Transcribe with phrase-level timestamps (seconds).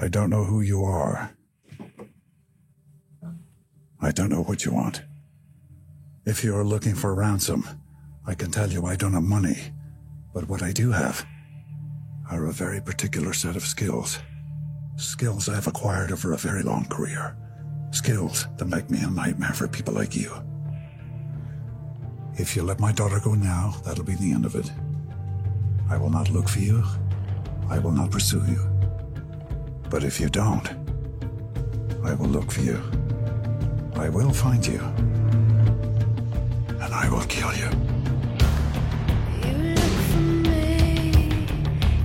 [0.00, 1.36] I don't know who you are.
[4.00, 5.02] I don't know what you want.
[6.24, 7.66] If you are looking for ransom,
[8.24, 9.58] I can tell you I don't have money.
[10.32, 11.26] But what I do have
[12.30, 14.20] are a very particular set of skills.
[14.96, 17.36] Skills I've acquired over a very long career.
[17.90, 20.32] Skills that make me a nightmare for people like you.
[22.34, 24.70] If you let my daughter go now, that'll be the end of it.
[25.90, 26.84] I will not look for you.
[27.68, 28.77] I will not pursue you.
[29.90, 30.68] But if you don't,
[32.04, 32.78] I will look for you.
[33.96, 34.80] I will find you.
[36.80, 37.70] And I will kill you.
[39.42, 41.46] You look for me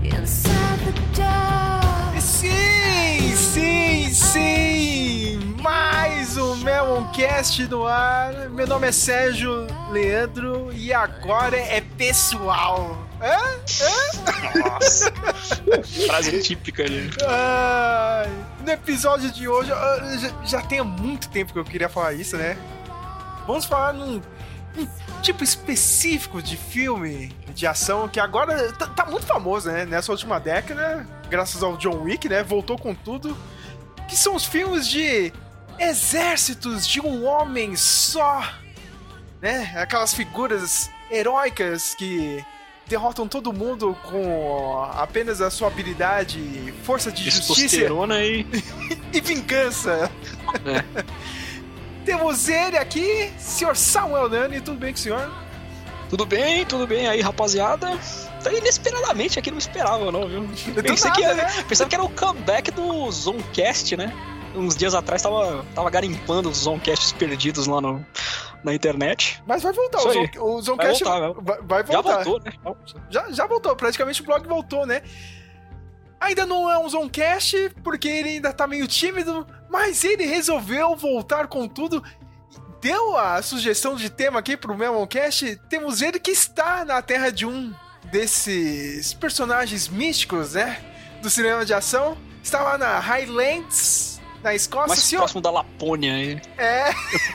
[0.02, 2.20] inside the dark.
[2.22, 5.55] Sim, sim, sim!
[5.61, 8.50] Mais um Meloncast no ar.
[8.50, 12.97] Meu nome é Sérgio Leandro e agora é pessoal.
[13.23, 13.38] Hã?
[13.82, 14.59] Hã?
[14.59, 15.13] Nossa.
[16.05, 17.09] Frase típica ali.
[17.26, 18.30] Ai,
[18.66, 22.58] no episódio de hoje, já, já tem muito tempo que eu queria falar isso, né?
[23.47, 24.22] Vamos falar num,
[24.75, 24.88] num
[25.22, 29.86] tipo específico de filme de ação que agora tá, tá muito famoso, né?
[29.86, 32.44] Nessa última década, graças ao John Wick, né?
[32.44, 33.38] Voltou com tudo.
[34.09, 35.31] Que são os filmes de
[35.80, 38.44] exércitos de um homem só,
[39.42, 39.73] né?
[39.78, 42.44] Aquelas figuras heróicas que
[42.88, 48.45] derrotam todo mundo com apenas a sua habilidade, força de justiça e.
[49.14, 50.12] e vingança.
[50.66, 51.03] É.
[52.06, 55.31] Temos ele aqui, senhor Samuel Nani, tudo bem com o senhor?
[56.09, 57.98] Tudo bem, tudo bem aí, rapaziada?
[58.44, 60.50] Tá Inesperadamente aqui não esperava, não, viu?
[60.84, 61.64] Pensei nada, que, né?
[61.68, 64.14] pensava que era o comeback do Zonecast, né?
[64.56, 68.06] Uns dias atrás tava, tava garimpando os Zonecasts perdidos lá no,
[68.64, 69.42] na internet.
[69.46, 70.14] Mas vai voltar, Isso o.
[70.14, 72.23] Zon, o Zoncast Vai voltar, vai, vai Já voltar.
[72.23, 72.76] voltou, né?
[73.09, 75.02] Já, já voltou, praticamente o blog voltou, né?
[76.20, 81.48] Ainda não é um Zoncast, porque ele ainda tá meio tímido, mas ele resolveu voltar
[81.48, 82.02] com tudo.
[82.80, 85.59] Deu a sugestão de tema aqui pro Meloncast.
[85.69, 87.74] Temos ele que está na terra de um
[88.12, 90.81] desses personagens místicos, né?
[91.22, 92.18] Do cinema de ação.
[92.42, 94.12] Está lá na Highlands,
[94.44, 94.88] na Escócia.
[94.90, 96.42] Mais Senhor- próximo da Lapônia aí.
[96.58, 96.90] É,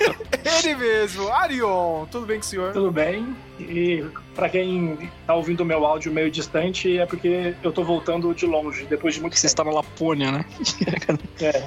[0.65, 1.29] ele mesmo.
[1.33, 2.73] Arion, tudo bem com o senhor?
[2.73, 3.35] Tudo bem.
[3.59, 4.05] E
[4.35, 8.47] pra quem tá ouvindo o meu áudio meio distante, é porque eu tô voltando de
[8.47, 9.53] longe, depois de muito Que você tempo.
[9.63, 10.45] está na Lapônia, né?
[11.41, 11.67] É.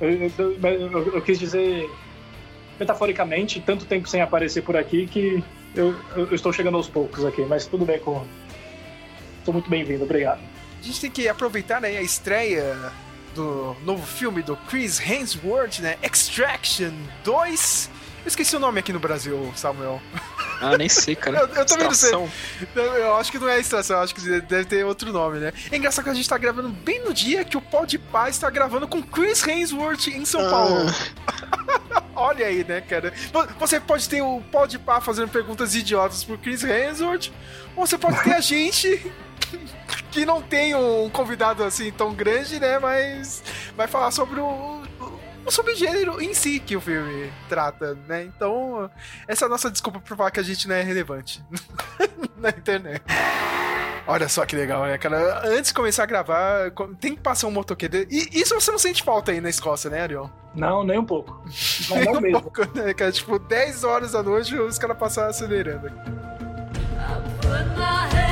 [0.00, 1.88] Eu, eu- eu- eu quis dizer,
[2.78, 5.42] metaforicamente, tanto tempo sem aparecer por aqui que
[5.74, 8.24] eu, eu- eu estou chegando aos poucos aqui, mas tudo bem com.
[9.38, 10.40] Estou muito bem-vindo, obrigado.
[10.80, 12.74] A gente tem que aproveitar né, a estreia
[13.34, 15.96] do novo filme do Chris Hemsworth, né?
[16.02, 16.92] Extraction
[17.24, 17.90] 2.
[18.22, 20.00] Eu esqueci o nome aqui no Brasil, Samuel.
[20.60, 21.38] Ah, nem sei, cara.
[21.48, 22.12] Eu- eu também não sei.
[22.76, 25.52] Eu acho que não é extração, eu acho que deve ter outro nome, né?
[25.72, 28.86] É engraçado que a gente tá gravando bem no dia que o Podpah está gravando
[28.86, 30.84] com Chris Hemsworth em São Paulo.
[32.14, 33.12] Olha aí, né, cara?
[33.58, 37.30] Você pode ter o Podpah fazendo perguntas idiotas pro Chris Hemsworth,
[37.74, 39.10] ou você pode ter a gente
[40.10, 43.42] que não tem um convidado assim tão grande, né, mas
[43.76, 48.24] vai falar sobre o, o, o subgênero em si que o filme trata, né?
[48.24, 48.90] Então,
[49.28, 51.44] essa é a nossa desculpa pra falar que a gente não é relevante
[52.36, 53.02] na internet.
[54.06, 55.42] Olha só que legal, né, cara?
[55.46, 58.06] Antes de começar a gravar, tem que passar um motoqueiro.
[58.10, 60.28] E isso você não sente falta aí na Escócia, né, Ariel?
[60.54, 61.40] Não, nem um pouco.
[61.46, 62.42] Mas Nem não um mesmo.
[62.42, 63.12] pouco, né, cara?
[63.12, 65.90] Tipo, 10 horas da noite os caras passaram acelerando.
[67.40, 68.29] Put my head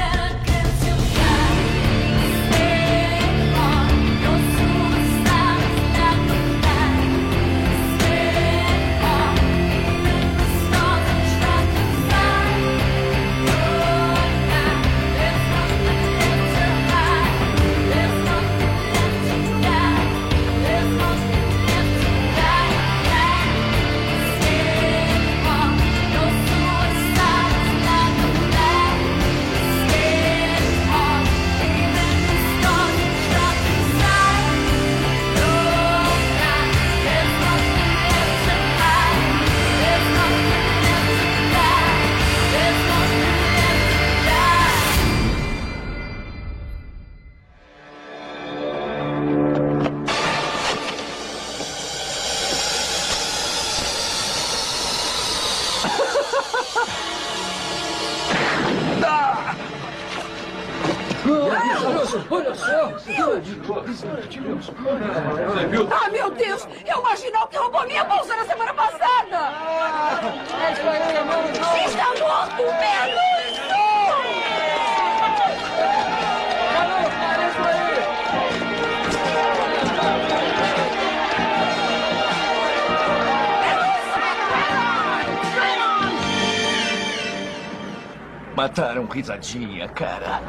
[89.19, 90.41] risadinha, cara.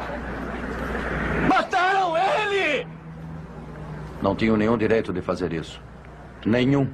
[1.48, 2.86] Mataram ele!
[4.22, 5.82] Não tinham nenhum direito de fazer isso.
[6.46, 6.92] Nenhum.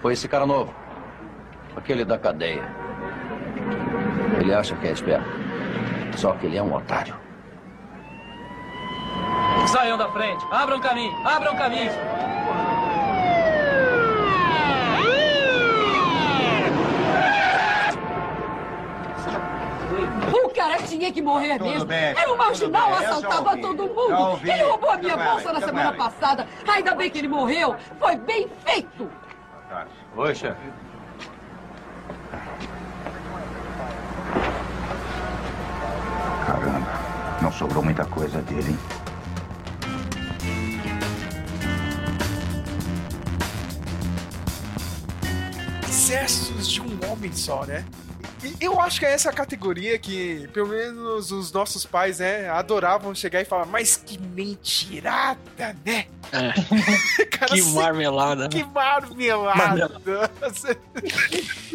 [0.00, 0.74] Foi esse cara novo.
[1.76, 2.64] Aquele da cadeia.
[4.40, 5.28] Ele acha que é esperto.
[6.16, 7.14] Só que ele é um otário.
[9.66, 10.44] Saiam da frente.
[10.50, 11.14] Abram caminho.
[11.26, 11.92] Abram caminho.
[20.32, 21.90] O cara tinha que morrer mesmo.
[21.90, 24.40] Era um marginal, assaltava todo mundo.
[24.44, 26.46] Ele roubou a minha bolsa na semana passada.
[26.68, 27.74] Ainda bem que ele morreu.
[27.98, 29.10] Foi bem feito.
[30.16, 30.60] Oi, chefe.
[36.46, 38.78] Caramba, não sobrou muita coisa dele, hein?
[45.88, 47.84] excessos de um homem só, né?
[48.60, 53.40] Eu acho que é essa categoria que, pelo menos, os nossos pais, né, adoravam chegar
[53.40, 56.06] e falar, mas que mentirada, né?
[56.32, 57.24] É.
[57.26, 58.48] Cara, Que se- marmelada.
[58.48, 60.30] Que marmelada!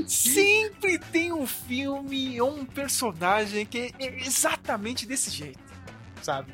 [0.08, 5.60] Sempre tem um filme ou um personagem que é exatamente desse jeito,
[6.22, 6.54] sabe?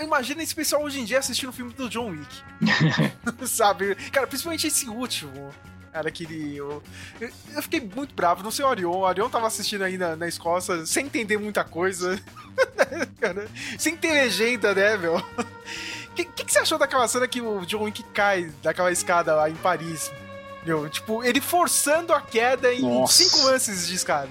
[0.00, 2.42] Imagino esse pessoal hoje em dia assistindo o filme do John Wick.
[3.46, 3.94] sabe?
[4.12, 5.50] Cara, principalmente esse último.
[5.94, 6.56] Cara, aquele.
[6.56, 6.82] Eu,
[7.20, 8.42] eu- eu fiquei muito bravo.
[8.42, 8.90] Não sei o Orion.
[8.90, 12.20] O Orion tava assistindo aí na, na Escócia sem entender muita coisa.
[13.20, 13.46] Cara,
[13.78, 15.16] sem ter legenda, né, meu?
[15.18, 19.36] O que, que, que você achou daquela cena que o John Wick cai daquela escada
[19.36, 20.10] lá em Paris?
[20.66, 23.22] Meu, tipo, ele forçando a queda em Nossa.
[23.22, 24.28] cinco lances de escada.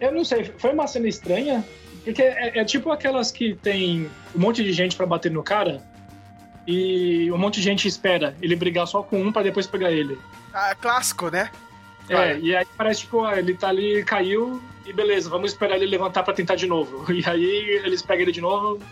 [0.00, 1.64] Eu não sei, foi uma cena estranha,
[2.04, 5.82] porque é, é tipo aquelas que tem um monte de gente pra bater no cara
[6.64, 10.16] e um monte de gente espera ele brigar só com um pra depois pegar ele.
[10.52, 11.50] Ah, clássico, né?
[12.08, 16.22] É, e aí parece tipo, ele tá ali, caiu e beleza, vamos esperar ele levantar
[16.22, 17.06] pra tentar de novo.
[17.12, 18.82] E aí eles pegam ele de novo.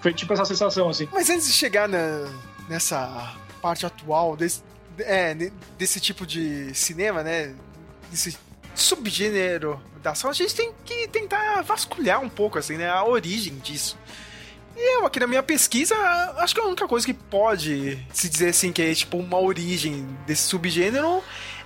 [0.00, 1.08] Foi tipo essa sensação assim.
[1.12, 2.26] Mas antes de chegar na,
[2.68, 4.62] nessa parte atual desse,
[5.00, 5.34] é,
[5.76, 7.54] desse tipo de cinema, né?
[8.10, 8.38] Desse
[8.74, 12.88] subgênero da ação, a gente tem que tentar vasculhar um pouco, assim, né?
[12.88, 13.98] A origem disso.
[14.76, 15.94] E eu, aqui na minha pesquisa,
[16.38, 20.06] acho que a única coisa que pode se dizer assim que é tipo uma origem
[20.26, 21.22] desse subgênero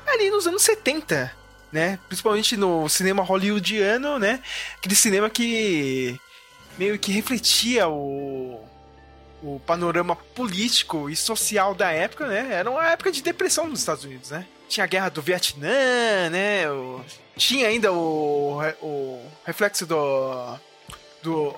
[0.06, 1.30] é ali nos anos 70,
[1.70, 1.98] né?
[2.08, 4.40] Principalmente no cinema hollywoodiano, né?
[4.76, 6.18] Aquele cinema que
[6.78, 8.60] meio que refletia o,
[9.42, 12.48] o panorama político e social da época, né?
[12.52, 14.44] Era uma época de depressão nos Estados Unidos, né?
[14.68, 16.68] Tinha a guerra do Vietnã, né?
[16.70, 17.00] O-
[17.36, 20.56] tinha ainda o, o reflexo do,
[21.22, 21.54] do-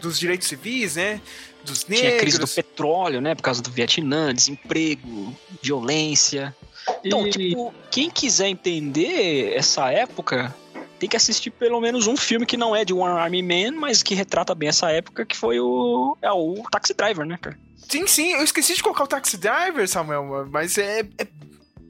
[0.00, 1.20] dos direitos civis, né?
[1.64, 2.08] Dos negros.
[2.08, 3.34] Tinha crise do petróleo, né?
[3.34, 6.54] Por causa do Vietnã, desemprego, violência.
[7.02, 10.54] Então, E- tipo, quem quiser entender essa época,
[10.98, 14.02] tem que assistir pelo menos um filme que não é de One Army Man, mas
[14.02, 16.16] que retrata bem essa época, que foi o.
[16.20, 17.58] É o Taxi Driver, né, cara?
[17.88, 21.00] Sim, sim, eu esqueci de colocar o Taxi Driver, Samuel, mas é.
[21.18, 21.26] é-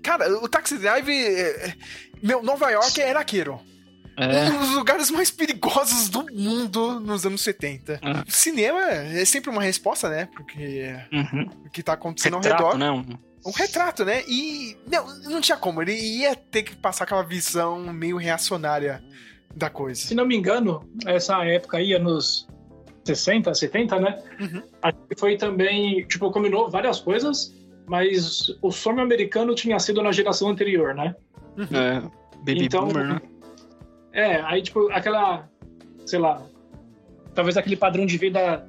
[0.02, 1.08] cara, o Taxi Driver.
[1.14, 1.74] é- é-
[2.22, 3.60] meu, Nova York é Araqueiro.
[4.16, 4.44] É.
[4.50, 7.94] Um dos lugares mais perigosos do mundo nos anos 70.
[8.02, 8.28] É.
[8.28, 10.28] O cinema é sempre uma resposta, né?
[10.34, 11.50] Porque Uhum.
[11.66, 12.78] o que tá acontecendo ao Retrato, redor.
[12.78, 12.90] né?
[12.90, 14.22] Um- Um retrato, né?
[14.26, 15.82] E não, não tinha como.
[15.82, 19.04] Ele ia ter que passar aquela visão meio reacionária
[19.54, 20.00] da coisa.
[20.00, 22.48] Se não me engano, essa época aí, anos
[23.04, 24.18] 60, 70, né?
[24.40, 24.62] Uhum.
[24.82, 27.54] Acho que Foi também, tipo, combinou várias coisas,
[27.86, 31.14] mas o sonho americano tinha sido na geração anterior, né?
[31.58, 32.00] É,
[32.38, 33.20] Baby Então, Boomer, né?
[34.14, 35.48] É, aí, tipo, aquela,
[36.06, 36.40] sei lá,
[37.34, 38.64] talvez aquele padrão de vida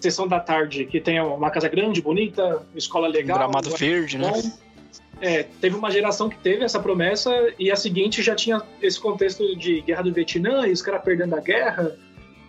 [0.00, 3.38] sessão da tarde, que tem uma casa grande, bonita, escola legal.
[3.38, 4.28] Gramado verde, né?
[4.28, 4.42] bom.
[5.20, 9.56] É, teve uma geração que teve essa promessa e a seguinte já tinha esse contexto
[9.56, 11.96] de guerra do Vietnã e os caras perdendo a guerra,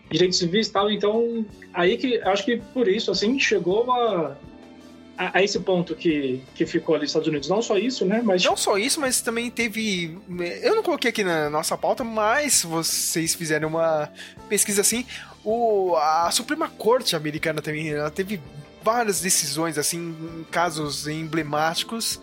[0.09, 0.89] direitos civis e tal.
[0.89, 4.35] Então, aí que acho que por isso, assim, chegou a,
[5.17, 7.49] a, a esse ponto que, que ficou ali nos Estados Unidos.
[7.49, 8.21] Não só isso, né?
[8.23, 10.17] Mas Não só isso, mas também teve.
[10.61, 14.09] Eu não coloquei aqui na nossa pauta, mas vocês fizerem uma
[14.49, 15.05] pesquisa assim,
[15.43, 18.39] o, a Suprema Corte americana também ela teve
[18.83, 22.19] várias decisões, assim, casos emblemáticos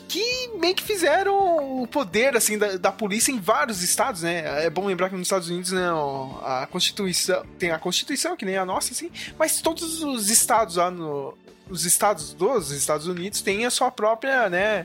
[0.00, 4.64] que meio que fizeram o poder assim da, da polícia em vários estados, né?
[4.64, 8.56] É bom lembrar que nos Estados Unidos não, a Constituição tem a Constituição que nem
[8.56, 11.36] a nossa, assim, mas todos os estados lá no
[11.70, 14.84] os estados dos Estados Unidos têm a sua própria, né,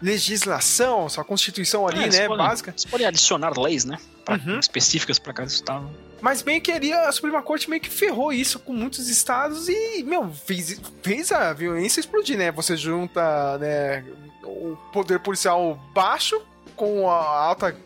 [0.00, 2.70] legislação, sua constituição ali, É, né, podem- básica.
[2.70, 3.98] Eles podem adicionar leis, né?
[4.24, 4.58] Pra- Uhum.
[4.58, 5.90] Específicas pra cada estado.
[6.20, 10.02] Mas meio que ali a Suprema Corte meio que ferrou isso com muitos estados e,
[10.02, 12.50] meu, fez, fez a violência explodir, né?
[12.52, 14.04] Você junta, né,
[14.44, 16.40] o poder policial baixo
[16.76, 17.76] com a alta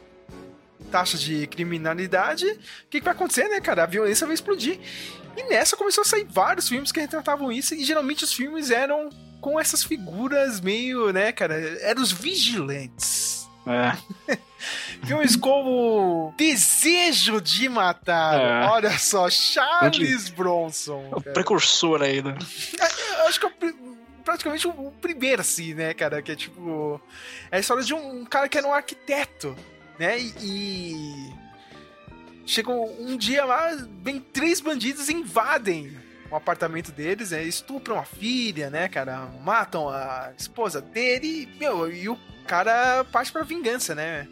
[0.90, 2.59] taxa de criminalidade, o
[2.90, 3.85] que, que vai acontecer, né, cara?
[3.85, 4.78] A violência vai explodir.
[5.37, 9.09] E nessa começou a sair vários filmes que retratavam isso, e geralmente os filmes eram
[9.41, 11.55] com essas figuras meio, né, cara?
[11.81, 13.49] Eram os vigilantes.
[13.67, 14.37] É.
[15.07, 18.41] Filmes como Desejo de Matar.
[18.41, 18.67] É.
[18.67, 21.09] Olha só, Charles Bronson.
[21.12, 21.33] O cara.
[21.33, 22.37] precursor aí, né?
[23.19, 23.53] Eu acho que é o
[24.23, 26.23] praticamente o o primeiro, assim, né, cara?
[26.23, 27.01] Que é tipo.
[27.51, 29.57] É a história de um cara que era um arquiteto,
[29.99, 30.19] né?
[30.19, 31.33] E.
[32.45, 33.71] Chegou um dia lá,
[34.03, 35.97] vem três bandidos invadem
[36.31, 37.43] o apartamento deles, né?
[37.45, 39.27] Estupram a filha, né, cara?
[39.43, 44.27] Matam a esposa dele e, meu, e o cara parte pra vingança, né?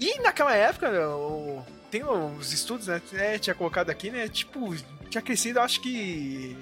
[0.00, 3.38] E naquela época, o- tem os estudos, né?
[3.38, 4.28] tinha colocado aqui, né?
[4.28, 4.74] Tipo,
[5.10, 6.56] tinha crescido, acho que.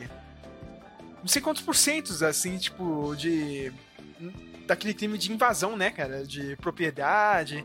[1.21, 3.73] Não sei quantos porcentos, assim, tipo, de.
[4.67, 6.25] Daquele crime de invasão, né, cara?
[6.25, 7.65] De propriedade.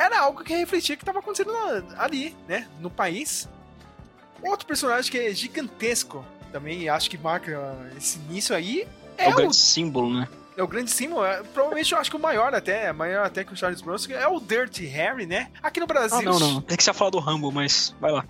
[0.00, 1.52] Era algo que refletia que tava acontecendo
[1.98, 2.66] ali, né?
[2.80, 3.46] No país.
[4.42, 8.88] Outro personagem que é gigantesco também, acho que marca esse início aí.
[9.18, 10.26] É, É, o o, grande símbolo, né?
[10.56, 13.52] é o grande símbolo, é, provavelmente eu acho que o maior até, maior até que
[13.52, 15.50] o Charles Bronson, é o Dirty Harry, né?
[15.62, 16.18] Aqui no Brasil.
[16.18, 16.60] Ah, não, não.
[16.62, 18.24] Tem que ia falar do Rambo, mas vai lá.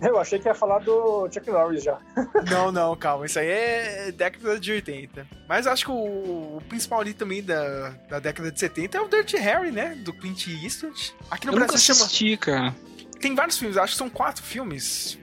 [0.02, 1.98] Eu achei que ia falar do Chuck Norris já.
[2.50, 3.24] Não, não, calma.
[3.26, 5.26] Isso aí é década de 80.
[5.48, 9.08] Mas acho que o, o principal ali também da, da década de 70 é o
[9.08, 9.94] Dirty Harry, né?
[9.96, 11.14] Do Clint Eastwood.
[11.30, 12.04] Aqui no Eu nunca Brasil chama.
[12.06, 12.74] assisti, cara.
[13.20, 15.18] Tem vários filmes, acho que são quatro filmes.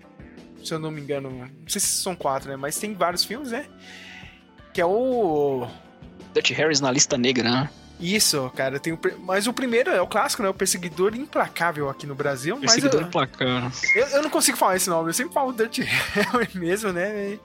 [0.63, 1.29] Se eu não me engano.
[1.29, 2.55] Não sei se são quatro, né?
[2.55, 3.65] Mas tem vários filmes, né?
[4.73, 5.67] Que é o.
[6.33, 7.69] Dirty Harris na lista negra, né?
[8.03, 8.79] Isso, cara.
[8.79, 8.99] Tem o...
[9.19, 10.49] Mas o primeiro é o clássico, né?
[10.49, 12.57] O Perseguidor Implacável aqui no Brasil.
[12.57, 13.71] Perseguidor eu, implacável.
[13.95, 15.09] eu, eu não consigo falar esse nome.
[15.09, 15.81] Eu sempre falo Dirty
[16.13, 17.39] Harry mesmo, né?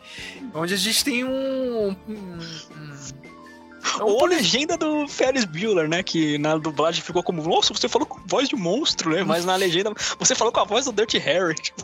[0.52, 1.88] Onde a gente tem um.
[1.88, 2.38] um- um-
[3.98, 6.02] é um Ou a legenda do Ferris Bueller, né?
[6.02, 9.22] Que na dublagem ficou como, nossa, você falou com voz de monstro, né?
[9.24, 11.54] Mas na legenda você falou com a voz do Dirty Harry.
[11.62, 11.82] Tipo,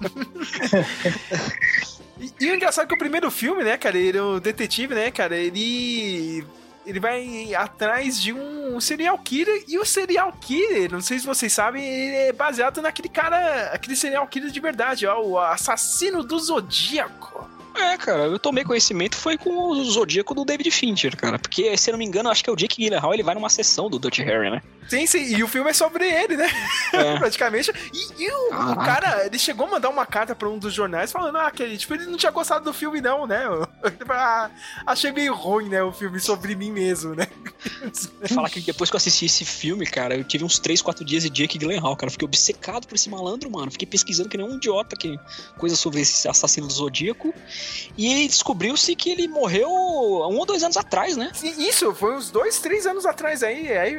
[2.20, 4.94] E, e o engraçado é que o primeiro filme, né, cara, ele é o detetive,
[4.94, 6.44] né, cara, ele.
[6.86, 11.52] Ele vai atrás de um serial killer e o serial killer, não sei se vocês
[11.52, 16.38] sabem, ele é baseado naquele cara, aquele serial killer de verdade, ó, o assassino do
[16.38, 17.48] Zodíaco.
[17.74, 21.38] É, cara, eu tomei conhecimento foi com o Zodíaco do David Fincher, cara.
[21.38, 23.48] Porque, se eu não me engano, acho que é o Jake Gyllenhaal, ele vai numa
[23.48, 24.62] sessão do Dirty Harry, né?
[24.88, 26.48] Sim, sim, e o filme é sobre ele, né?
[26.92, 27.16] É.
[27.18, 27.72] Praticamente.
[27.92, 31.10] E, e o, o cara, ele chegou a mandar uma carta pra um dos jornais
[31.10, 33.44] falando, ah, que ele, tipo, ele não tinha gostado do filme, não, né?
[34.16, 34.48] Ah,
[34.86, 37.26] achei meio ruim, né, o filme sobre mim mesmo, né?
[38.32, 41.22] Falar que depois que eu assisti esse filme, cara, eu tive uns 3, 4 dias
[41.24, 42.10] de Jake Gyllenhaal, cara.
[42.10, 43.70] Fiquei obcecado por esse malandro, mano.
[43.70, 45.18] Fiquei pesquisando que nem um idiota, que
[45.58, 47.34] coisa sobre esse assassino do Zodíaco.
[47.96, 51.32] E descobriu-se que ele morreu um ou dois anos atrás, né?
[51.42, 53.72] Isso, foi uns dois, três anos atrás aí.
[53.76, 53.96] Aí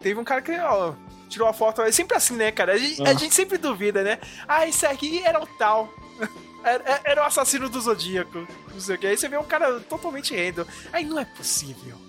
[0.00, 0.94] teve um cara que, ó,
[1.28, 1.82] tirou a foto.
[1.82, 2.72] É sempre assim, né, cara?
[2.74, 3.14] A gente, a Ah.
[3.14, 4.18] gente sempre duvida, né?
[4.48, 5.92] Ah, esse aqui era o tal.
[6.64, 8.48] Era, era o assassino do Zodíaco.
[8.72, 9.06] Não sei o que.
[9.06, 10.66] Aí você vê um cara totalmente rendo.
[10.94, 11.94] Aí não é possível.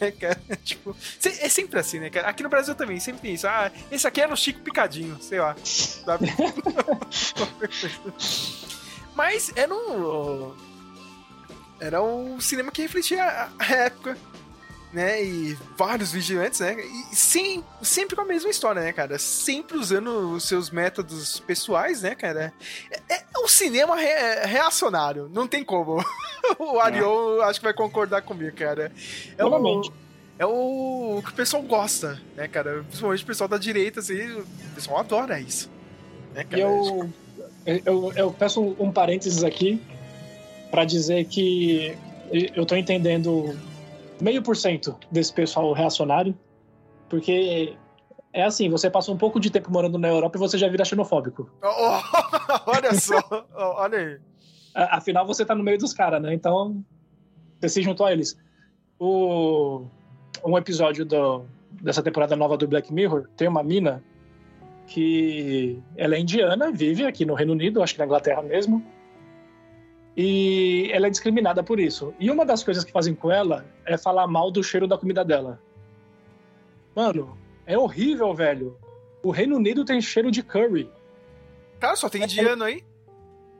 [0.00, 0.38] Né, cara?
[0.64, 2.28] Tipo, é sempre assim, né, cara?
[2.28, 3.46] Aqui no Brasil também, sempre tem isso.
[3.46, 5.54] Ah, esse aqui era o Chico Picadinho, sei lá.
[5.64, 6.26] Sabe?
[9.14, 10.54] Mas era um.
[11.80, 14.16] Era um cinema que refletia a- a época,
[14.94, 15.22] né?
[15.22, 16.76] E vários vigilantes, né?
[17.12, 19.18] E sem, sempre com a mesma história, né, cara?
[19.18, 22.52] Sempre usando os seus métodos pessoais, né, cara?
[23.08, 26.02] É, é um cinema re- reacionário, não tem como.
[26.58, 28.92] o Ariel acho que vai concordar comigo, cara.
[29.36, 29.48] É o,
[30.38, 32.84] é o que o pessoal gosta, né, cara?
[32.88, 35.70] Principalmente o pessoal da direita, assim, o pessoal adora isso.
[36.32, 36.62] Né, E cara?
[36.62, 37.10] eu,
[37.66, 39.82] eu, eu peço um parênteses aqui
[40.70, 41.96] para dizer que
[42.32, 43.56] eu tô entendendo
[44.24, 46.34] meio por cento desse pessoal reacionário,
[47.10, 47.76] porque
[48.32, 50.84] é assim, você passa um pouco de tempo morando na Europa e você já vira
[50.84, 51.50] xenofóbico.
[51.62, 52.00] Oh,
[52.66, 54.18] olha só, oh, olha aí.
[54.74, 56.32] Afinal, você tá no meio dos caras, né?
[56.32, 56.82] Então,
[57.60, 58.36] você se juntou a eles.
[58.98, 59.84] O,
[60.42, 61.44] um episódio do,
[61.82, 64.02] dessa temporada nova do Black Mirror tem uma mina
[64.86, 68.82] que ela é indiana, vive aqui no Reino Unido, acho que na Inglaterra mesmo.
[70.16, 72.14] E ela é discriminada por isso.
[72.20, 75.24] E uma das coisas que fazem com ela é falar mal do cheiro da comida
[75.24, 75.60] dela.
[76.94, 78.76] Mano, é horrível, velho.
[79.22, 80.88] O Reino Unido tem cheiro de curry.
[81.80, 82.84] Cara, só tem indiano aí.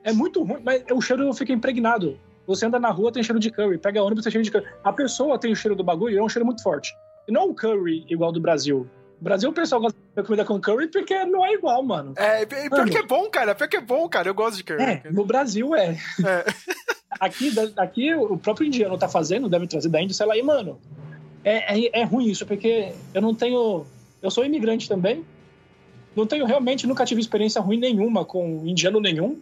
[0.03, 2.17] É muito ruim, mas o cheiro fica impregnado.
[2.47, 3.77] Você anda na rua, tem cheiro de curry.
[3.77, 4.65] Pega ônibus, tem cheiro de curry.
[4.83, 6.93] A pessoa tem o cheiro do bagulho e é um cheiro muito forte.
[7.27, 8.87] E não um curry igual do Brasil.
[9.19, 12.13] No Brasil o pessoal gosta de comida com curry porque não é igual, mano.
[12.15, 12.91] É, pior Mano.
[12.91, 13.53] que é bom, cara.
[13.53, 14.29] Pior que é bom, cara.
[14.29, 14.83] Eu gosto de curry.
[14.83, 15.97] É, no Brasil é.
[16.23, 16.45] É.
[17.17, 20.77] Aqui, aqui o próprio indiano tá fazendo, deve trazer da Índia, sei lá, e mano,
[21.45, 23.85] é, é, é ruim isso, porque eu não tenho.
[24.21, 25.23] Eu sou imigrante também,
[26.13, 29.39] não tenho realmente, nunca tive experiência ruim nenhuma com indiano nenhum.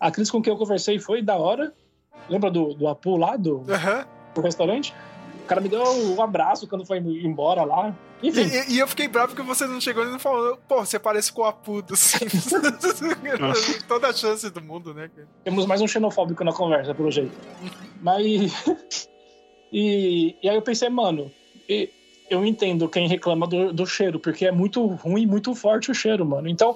[0.00, 1.72] A atriz com quem eu conversei foi da hora.
[2.28, 4.04] Lembra do, do Apu lá, do, Aham.
[4.34, 4.92] do restaurante?
[5.46, 7.96] O cara me deu um abraço quando foi embora lá.
[8.20, 10.84] E, Enfim, e- e eu fiquei bravo porque você não chegou e não falou, pô,
[10.84, 12.46] você parece com o Apu do Simpsons.
[13.86, 15.08] Toda a chance do mundo, né?
[15.44, 17.30] temos mais um xenofóbico na conversa, pelo jeito.
[18.02, 18.52] Mas.
[19.72, 21.30] e, e aí eu pensei, mano,
[21.68, 21.90] e-
[22.28, 26.26] eu entendo quem reclama do, do cheiro, porque é muito ruim, muito forte o cheiro,
[26.26, 26.48] mano.
[26.48, 26.74] Então,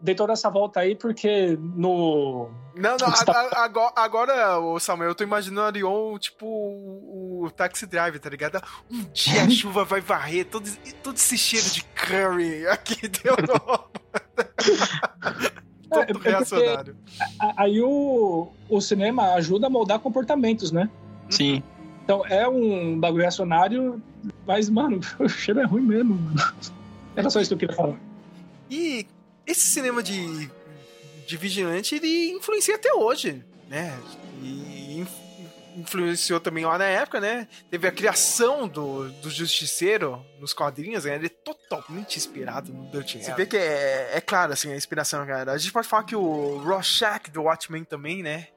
[0.00, 2.48] dei toda essa volta aí porque no.
[2.74, 6.46] Não, não, tá- a- a- agora, agora, ô Samuel, eu tô imaginando o Arion, tipo,
[6.46, 8.62] o, o Taxi Driver, tá ligado?
[8.90, 10.70] Um dia a chuva vai varrer todo,
[11.02, 13.34] todo esse cheiro de curry aqui deu
[15.92, 16.96] É, é Todo porque- reacionário.
[17.56, 20.88] Aí o, o cinema ajuda a moldar comportamentos, né?
[21.28, 21.62] Sim.
[22.04, 24.00] Então é um bagulho reacionário,
[24.46, 26.36] mas, mano, o cheiro é ruim mesmo, mano.
[27.16, 27.96] Era só isso que eu queria falar.
[28.70, 29.04] E
[29.50, 30.50] esse cinema de,
[31.26, 33.98] de vigilante, ele influencia até hoje, né?
[34.42, 35.20] E inf-
[35.76, 37.46] influenciou também lá na época, né?
[37.70, 41.14] Teve a criação do, do Justiceiro nos quadrinhos, né?
[41.16, 45.26] Ele é totalmente inspirado no Dutch Você vê que é, é claro, assim, a inspiração,
[45.26, 45.52] cara.
[45.52, 48.48] A gente pode falar que o Rorschach do Watchmen também, né?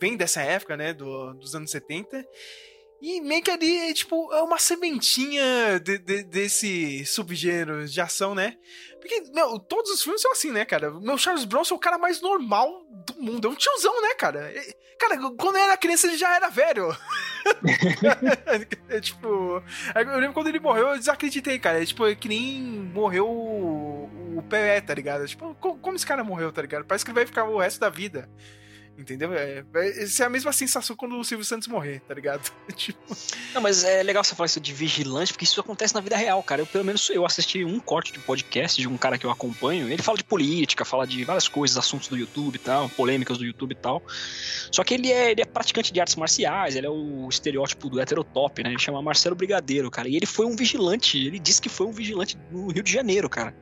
[0.00, 0.92] Vem dessa época, né?
[0.92, 2.24] Do, dos anos 70.
[3.02, 8.56] E meio que ali, tipo, é uma sementinha de- de- desse subgênero de ação, né?
[9.00, 10.88] Porque, meu, todos os filmes são assim, né, cara?
[10.92, 12.70] Meu Charles Bronson é o cara mais normal
[13.04, 13.48] do mundo.
[13.48, 14.52] É um tiozão, né, cara?
[14.54, 16.96] É- Cara, quando eu era criança ele já era velho.
[18.88, 21.82] é, tipo, eu lembro quando ele morreu, eu desacreditei, cara.
[21.82, 25.26] É, tipo, é que nem morreu o, o Pelé, tá ligado?
[25.26, 26.84] Tipo, co- como esse cara morreu, tá ligado?
[26.84, 28.30] Parece que ele vai ficar o resto da vida.
[28.98, 29.32] Entendeu?
[29.32, 32.50] É, é, essa é a mesma sensação quando o Silvio Santos morrer, tá ligado?
[32.76, 33.00] tipo,
[33.54, 36.42] Não, mas é legal você falar isso de vigilante, porque isso acontece na vida real,
[36.42, 36.60] cara.
[36.60, 39.90] Eu, pelo menos, eu assisti um corte de podcast de um cara que eu acompanho.
[39.90, 43.44] Ele fala de política, fala de várias coisas, assuntos do YouTube e tal, polêmicas do
[43.44, 44.02] YouTube e tal.
[44.70, 48.00] Só que ele é, ele é praticante de artes marciais, ele é o estereótipo do
[48.00, 48.70] heterotop, né?
[48.70, 50.08] Ele chama Marcelo Brigadeiro, cara.
[50.08, 53.28] E ele foi um vigilante, ele disse que foi um vigilante no Rio de Janeiro,
[53.28, 53.54] cara.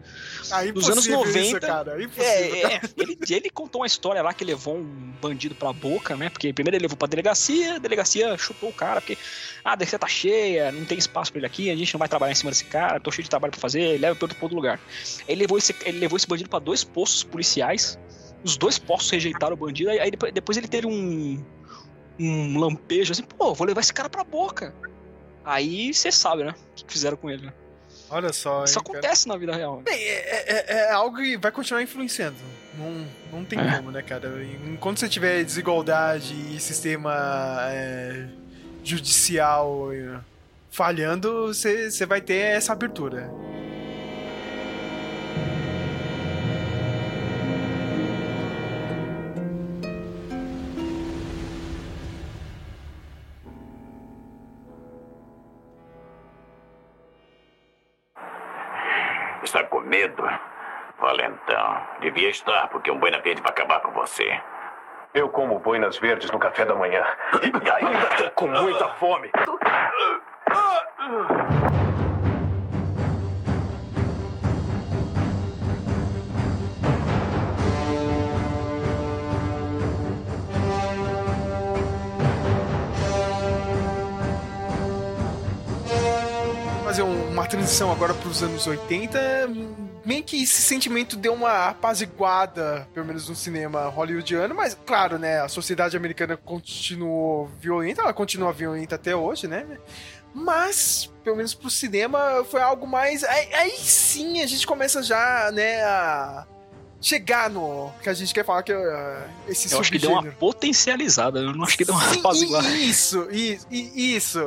[0.51, 1.41] ah, Nos anos impossível 90.
[1.41, 2.03] isso, cara.
[2.03, 2.27] Impossível.
[2.27, 6.29] É, é, ele, ele contou uma história lá que levou um bandido pra boca, né?
[6.29, 9.17] Porque primeiro ele levou pra delegacia, a delegacia chutou o cara, porque
[9.65, 12.09] ah, a delegacia tá cheia, não tem espaço pra ele aqui, a gente não vai
[12.09, 14.57] trabalhar em cima desse cara, tô cheio de trabalho pra fazer, leva pra outro outro
[14.57, 14.81] lugar.
[15.29, 17.99] Ele levou esse, ele levou esse bandido pra dois postos policiais,
[18.45, 21.45] os dois postos rejeitaram o bandido, aí, aí depois, depois ele teve um,
[22.19, 24.75] um lampejo assim, pô, vou levar esse cara pra boca.
[25.45, 26.55] Aí você sabe, né?
[26.73, 27.53] O que fizeram com ele, né?
[28.11, 28.99] Olha só, Isso hein, cara.
[28.99, 29.81] acontece na vida real.
[29.83, 32.37] Bem, é, é- é algo que vai continuar influenciando.
[32.77, 33.77] Não, não tem É.
[33.77, 34.29] como, né, cara?
[34.67, 38.27] Enquanto você tiver desigualdade e sistema é,
[38.83, 40.19] judicial é,
[40.71, 43.31] falhando, você você vai ter essa abertura.
[62.01, 64.41] Devia estar, porque um boina verde vai acabar com você.
[65.13, 67.05] Eu como boinas verdes no café da manhã.
[67.43, 69.31] E ainda com muita fome.
[87.51, 89.19] transição agora para os anos 80.
[90.05, 95.41] Meio que esse sentimento deu uma apaziguada, pelo menos no cinema hollywoodiano, mas claro, né?
[95.41, 99.67] A sociedade americana continuou violenta, ela continua violenta até hoje, né?
[100.33, 103.25] Mas, pelo menos pro cinema, foi algo mais.
[103.25, 106.47] Aí, aí sim a gente começa já, né, a
[107.01, 110.23] chegar no que a gente quer falar que é esse Eu acho que deu uma
[110.25, 112.69] potencializada, eu não acho que deu uma apaziguada.
[112.77, 114.41] Isso, isso, isso.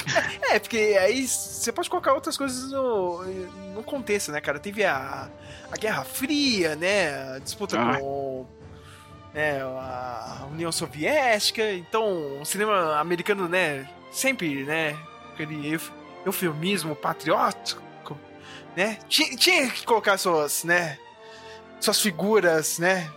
[0.50, 3.22] é, porque aí você pode colocar outras coisas no,
[3.74, 4.58] no contexto, né, cara?
[4.58, 5.28] Teve a,
[5.72, 7.34] a Guerra Fria, né?
[7.36, 7.98] A disputa Ah.
[7.98, 8.46] com
[9.32, 11.72] né, a União Soviética.
[11.72, 13.88] Então, o cinema americano, né?
[14.12, 14.96] Sempre, né?
[15.32, 15.90] Aquele euf-
[16.24, 17.82] eufemismo patriótico,
[18.76, 18.98] né?
[19.08, 20.98] Tinha, tinha que colocar suas, né?
[21.80, 23.10] Suas figuras, né?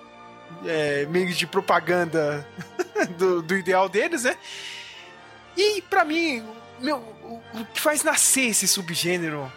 [0.65, 2.48] é, meio de propaganda
[3.17, 4.38] do, do ideal deles, né?
[5.56, 6.45] E pra mim,
[6.80, 9.52] meu, o, que faz nascer esse subgênero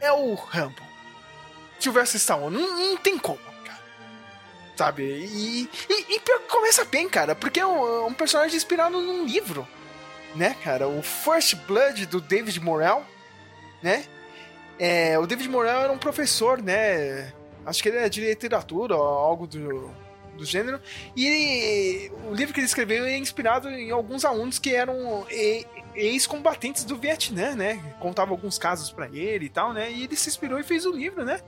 [0.00, 0.82] é o Rambo.
[1.78, 2.56] Sylvester Stallone.
[2.56, 3.38] Não, não tem como.
[4.76, 5.02] Sabe?
[5.02, 9.68] E, e, e começa bem, cara, porque é um, é um personagem inspirado num livro,
[10.34, 10.88] né, cara?
[10.88, 13.04] O First Blood do David Morrell,
[13.82, 14.06] né?
[14.82, 17.32] É, o David Morrell era um professor, né?
[17.66, 19.90] Acho que ele é de literatura ou algo do,
[20.38, 20.80] do gênero.
[21.14, 25.26] E ele- o livro que ele escreveu é inspirado em alguns alunos que eram
[25.94, 27.78] ex-combatentes do Vietnã, né?
[28.00, 29.92] Contava alguns casos pra ele e tal, né?
[29.92, 31.40] E ele se inspirou e fez o livro, né?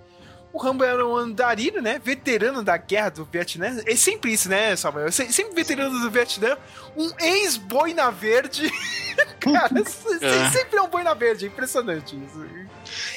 [0.53, 1.99] O Rambo era um andarilho, né?
[2.05, 3.81] Veterano da guerra do Vietnã.
[3.87, 5.11] É sempre isso, né, Samuel?
[5.11, 6.57] Se- Sempre veterano do Vietnã.
[6.97, 8.71] Um ex-boina verde.
[9.41, 9.71] Cara,
[10.21, 10.51] É.
[10.51, 11.47] sempre é um boina verde.
[11.47, 12.47] É impressionante isso.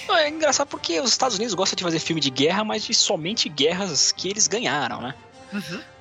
[0.07, 2.93] Não, é engraçado porque os Estados Unidos gostam de fazer filme de guerra, mas de
[2.93, 5.13] somente guerras que eles ganharam, né?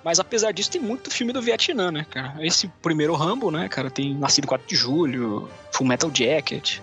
[0.04, 2.34] Mas apesar disso, tem muito filme do Vietnã, né, cara?
[2.40, 6.78] Esse primeiro Rambo, né, cara, tem Nascido 4 de Julho, Full Metal Jacket.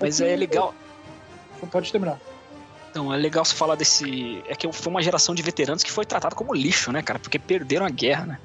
[0.00, 0.74] Mas é legal.
[1.70, 2.18] Pode terminar.
[2.96, 4.42] Então, é legal você falar desse.
[4.48, 7.18] É que foi uma geração de veteranos que foi tratada como lixo, né, cara?
[7.18, 8.38] Porque perderam a guerra, né?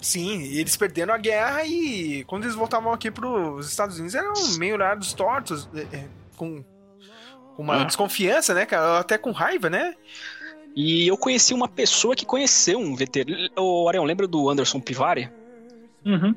[0.00, 4.32] Sim, e eles perderam a guerra e quando eles voltavam aqui pros Estados Unidos eram
[4.58, 6.62] meio olhados tortos, é, é, com,
[7.56, 7.84] com uma Ah.
[7.84, 9.00] desconfiança, né, cara?
[9.00, 9.96] Até com raiva, né?
[10.76, 13.48] E eu conheci uma pessoa que conheceu um veterano.
[13.58, 15.28] O Arion, lembra do Anderson Pivari?
[16.04, 16.32] Uhum.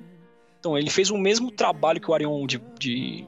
[0.59, 3.27] Então, ele fez o mesmo trabalho que o Arion de, de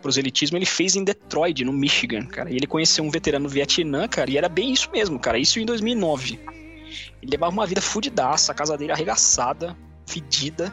[0.00, 2.50] proselitismo, ele fez em Detroit, no Michigan, cara.
[2.50, 5.38] E ele conheceu um veterano do Vietnã, cara, e era bem isso mesmo, cara.
[5.38, 6.38] Isso em 2009.
[7.22, 10.72] Ele levava uma vida fudidaça, a casa dele arregaçada, fedida.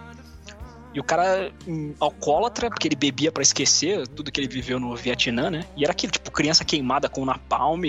[0.93, 4.95] E o cara hum, alcoólatra, porque ele bebia pra esquecer tudo que ele viveu no
[4.95, 5.65] Vietnã, né?
[5.75, 7.81] E era aquilo, tipo, criança queimada com napalm,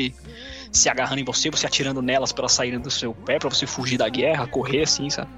[0.73, 3.99] se agarrando em você, você atirando nelas elas saírem do seu pé, pra você fugir
[3.99, 5.31] da guerra, correr assim, sabe?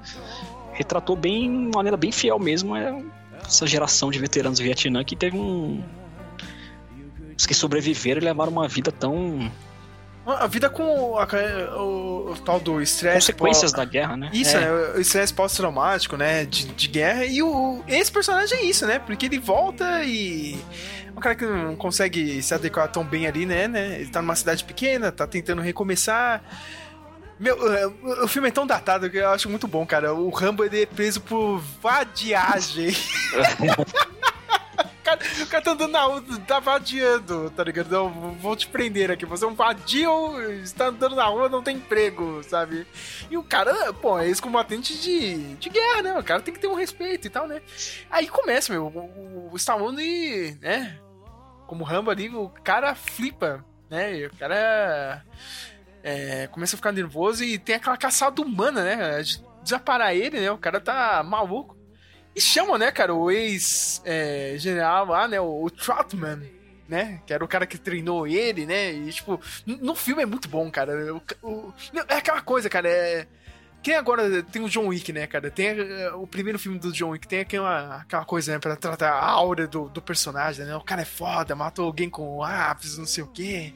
[0.71, 3.03] Retratou bem, de maneira bem fiel mesmo, é
[3.47, 5.83] essa geração de veteranos do Vietnã que teve um.
[7.37, 9.51] Os que sobreviveram e levaram uma vida tão.
[10.25, 11.27] A vida com o, a-
[11.77, 13.31] o- o tal do estresse.
[13.31, 14.29] Consequências pós- da guerra, né?
[14.33, 14.59] Isso, É.
[14.59, 14.71] né?
[14.97, 16.45] O estresse pós-traumático, né?
[16.45, 17.23] De, de guerra.
[17.25, 18.99] E o, esse personagem é isso, né?
[18.99, 20.59] Porque ele volta e.
[21.15, 23.67] Um cara que não consegue se adequar tão bem ali, né?
[23.67, 24.01] né?
[24.01, 26.43] Ele tá numa cidade pequena, tá tentando recomeçar.
[27.39, 27.85] Meu, é,
[28.23, 30.13] o filme é tão datado que eu acho muito bom, cara.
[30.13, 32.89] O Rambo ele é preso por vadiagem.
[32.89, 33.85] O
[35.03, 37.91] cara, o cara tá andando na rua, tá vadiando, tá ligado?
[37.91, 39.23] Não, vou te prender aqui.
[39.25, 42.87] Você é um vadio, está andando na rua, não tem emprego, sabe?
[43.29, 46.17] E o cara, pô, é ex-combatente de, de guerra, né?
[46.17, 47.61] O cara tem que ter um respeito e tal, né?
[48.09, 50.99] Aí começa, meu, o, o Stallone, né?
[51.67, 54.25] Como Rambo ali, o cara flipa, né?
[54.25, 55.23] O cara
[56.03, 59.21] é, começa a ficar nervoso e tem aquela caçada humana, né?
[59.21, 60.51] De desaparar ele, né?
[60.51, 61.75] O cara tá maluco.
[62.35, 65.39] E chamam, né, cara, o ex-general lá, né?
[65.39, 66.41] O, o Troutman,
[66.87, 67.21] né?
[67.25, 68.91] Que era o cara que treinou ele, né?
[68.93, 71.13] E, tipo, no filme é muito bom, cara.
[71.15, 71.73] O, o-
[72.07, 73.27] é aquela coisa, cara, é.
[73.81, 75.49] Quem agora tem o John Wick, né, cara?
[75.49, 79.11] Tem eh, o primeiro filme do John Wick, tem aquela, aquela coisa, né, pra tratar
[79.11, 80.75] a aura do, do personagem, né?
[80.75, 83.73] O cara é foda, matou alguém com lápis, não sei o quê.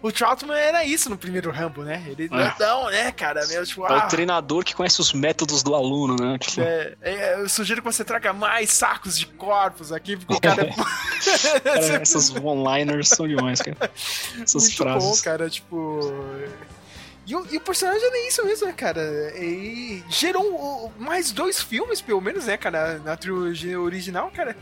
[0.00, 2.02] O Troutman era isso no primeiro Rambo, né?
[2.06, 2.54] Ele É.
[2.58, 3.46] não, né, cara?
[3.46, 6.38] Meu, tipo, É ah, o treinador que conhece os métodos do aluno, né?
[6.38, 10.40] Tipo, é, é, eu sugiro que você traga mais sacos de corpos aqui, porque o
[10.40, 10.70] cara é.
[11.60, 13.76] cara, essas one-liners são demais, cara.
[14.42, 15.08] Essas muito frases.
[15.18, 16.00] bom, cara, tipo.
[17.26, 19.32] E o, e o personagem é isso mesmo, né, cara?
[19.38, 24.56] E gerou mais dois filmes, pelo menos, né, cara, na trilogia original, cara.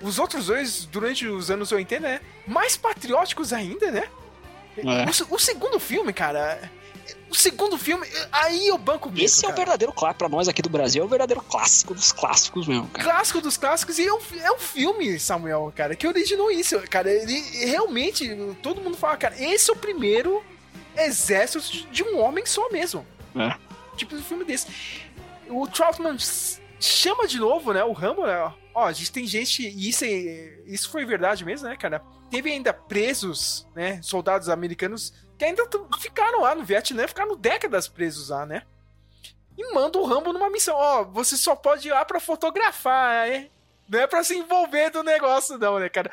[0.00, 2.20] Os outros dois, durante os anos 80, né?
[2.46, 4.04] Mais patrióticos ainda, né?
[4.76, 5.04] É.
[5.30, 6.70] O, o segundo filme, cara.
[7.28, 9.24] O segundo filme, aí eu banco mesmo.
[9.24, 12.12] Esse é o verdadeiro clássico, pra nós aqui do Brasil, é o verdadeiro clássico dos
[12.12, 13.04] clássicos mesmo, cara.
[13.04, 17.10] clássico dos clássicos e é um, é um filme, Samuel, cara, que originou isso, cara.
[17.10, 18.28] Ele realmente,
[18.62, 20.42] todo mundo fala, cara, esse é o primeiro
[20.96, 23.06] exército de um homem só mesmo.
[23.34, 23.56] É.
[23.96, 24.66] Tipo um filme desse.
[25.48, 26.16] O Troutman
[26.80, 28.52] chama de novo, né, o Rambo, né?
[28.74, 32.02] Ó, a gente tem gente, e isso, é- isso foi verdade mesmo, né, cara?
[32.30, 35.68] Teve ainda presos, né, soldados americanos que ainda
[36.00, 38.62] ficaram lá no Vietnã, ficaram décadas presos lá, né?
[39.56, 40.74] e manda o Rambo numa missão.
[40.74, 43.50] Ó, você só pode ir lá pra fotografar, hein?
[43.86, 46.10] Não é pra se envolver do negócio, não, né, cara?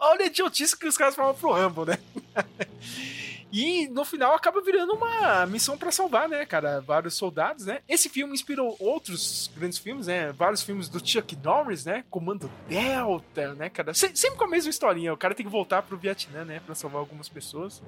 [0.00, 1.96] Olha a idiotice que os caras falam pro Rambo, né?
[3.52, 6.80] E no final acaba virando uma missão pra salvar, né, cara?
[6.80, 7.80] Vários soldados, né?
[7.86, 10.32] Esse filme inspirou outros grandes filmes, né?
[10.32, 12.02] Vários filmes do Chuck Norris, né?
[12.08, 13.92] Comando Delta, né, cara?
[13.92, 15.12] Se- sempre com a mesma historinha.
[15.12, 16.60] O cara tem que voltar pro Vietnã, né?
[16.64, 17.82] Pra salvar algumas pessoas.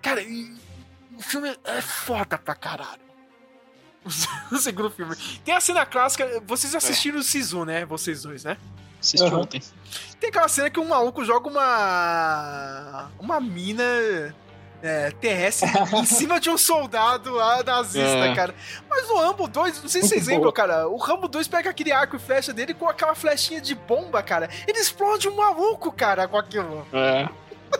[0.00, 0.50] Cara, e
[1.14, 3.02] o filme é foda pra caralho.
[4.50, 5.14] O segundo filme.
[5.44, 6.40] Tem a cena clássica.
[6.46, 7.84] Vocês assistiram o Sisu, né?
[7.84, 8.56] Vocês dois, né?
[8.98, 9.40] Assisti Uhum.
[9.40, 9.60] ontem.
[10.18, 13.10] Tem aquela cena que um maluco joga uma.
[13.18, 13.84] Uma mina.
[14.82, 18.34] É, terrestre em cima de um soldado lá nazista, É.
[18.34, 18.54] cara.
[18.88, 20.52] Mas no Rambo 2, não sei se vocês Muito lembram, boa.
[20.52, 20.88] cara.
[20.88, 24.48] O Rambo 2 pega aquele arco e flecha dele com aquela flechinha de bomba, cara.
[24.66, 26.86] Ele explode um maluco, cara, com aquilo.
[26.92, 27.28] É.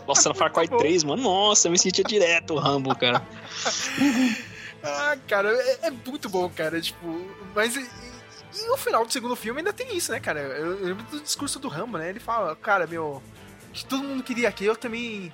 [0.06, 3.22] Nossa, no Far Cry 3, mano, nossa, eu me sentia direto o Rambo, cara.
[4.82, 6.80] Ah, cara, é, é muito bom, cara.
[6.80, 7.06] Tipo,
[7.54, 7.76] mas.
[7.76, 7.80] E,
[8.54, 10.40] e no final do segundo filme ainda tem isso, né, cara?
[10.40, 12.08] Eu, eu lembro do discurso do Rambo, né?
[12.08, 13.22] Ele fala, cara, meu.
[13.72, 15.30] Que todo mundo queria aqui, eu também.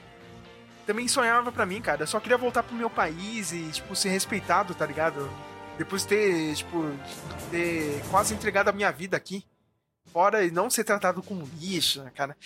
[0.87, 2.05] Também sonhava pra mim, cara.
[2.05, 5.29] Eu só queria voltar pro meu país e, tipo, ser respeitado, tá ligado?
[5.77, 6.85] Depois de ter, tipo,
[7.51, 9.45] ter quase entregado a minha vida aqui.
[10.13, 12.37] Fora e não ser tratado como lixo, né, cara?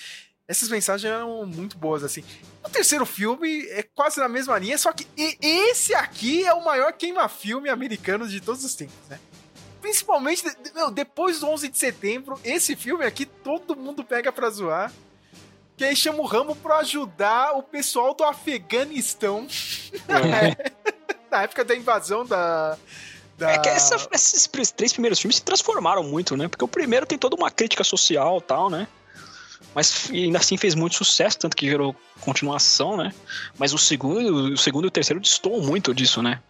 [0.48, 2.24] Essas mensagens eram muito boas, assim.
[2.64, 5.06] O terceiro filme é quase na mesma linha, só que
[5.40, 9.20] esse aqui é o maior queima-filme americano de todos os tempos, né?
[9.80, 14.92] Principalmente, meu, depois do 11 de setembro, esse filme aqui todo mundo pega pra zoar.
[15.80, 19.46] Que aí chama o Rambo pra ajudar o pessoal do Afeganistão.
[21.32, 22.76] Na época da invasão da...
[23.38, 23.52] da...
[23.52, 26.48] É que essa- esses três primeiros filmes se transformaram muito, né?
[26.48, 28.86] Porque o primeiro tem toda uma crítica social e tal, né?
[29.74, 33.14] Mas ainda assim fez muito sucesso, tanto que gerou continuação, né?
[33.58, 36.42] Mas o segundo, o segundo e o terceiro destoam muito disso, né?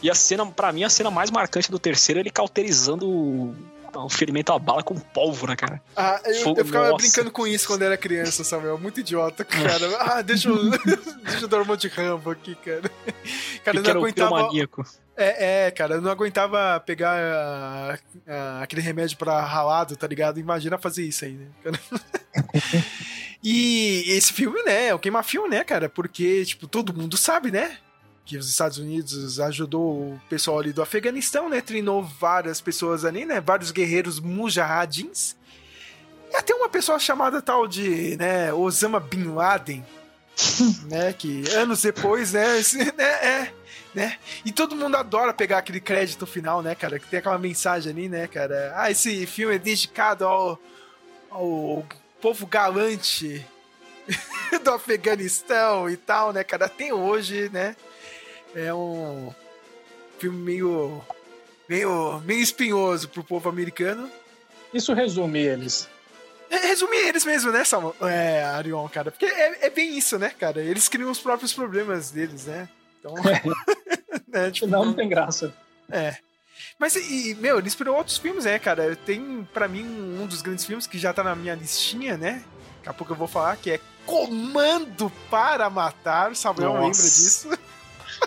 [0.00, 3.56] E a cena, pra mim, a cena mais marcante do terceiro é ele cauterizando
[3.94, 5.80] o, o ferimento à bala com pólvora, cara.
[5.96, 6.96] Ah, eu, Fogo- eu ficava nossa.
[7.04, 8.78] brincando com isso quando era criança, Samuel.
[8.78, 9.96] Muito idiota, cara.
[10.00, 10.56] Ah, deixa eu,
[11.24, 12.90] deixa eu dar uma de rambo aqui, cara.
[13.64, 14.30] Cara, eu não aguentava.
[14.34, 14.84] piromaníaco.
[15.18, 20.38] É, é, cara, eu não aguentava pegar ah, ah, aquele remédio pra ralado, tá ligado?
[20.38, 21.48] Imagina fazer isso aí, né?
[23.42, 25.88] e esse filme, né, é o queima-filme, né, cara?
[25.88, 27.78] Porque, tipo, todo mundo sabe, né?
[28.26, 31.60] Que os Estados Unidos ajudou o pessoal ali do Afeganistão, né?
[31.60, 33.40] Treinou várias pessoas ali, né?
[33.40, 35.36] Vários guerreiros mujahidins.
[36.32, 39.86] E até uma pessoa chamada tal de, né, Osama Bin Laden,
[40.90, 41.12] né?
[41.12, 42.58] Que anos depois, né?
[42.58, 43.52] esse- né é,
[43.94, 44.18] né?
[44.44, 46.98] E todo mundo adora pegar aquele crédito final, né, cara?
[46.98, 48.72] Que tem aquela mensagem ali, né, cara?
[48.74, 50.60] Ah, esse filme é dedicado ao,
[51.30, 51.86] ao
[52.20, 53.46] povo galante
[54.64, 56.66] do Afeganistão e tal, né, cara?
[56.66, 57.76] Até hoje, né?
[58.56, 59.34] É um
[60.18, 61.04] filme meio.
[61.68, 64.10] meio, meio espinhoso pro povo americano.
[64.72, 65.88] Isso resume eles.
[66.50, 67.94] É, Resumir eles mesmo, né, Salmo?
[68.00, 69.10] É, Arion, cara.
[69.10, 70.62] Porque é, é bem isso, né, cara?
[70.62, 72.66] Eles criam os próprios problemas deles, né?
[72.98, 73.14] Então.
[74.26, 75.52] né, tipo, Não, não tem graça.
[75.90, 76.16] É.
[76.78, 78.96] Mas, e, meu, ele inspirou outros filmes, né, cara?
[78.96, 82.42] Tem, pra mim, um dos grandes filmes que já tá na minha listinha, né?
[82.78, 86.34] Daqui a pouco eu vou falar, que é Comando para Matar.
[86.34, 86.80] Samuel Nossa.
[86.80, 87.58] lembra disso?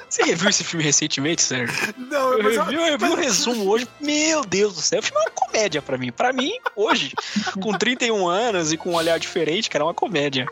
[0.10, 1.94] Você reviu esse filme recentemente, Sérgio?
[1.98, 3.88] Não, Eu mas revi, eu revi o resumo hoje.
[4.00, 6.12] Meu Deus do céu, o filme é uma comédia pra mim.
[6.12, 7.14] Pra mim, hoje,
[7.62, 10.48] com 31 anos e com um olhar diferente, cara, é uma comédia.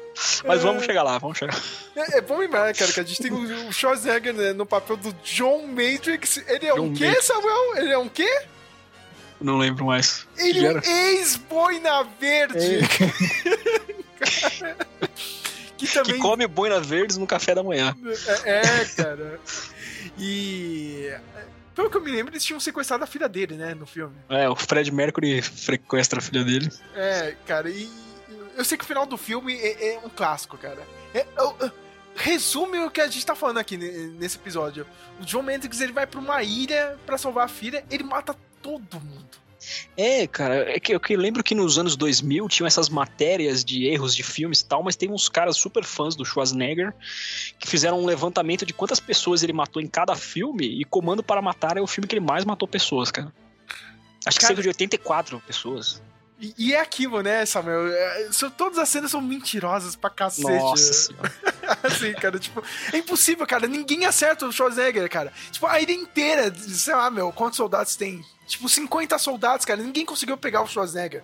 [0.46, 1.60] Mas vamos chegar lá, vamos chegar.
[1.96, 4.98] É, é bom lembrar, cara, que a gente tem o, o Schwarzenegger né, no papel
[4.98, 6.38] do John Matrix.
[6.48, 7.26] Ele é um John quê, Matrix.
[7.26, 7.78] Samuel?
[7.78, 8.42] Ele é um quê?
[9.40, 10.26] Não lembro mais.
[10.38, 12.80] Ele é um ex-boina verde.
[14.20, 14.78] Cara,
[15.78, 17.96] que também Que come boina verdes no café da manhã.
[18.44, 19.40] É, é, cara.
[20.18, 21.12] E.
[21.76, 24.16] Pelo que eu me lembro, eles tinham sequestrado a filha dele, né, no filme.
[24.30, 26.70] É, o Fred Mercury sequestra a filha dele.
[26.96, 27.90] É, cara, e.
[28.56, 30.82] Eu sei que o final do filme é, é um clássico, cara.
[31.14, 31.72] É, eu-
[32.16, 34.88] resume o que a gente tá falando aqui ne- nesse episódio.
[35.22, 39.00] O John Matrix ele vai pra uma ilha pra salvar a filha, ele mata todo
[39.00, 39.38] mundo.
[39.98, 43.86] É, cara, é que eu que lembro que nos anos 2000 tinham essas matérias de
[43.86, 46.94] erros de filmes e tal, mas tem uns caras super fãs do Schwarzenegger
[47.60, 51.42] que fizeram um levantamento de quantas pessoas ele matou em cada filme e Comando para
[51.42, 53.34] Matar é o filme que ele mais matou pessoas, cara.
[54.26, 56.02] Acho que Cara- cerca de 84 pessoas.
[56.40, 57.88] E, e é aquilo, né, Samuel?
[57.88, 60.48] É, são- todas as cenas são mentirosas pra cacete.
[60.48, 61.34] Nossa senhora.
[61.84, 63.68] assim, cara, tipo, é impossível, cara.
[63.68, 65.34] Ninguém acerta o Schwarzenegger, cara.
[65.52, 68.24] Tipo, a ilha inteira, sei lá, meu, quantos soldados tem?
[68.48, 69.82] Tipo, 50 soldados, cara.
[69.82, 71.22] Ninguém conseguiu pegar o Schwarzenegger.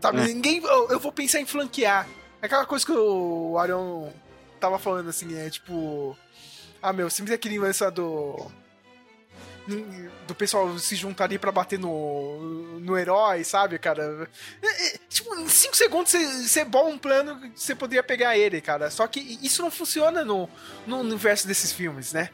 [0.00, 0.20] Sabe?
[0.20, 0.24] É.
[0.24, 0.62] Ninguém.
[0.64, 2.08] Eu, eu vou pensar em flanquear.
[2.40, 4.10] É aquela coisa que o Arion
[4.58, 6.16] tava falando, assim, é tipo.
[6.80, 8.50] Ah, meu, sempre aquele lance do.
[10.26, 14.26] Do pessoal se juntar ali pra bater no, no herói, sabe, cara?
[14.62, 18.90] É, é, tipo, em 5 segundos você, bola um plano você poderia pegar ele, cara.
[18.90, 20.48] Só que isso não funciona no,
[20.86, 22.30] no universo desses filmes, né?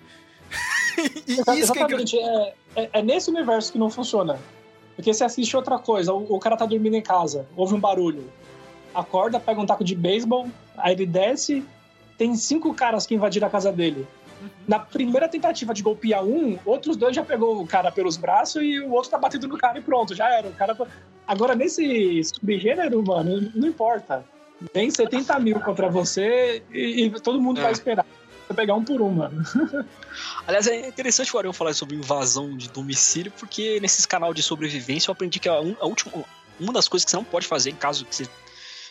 [1.27, 1.59] e é.
[1.59, 4.39] Exatamente, é, é, é nesse universo que não funciona.
[4.97, 8.31] Porque você assiste outra coisa, o, o cara tá dormindo em casa, ouve um barulho,
[8.95, 11.65] acorda, pega um taco de beisebol, aí ele desce,
[12.17, 14.07] tem cinco caras que invadiram a casa dele.
[14.69, 18.79] Na primeira tentativa de golpear um, outros dois já pegou o cara pelos braços e
[18.81, 20.49] o outro tá batendo no cara e pronto, já era.
[20.49, 20.77] O cara...
[21.27, 24.25] Agora, nesse subgênero, mano, não importa.
[24.73, 27.63] Tem 70 mil contra você e, e todo mundo É.
[27.65, 28.07] vai esperar.
[28.47, 29.43] Você pegar um por um, mano.
[30.47, 35.11] Aliás, é interessante o Ariel falar sobre invasão de domicílio, porque nesses canal de sobrevivência
[35.11, 36.25] eu aprendi que a, a última,
[36.61, 38.29] uma das coisas que você não pode fazer em caso que você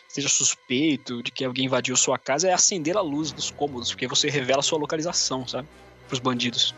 [0.08, 4.06] seja suspeito de que alguém invadiu sua casa é acender a luz dos cômodos, porque
[4.06, 5.68] você revela sua localização, sabe?
[6.08, 6.74] Pros bandidos.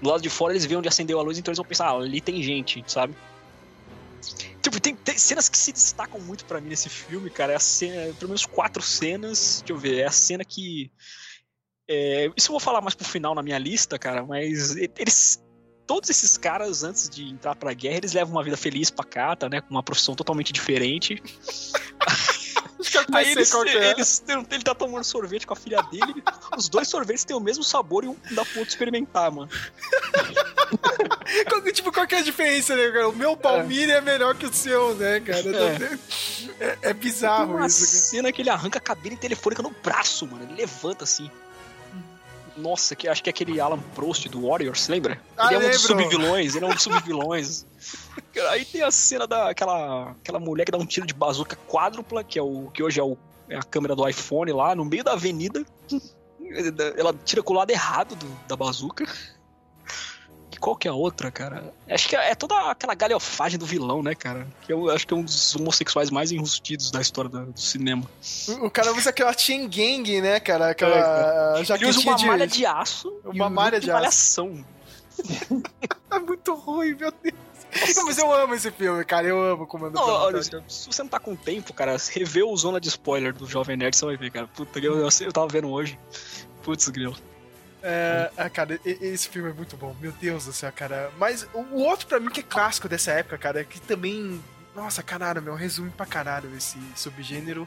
[0.00, 1.96] Do lado de fora eles veem onde acendeu a luz, então eles vão pensar, ah,
[1.96, 3.14] ali tem gente, sabe?
[4.62, 7.52] Tipo, tem, tem cenas que se destacam muito pra mim nesse filme, cara.
[7.52, 9.62] É a cena, pelo menos quatro cenas.
[9.64, 10.90] Deixa eu ver, é a cena que.
[11.88, 15.42] É, isso eu vou falar mais pro final na minha lista, cara, mas eles.
[15.86, 19.62] Todos esses caras, antes de entrar pra guerra, eles levam uma vida feliz, pacata, né?
[19.62, 21.22] Com uma profissão totalmente diferente.
[23.12, 23.90] Aí eles, é.
[23.92, 26.22] eles- ele tá tomando sorvete com a filha dele.
[26.56, 29.50] os dois sorvetes têm o mesmo sabor e um dá pro outro experimentar, mano.
[31.72, 33.08] Tipo, qual que é a diferença, né, cara?
[33.08, 35.42] O meu palmilha é, melhor que o seu, né, cara?
[36.60, 37.86] É, é bizarro uma isso.
[37.86, 40.44] cena que ele arranca a cabine telefônica no braço, mano.
[40.44, 41.30] Ele levanta assim.
[42.58, 45.20] Nossa, que acho que é aquele Alan Prost do Warriors, lembra?
[45.36, 46.02] Ah, ele é um dos lembro.
[46.04, 47.66] subvilões, ele é um dos subvilões.
[48.50, 52.38] Aí tem a cena daquela aquela mulher que dá um tiro de bazuca quádrupla, que
[52.38, 53.16] é o que hoje é, o-
[53.48, 55.64] é a câmera do iPhone lá, no meio da avenida.
[56.96, 59.06] Ela tira com o lado errado do- da bazuca.
[60.60, 61.72] Qual que é a outra, cara?
[61.88, 64.46] Acho que é toda aquela galhofagem do vilão, né, cara?
[64.62, 68.04] Que eu acho que é um dos homossexuais mais enrustidos da história da- do cinema.
[68.48, 70.68] O o cara usa aquela chain gang, né, cara?
[70.68, 71.60] É, Aquela cara.
[71.76, 73.94] Ele usa uma malha de aço Uma um malha de aço.
[74.00, 74.64] malhação.
[76.10, 77.34] É muito ruim, meu Deus.
[77.96, 79.26] Não, mas eu amo esse filme, cara.
[79.26, 82.80] Eu amo Comando Não, olha, se você não tá com tempo, cara, revê o Zona
[82.80, 84.46] de Spoiler do Jovem Nerd, você vai ver, cara.
[84.48, 85.98] Puta, eu, eu, eu tava vendo hoje.
[86.62, 87.14] Putz, grilo.
[87.82, 89.94] É, ah, cara, esse filme é muito bom.
[90.00, 91.10] Meu Deus do céu, cara.
[91.18, 94.40] Mas o outro pra mim que é clássico dessa época, cara, que também.
[94.74, 97.66] Nossa, caralho, meu, resume pra caralho esse subgênero.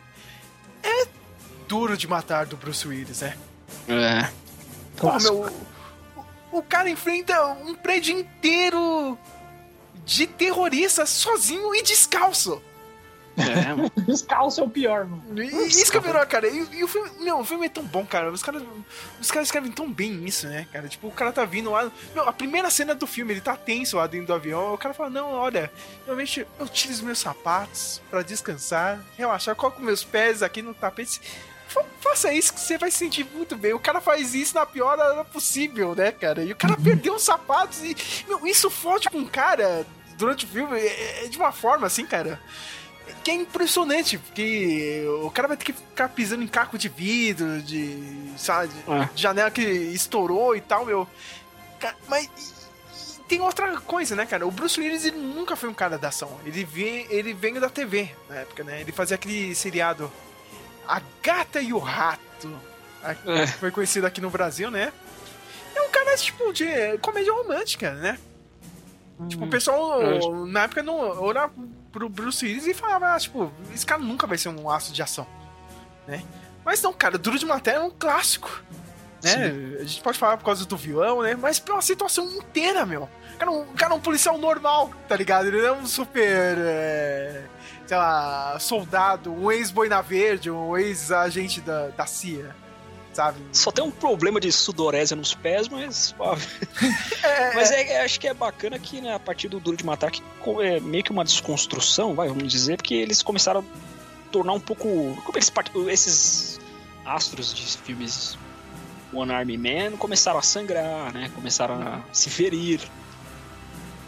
[0.83, 1.07] É
[1.67, 3.37] Duro de Matar do Bruce Willis, né?
[3.87, 4.29] É.
[4.97, 5.53] Pô, meu.
[6.51, 9.17] O, o cara enfrenta um prédio inteiro
[10.05, 12.61] de terroristas sozinho e descalço.
[13.37, 13.91] É, mano.
[14.05, 15.41] Descalço é o pior, mano.
[15.41, 16.47] E- Isso que é melhor, cara.
[16.47, 18.31] E, e o filme, meu, o filme é tão bom, cara.
[18.31, 18.61] Os caras,
[19.19, 20.87] os caras escrevem tão bem isso, né, cara?
[20.87, 21.91] Tipo, o cara tá vindo lá.
[22.13, 24.73] Meu, a primeira cena do filme, ele tá tenso lá dentro do avião.
[24.73, 25.71] O cara fala: Não, olha,
[26.05, 31.21] realmente eu tiro os meus sapatos pra descansar, relaxar, coloco meus pés aqui no tapete.
[31.67, 33.73] Fa- Faça isso que você vai se sentir muito bem.
[33.73, 36.43] O cara faz isso na pior hora possível, né, cara?
[36.43, 37.95] E o cara perdeu os sapatos e.
[38.27, 39.85] Meu, isso fode com o cara
[40.17, 42.39] durante o filme é- é de uma forma assim, cara
[43.23, 47.61] que é impressionante, porque o cara vai ter que ficar pisando em caco de vidro,
[47.61, 49.09] de, sabe, de É.
[49.15, 51.07] janela que estourou e tal, meu.
[52.07, 54.45] Mas e- e tem outra coisa, né, cara?
[54.45, 56.39] O Bruce Willis ele nunca foi um cara da ação.
[56.45, 58.81] Ele vem, ele veio da TV na época, né?
[58.81, 60.11] Ele fazia aquele seriado
[60.87, 62.59] A Gata e o Rato,
[63.25, 63.47] É.
[63.47, 64.91] foi conhecido aqui no Brasil, né?
[65.75, 66.65] É um cara tipo de
[67.01, 68.17] comédia romântica, né?
[69.29, 70.19] Tipo, o pessoal É.
[70.47, 70.97] na época não
[71.91, 75.01] pro Bruce Willis e falava, ah, tipo, esse cara nunca vai ser um aço de
[75.01, 75.27] ação,
[76.07, 76.23] né?
[76.63, 78.63] Mas não, cara, Duro de Matéria é um clássico,
[79.23, 79.77] né?
[79.79, 81.35] A gente pode falar por causa do vilão, né?
[81.35, 83.03] Mas pela situação inteira, meu.
[83.03, 85.47] O cara, é um- cara é um policial normal, tá ligado?
[85.47, 86.21] Ele não é um super,
[86.59, 87.43] é,
[87.87, 92.55] sei lá, soldado, um ex-boina verde, um ex-agente da, da CIA,
[93.13, 93.39] sabe?
[93.51, 96.13] Só tem um problema de sudorésia nos pés, mas.
[96.17, 96.47] suave.
[97.23, 99.85] É, Mas é, é- acho que é bacana que, né, a partir do Duro de
[99.85, 100.23] Matar, que
[100.63, 104.87] é meio que uma desconstrução, vai, vamos dizer, porque eles começaram a tornar um pouco.
[105.23, 106.59] Como eles part- esses
[107.05, 108.37] astros de filmes
[109.13, 111.29] One Army Man começaram a sangrar, né?
[111.35, 112.81] Começaram a se ferir.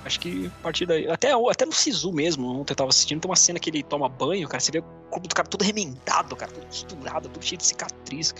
[0.05, 1.07] Acho que a partir daí.
[1.09, 4.09] Até, até no Sisu mesmo, ontem eu tava assistindo, tem uma cena que ele toma
[4.09, 4.59] banho, cara.
[4.59, 8.33] Você vê o corpo do cara todo remendado, cara, todo costurado, todo cheio de cicatriz.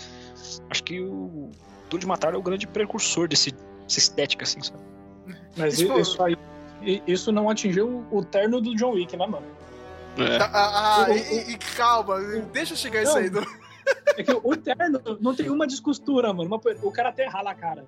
[0.70, 1.50] Acho que o
[1.90, 4.82] Duro de Matar é o grande precursor desse, dessa estética, assim, sabe?
[5.56, 6.36] Mas Isso- isso aí.
[7.06, 9.46] Isso não atingiu o terno do John Wick, né, mano?
[10.18, 12.20] Ah, ah, ah, e, e- e calma,
[12.52, 13.30] deixa eu chegar isso aí.
[13.30, 13.40] Do...
[14.16, 16.60] É que o terno não tem uma descostura, mano.
[16.82, 17.84] O cara até rala a cara.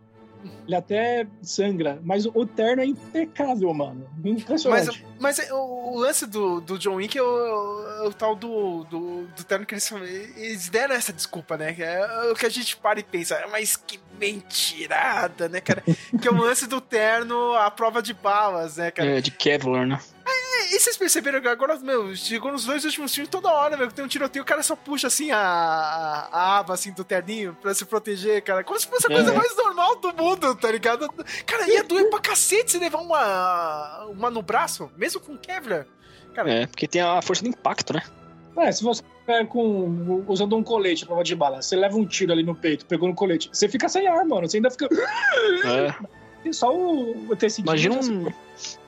[0.66, 2.01] Ele até sangra.
[2.03, 4.09] Mas o terno é impecável, mano.
[4.22, 5.07] Mas, Impressionante.
[5.18, 9.26] mas é, o, lance do, do John Wick é o, é o tal do, do,
[9.26, 9.90] do terno que eles.
[10.36, 11.72] Eles deram essa desculpa, né?
[11.72, 15.82] Que É o que a gente para e pensa, mas que mentirada, né, cara?
[16.20, 19.18] que é o lance do terno à prova de balas, né, cara?
[19.18, 20.01] É, de Kevlar, né?
[20.70, 23.88] E, e vocês perceberam que agora, meu, chegou nos dois últimos filmes, toda hora, meu,
[23.88, 27.04] que tem um tiroteio, o cara só puxa assim a, a, a aba assim do
[27.04, 28.62] terninho pra se proteger, cara.
[28.64, 29.36] Como se fosse a coisa É.
[29.36, 31.08] mais normal do mundo, tá ligado?
[31.46, 35.86] Cara, ia doer pra cacete se levar uma, uma no braço, mesmo com Kevlar.
[36.34, 38.02] Cara, É, porque tem a força do impacto, né?
[38.58, 42.06] É, se você é com, usando um colete à prova de bala, você leva um
[42.06, 44.48] tiro ali no peito, pegou no colete, você fica sem ar, mano.
[44.48, 44.86] Você ainda fica.
[44.86, 45.94] É.
[46.47, 47.72] Tem só o, o tecidinho.
[47.72, 48.32] Imagina um,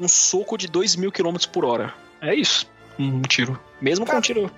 [0.01, 1.93] um soco de 2 mil quilômetros por hora.
[2.21, 2.71] É isso.
[2.97, 3.59] Um tiro.
[3.81, 4.51] Mesmo com Cara, um tiro.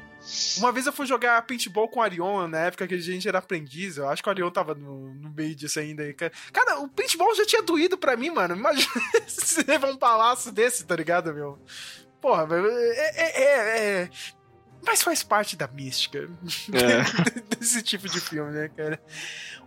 [0.58, 3.38] Uma vez eu fui jogar paintball com o Arion, na época que a gente era
[3.38, 3.96] aprendiz.
[3.96, 6.02] Eu acho que o Arion tava no, no meio disso ainda.
[6.02, 8.54] aí, Cara, o paintball já tinha doído pra mim, mano.
[8.54, 8.92] Imagina
[9.26, 11.58] se levar um palácio desse, tá ligado, meu?
[12.20, 14.10] Porra, é, é, é- é-
[14.84, 16.28] Mas faz parte da mística
[17.58, 19.00] desse tipo de filme, né, cara?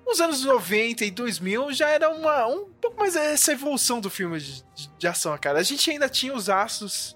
[0.06, 4.40] Os anos 90 e 2000 já era uma, um pouco mais essa evolução do filme
[4.40, 5.60] de, de- de ação, cara.
[5.60, 7.16] A gente ainda tinha os aços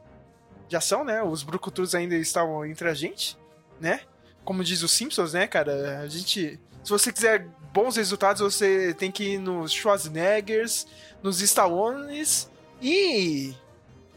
[0.69, 1.21] de ação, né?
[1.23, 3.37] Os brucutus ainda estavam entre a gente,
[3.79, 4.01] né?
[4.45, 5.99] Como diz os Simpsons, né, cara?
[5.99, 6.59] A gente.
[6.83, 10.87] Se você quiser bons resultados, você tem que ir nos Schwarzeneggers,
[11.21, 12.49] nos Stallones
[12.81, 13.53] e.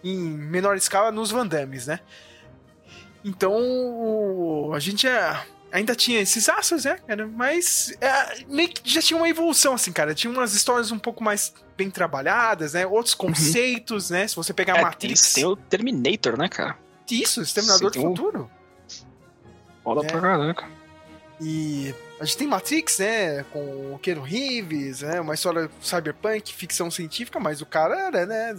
[0.04, 2.00] Em menor escala, nos Van Dammes, né?
[3.24, 7.26] Então, o- a gente é- ainda tinha esses aços, né, cara?
[7.26, 10.14] Mas é, meio que já tinha uma evolução, assim, cara.
[10.14, 12.86] Tinha umas histórias um pouco mais bem trabalhadas, né?
[12.86, 14.26] Outros conceitos, né?
[14.26, 15.32] Se você pegar É, Matrix.
[15.34, 16.76] tem, tem o Terminator, né, cara?
[17.10, 18.50] Isso, Exterminador do um- Futuro.
[19.82, 20.08] Foda É.
[20.10, 20.68] pra caraca.
[21.40, 23.42] E a gente tem Matrix, né?
[23.44, 25.20] Com o Keanu Reeves, né?
[25.20, 28.54] Uma história cyberpunk, ficção científica, mas o cara era, né?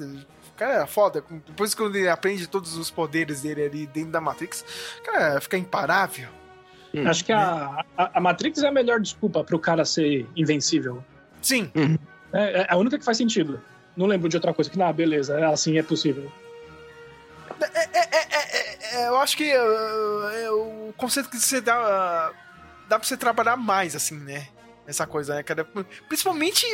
[0.61, 1.23] Cara era foda.
[1.47, 4.63] Depois quando ele aprende todos os poderes dele ali dentro da Matrix,
[5.03, 6.29] cara fica imparável.
[7.07, 11.03] Acho que a, a, a Matrix é a melhor desculpa pro cara ser invencível.
[11.41, 11.71] Sim.
[12.31, 13.59] É, é a única que faz sentdo.
[13.97, 16.31] Não lembro de outra coisa que, não, beleza, é assim é possível.
[18.93, 22.31] É, eu acho que uh, é o conceito que você dá.
[22.87, 24.47] dá pra você trabalhar mais, assim, né?
[24.87, 25.63] Essa coisa, né, cara?
[26.07, 26.65] Principalmente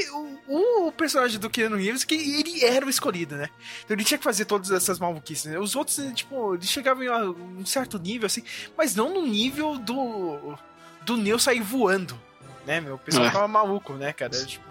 [0.48, 3.50] o, o personagem do Keanu Reeves, que ele era o escolhido, né?
[3.84, 5.60] Então ele tinha que fazer todas essas maluquices, né?
[5.60, 7.10] Os outros, tipo, eles chegavam em
[7.62, 8.44] um certo nível, assim,
[8.78, 10.58] mas não no nível do.
[11.02, 12.20] do Neo sair voando,
[12.66, 12.96] né, meu?
[12.96, 13.28] O pessoal É.
[13.28, 14.32] ficava maluco, né, cara?
[14.46, 14.66] Tipo.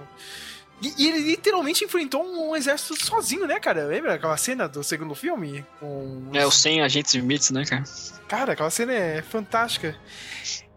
[0.82, 3.84] E, e ele literalmente enfrentou um exército sozinho, né, cara?
[3.86, 5.64] Lembra aquela cena do segundo filme?
[5.78, 7.84] Com É, os 100 agentes limites, né, cara?
[8.28, 9.94] Cara, aquela cena é fantástica.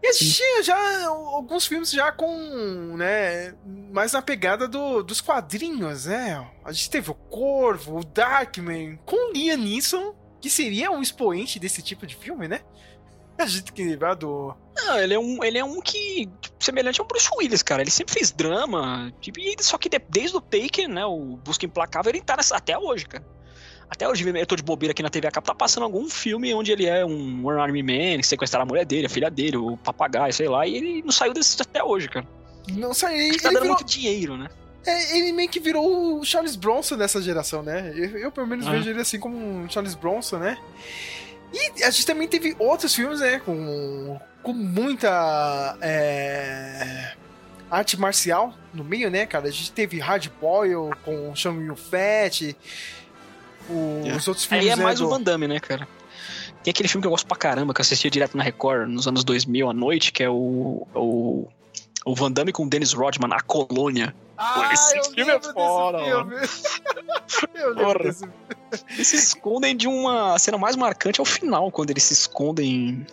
[0.02, 3.54] E a gente tinha já alguns filmes já com, né,
[3.92, 6.46] mais na pegada do, dos quadrinhos, né?
[6.64, 11.82] A gente teve o Corvo, o Darkman, com Liam Neeson, que seria um expoente desse
[11.82, 12.60] tipo de filme, né?
[13.36, 14.54] A gente que lembrar do...
[14.76, 17.80] Não, ele é um, ele é um que, tipo, semelhante ao Bruce Willis, cara.
[17.82, 22.10] Ele sempre fez drama, tipo, só que de- desde o Taken, né, o Busca Implacável,
[22.10, 23.24] ele tá nessa, até hoje, cara.
[23.90, 26.54] Até hoje, eu tô de bobeira aqui na TV a cabo, tá passando algum filme
[26.54, 29.56] onde ele é um One Army Man, que sequestraram a mulher dele, a filha dele,
[29.56, 32.26] o papagaio, sei lá, e ele não saiu desse até hoje, cara.
[32.72, 34.48] Não sei, ele, Tá ele dando virou, muito dinheiro, né?
[34.86, 37.92] é, ele meio que virou o Charles Bronson dessa geração, né?
[37.96, 38.70] Eu, eu, pelo menos Ah.
[38.70, 40.56] vejo ele assim como um Charles Bronson, né?
[41.52, 43.40] E a gente também teve outros filmes, né?
[43.44, 47.12] Com, com muita é,
[47.68, 49.48] arte marcial no meio, né, cara?
[49.48, 52.54] A gente teve Hard Boil com Shang Yu Fat,
[53.70, 55.86] o- os outros filmes, Aí é né, mais do- o Van Damme, né, cara?
[56.62, 59.06] Tem aquele filme que eu gosto pra caramba, que eu assistia direto na Record nos
[59.08, 60.86] anos 2000 à noite, que é o.
[60.94, 61.48] o
[62.06, 64.14] o Van Damme com o Dennis Rodman, A Colônia.
[64.38, 66.34] Ah, esse eu filme é foda, filme.
[67.54, 68.04] eu lembro Porra.
[68.04, 68.24] desse
[68.94, 70.34] Eles se escondem de uma.
[70.34, 73.06] A cena mais marcante é o final, quando eles se escondem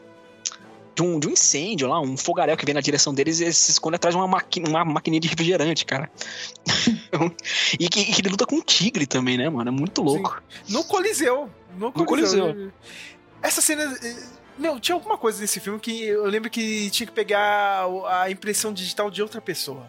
[0.98, 3.58] de um, de um incêndio lá, um fogaréu que vem na direção deles e eles
[3.58, 6.10] se escondem atrás de uma, maqui, uma maquininha de refrigerante, cara.
[7.80, 9.70] e, que, e que ele luta com um tigre também, né, mano?
[9.70, 10.42] É muito louco.
[10.68, 11.52] No Coliseu.
[11.78, 12.48] No Coliseu.
[12.48, 12.72] Coliseu.
[13.44, 13.84] Essa cena.
[14.04, 14.16] eh,
[14.58, 18.74] Meu, tinha alguma coisa nesse filme que eu lembro que tinha que pegar a impressão
[18.74, 19.88] digital de outra pessoa.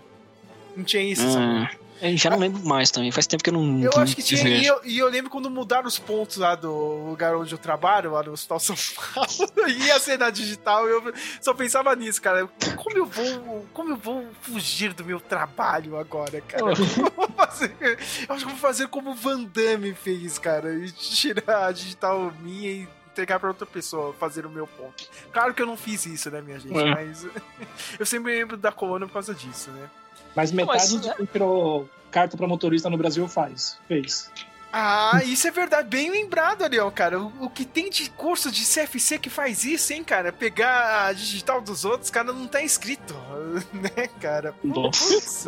[0.77, 1.71] Não tinha isso, sabe?
[2.01, 3.11] Ah, eu já não lembro mais também.
[3.11, 3.83] Faz tempo que eu não.
[3.83, 4.49] Eu acho que tinha.
[4.49, 8.13] E eu, e eu lembro quando mudaram os pontos lá do lugar onde eu trabalho,
[8.13, 8.77] lá no Hospital São
[9.15, 12.49] Paulo, e a cena digital, eu só pensava nisso, cara.
[12.77, 13.67] Como eu vou.
[13.73, 16.63] Como eu vou fugir do meu trabalho agora, cara?
[16.63, 17.77] Eu vou fazer?
[17.81, 20.75] Eu acho que eu vou fazer como o Van Damme fez, cara.
[20.75, 22.89] E tirar a digital minha e
[23.19, 25.09] entregar pra outra pessoa fazer o meu ponto.
[25.33, 26.79] Claro que eu não fiz isso, né, minha gente?
[26.79, 26.95] É.
[26.95, 27.27] Mas
[27.99, 29.91] eu sempre lembro da coluna por causa disso, né?
[30.39, 31.14] Mas metade Mas, de né?
[31.16, 33.76] quem tirou carta pra motorista no Brasil faz.
[33.89, 34.30] Fez.
[34.72, 35.89] Ah, isso é verdade.
[35.89, 37.18] Bem lembrado, Leão, cara.
[37.18, 40.30] O, o que tem de curso de CFC que faz isso, hein, cara?
[40.32, 43.14] Pegar a digital dos outros, cara, não tá escrito,
[43.72, 44.53] né, cara?
[44.53, 45.47] Putz,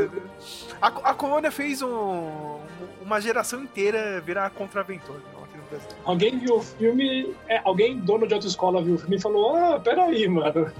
[0.81, 2.59] a, a Colônia fez um-
[3.03, 5.89] uma geração inteira virar contraventor aqui no Brasil.
[6.05, 7.35] Alguém viu o filme.
[7.47, 10.73] é, alguém, dono de autoescola, viu o filme e falou: Ah, peraí, mano.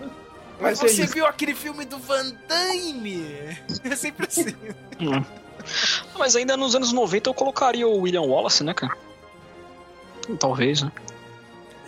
[0.61, 1.15] Mas você isso.
[1.15, 3.57] viu aquele filme do Van Damme?
[3.85, 4.55] É sempre assim.
[5.01, 5.25] Hum.
[6.19, 8.97] Mas ainda nos anos 90 eu colocaria o William Wallace, né, cara?
[10.39, 10.93] Talvez, né?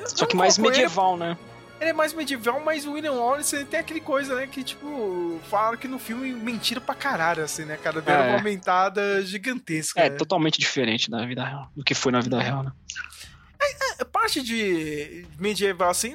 [0.07, 1.37] Só que mais coloco ele- medieval, né?
[1.81, 4.47] Ele é mais medieval, mas o William Wallace ele tem aquele coisa, né?
[4.47, 8.01] Que, tipo, falaram que no filme mentira pra caralho, assim, né, cara?
[8.01, 8.29] Deram É.
[8.29, 10.01] uma aumentada gigantesca.
[10.01, 10.17] É, né?
[10.17, 12.71] totalmente diferente da vida real, do que foi na vida real, né?
[13.65, 16.15] É, para parte de medieval, assim,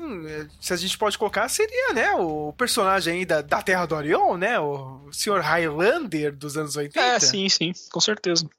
[0.60, 4.38] se a gente pode colocar, seria, né, o personagem aí da, da Terra do Orion,
[4.38, 5.40] né, o Sr.
[5.42, 7.00] Highlander dos anos 80.
[7.00, 8.50] É, sim, sim, com certeza.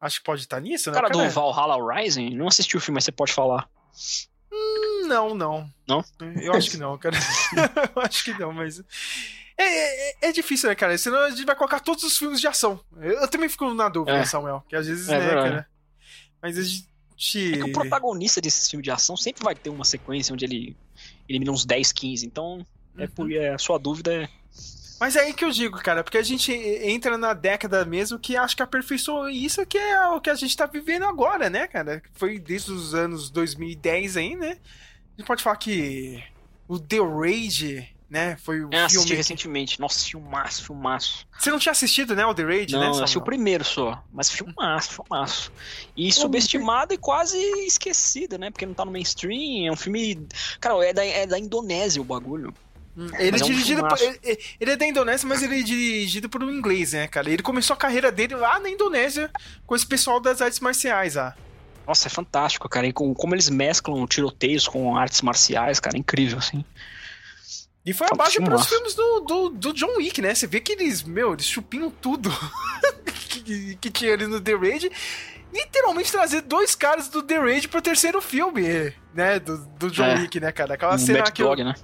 [0.00, 2.96] Acho que pode estar nisso, O né, cara do Valhalla Rising, não assistiu o filme,
[2.96, 3.68] mas você pode falar.
[4.52, 5.70] Hum, Não, não.
[5.88, 6.04] Não?
[6.40, 7.16] Eu acho que não, cara.
[7.96, 8.80] eu acho que não, mas.
[9.56, 10.96] É, é, é difícil, né, cara?
[10.98, 12.80] Senão a gente vai colocar todos os filmes de ação.
[12.96, 14.24] Eu, eu também fico na dúvida, É.
[14.24, 14.64] Samuel.
[14.68, 15.48] Que às vezes, É né, verdade.
[15.50, 15.68] cara.
[16.42, 16.88] Mas a gente.
[17.54, 20.76] É que o protagonista desses filmes de ação sempre vai ter uma sequência onde ele
[21.28, 22.26] elimina uns 10, 15.
[22.26, 22.66] Então,
[22.98, 24.28] é por, é, a sua dúvida é.
[25.00, 28.36] Mas é aí que eu digo, cara, porque a gente entra na década mesmo que
[28.36, 32.02] acho que aperfeiçoou isso que é o que a gente tá vivendo agora, né, cara?
[32.14, 34.56] Foi desde os anos 2010 aí, né?
[35.16, 36.22] A gente pode falar que
[36.68, 39.16] o The Raid, né, foi o Eu assisti filme...
[39.16, 39.80] recentemente.
[39.80, 41.26] Nossa, filmaço, filmaço.
[41.36, 44.00] Você não tinha assistido, né, o The Raid, Não, né, eu assisti o primeiro só.
[44.12, 45.52] Mas filmaço, filmaço.
[45.96, 47.36] E subestimado e quase
[47.66, 48.52] esquecido, né?
[48.52, 49.66] Porque não tá no mainstream.
[49.66, 50.28] É um filme.
[50.60, 52.54] Cara, é da, é da Indonésia o bagulho.
[52.96, 56.28] Ele é é um dirigido por, ele, ele é da Indonésia, mas ele é dirigido
[56.28, 57.28] por um inglês, né, cara?
[57.28, 59.28] Ele começou a carreira dele lá na Indonésia
[59.66, 61.34] com esse pessoal das artes marciais, ah.
[61.84, 62.86] Nossa, é fantástico, cara.
[62.86, 66.64] E com, como eles mesclam tiroteios com artes marciais, cara, é incrível, assim.
[67.84, 68.68] E foi a Tá base pros filmaço.
[68.68, 70.34] filmes do, do, do John Wick, né?
[70.34, 72.30] Você vê que eles, meu, eles chupinham tudo
[73.28, 74.90] que, que tinha ali no The Raid.
[75.52, 79.38] Literalmente trazer dois caras do The Raid pro terceiro filme, né?
[79.38, 80.14] Do, do John É.
[80.16, 80.74] Wick, né, cara?
[80.74, 81.42] Aquela Um cena que.
[81.42, 81.74] Dog, né?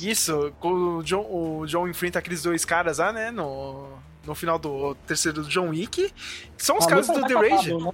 [0.00, 3.30] Isso, com o John, o John enfrenta aqueles dois caras lá, né?
[3.30, 3.90] No,
[4.24, 6.12] no final do terceiro do John Wick.
[6.56, 7.74] Que são os A caras luta do vai The Raid.
[7.74, 7.92] né?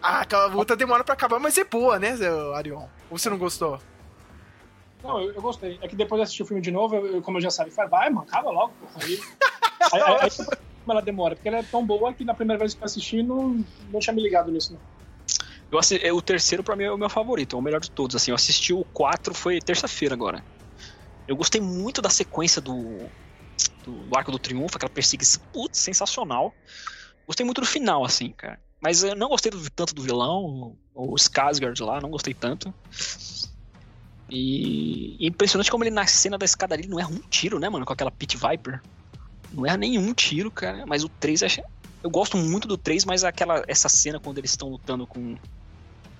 [0.00, 2.14] Ah, aquela luta demora pra acabar, mas é boa, né,
[2.54, 2.86] Arion?
[3.10, 3.80] Ou você não gostou?
[5.02, 5.78] Não, eu, eu gostei.
[5.80, 7.72] É que depois de assistir o filme de novo, eu, eu- como eu já sabia,
[7.72, 9.02] falei, vai, mano, acaba logo, porra.
[9.02, 9.16] Aí,
[9.92, 12.74] aí, aí, aí como ela demora, porque ela é tão boa que na primeira vez
[12.74, 14.80] que eu assisti, não, não tinha me ligado nisso, não.
[15.70, 17.90] Eu assi- é, o terceiro, pra mim, é o meu favorito, é o melhor de
[17.90, 18.16] todos.
[18.16, 20.44] Assim, eu assisti o 4, foi terça-feira agora.
[21.26, 23.12] Eu gostei muito da sequência do,
[23.84, 26.56] do, do Arco do Triunfo, aquela perseguição, putz, sensacional.
[27.26, 28.58] Gostei muito do final, assim, cara.
[28.80, 32.74] Mas eu não gostei do- tanto do vilão, o, o Skarsgård lá, não gostei tanto.
[34.30, 37.86] E, impressionante como ele na cena da escadaria ele não erra um tiro, né, mano,
[37.86, 38.80] com aquela Pit Viper.
[39.52, 40.84] Não erra nenhum tiro, cara.
[40.86, 41.48] Mas o 3 é
[42.02, 45.36] eu gosto muito do 3, mas aquela essa cena quando eles estão lutando com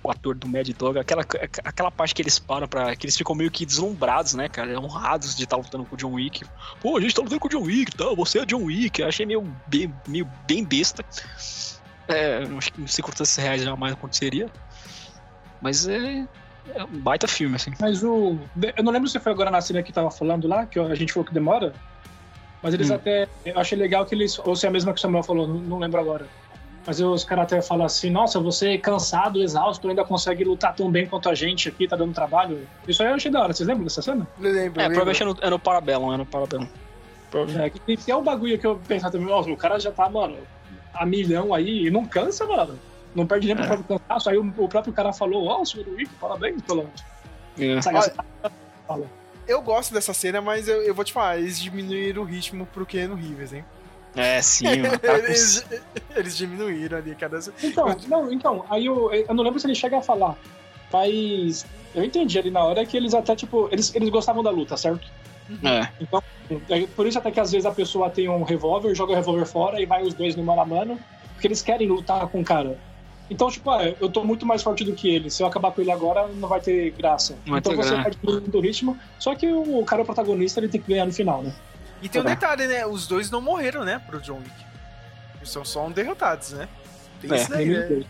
[0.01, 1.21] o ator do Mad Dog, aquela,
[1.63, 5.35] aquela parte que eles param para que eles ficam meio que deslumbrados, né, cara, honrados
[5.35, 6.45] de estar lutando com o John Wick.
[6.81, 8.05] Pô, a gente tá lutando com o John Wick, tá?
[8.15, 9.01] Você é John Wick.
[9.01, 11.03] Eu achei meio bem, meio bem besta.
[12.07, 14.49] É, acho que sem circunstâncias reais jamais aconteceria.
[15.61, 16.25] Mas é,
[16.75, 17.71] é um baita filme, assim.
[17.79, 18.37] Mas o.
[18.77, 21.13] Eu não lembro se foi agora na cena que tava falando lá, que a gente
[21.13, 21.73] falou que demora.
[22.61, 22.95] Mas eles Hum.
[22.95, 23.27] até.
[23.45, 24.37] Eu achei legal que eles.
[24.39, 26.25] Ou se é a mesma que o Samuel falou, não, não lembro agora.
[26.85, 30.89] Mas os caras até falam assim: nossa, você é cansado, exausto, ainda consegue lutar tão
[30.89, 32.67] bem quanto a gente aqui, tá dando trabalho.
[32.87, 33.53] Isso aí eu achei da hora.
[33.53, 34.27] Vocês lembram dessa cena?
[34.39, 36.67] Lembro, É, provavelmente é no, é no Parabellum, é no Parabellum.
[37.63, 40.09] É, que, que é um bagulho que eu pensava também, ó, o cara já tá,
[40.09, 40.37] mano,
[40.93, 42.79] a milhão aí e não cansa, mano.
[43.15, 43.67] Não perde nem pro É.
[43.67, 44.29] próprio cansaço.
[44.29, 46.87] Aí o, o próprio cara falou, ó, senhor Wick, parabéns pelo.
[47.59, 47.81] É.
[47.81, 48.27] sagacidade."
[48.87, 49.05] Fala.
[49.47, 52.85] Eu gosto dessa cena, mas eu, eu vou te falar, eles diminuíram o ritmo pro
[52.85, 53.65] Keanu Reeves, hein?
[54.15, 54.99] É, sim, mano.
[54.99, 55.65] com- eles,
[56.15, 57.39] eles diminuíram ali cada.
[57.63, 60.35] Então, não, então, aí eu, eu não lembro se ele chega a falar,
[60.91, 64.77] mas eu entendi ali na hora que eles até, tipo, eles, eles gostavam da luta,
[64.77, 65.07] certo?
[65.63, 65.87] É.
[65.99, 66.21] Então,
[66.69, 69.45] é por isso até que às vezes a pessoa tem um revólver, joga o revólver
[69.45, 70.99] fora e vai os dois no mano a mano,
[71.33, 72.77] porque eles querem lutar com o cara.
[73.29, 75.29] Então, tipo, ah, eu tô muito mais forte do que ele.
[75.29, 77.37] Se eu acabar com ele agora, não vai ter graça.
[77.45, 78.03] Vai então ter você graça.
[78.03, 78.97] vai diminuindo o ritmo.
[79.19, 81.53] Só que o cara, o protagonista, ele tem que ganhar no final, né?
[82.01, 82.29] E tem um É.
[82.29, 82.85] detalhe, né?
[82.87, 84.51] Os dois não morreram, né, pro John Wick.
[85.37, 86.67] Eles são só um derrotados, né?
[87.21, 87.79] Tem É, isso daí, né?
[87.81, 88.05] liguei.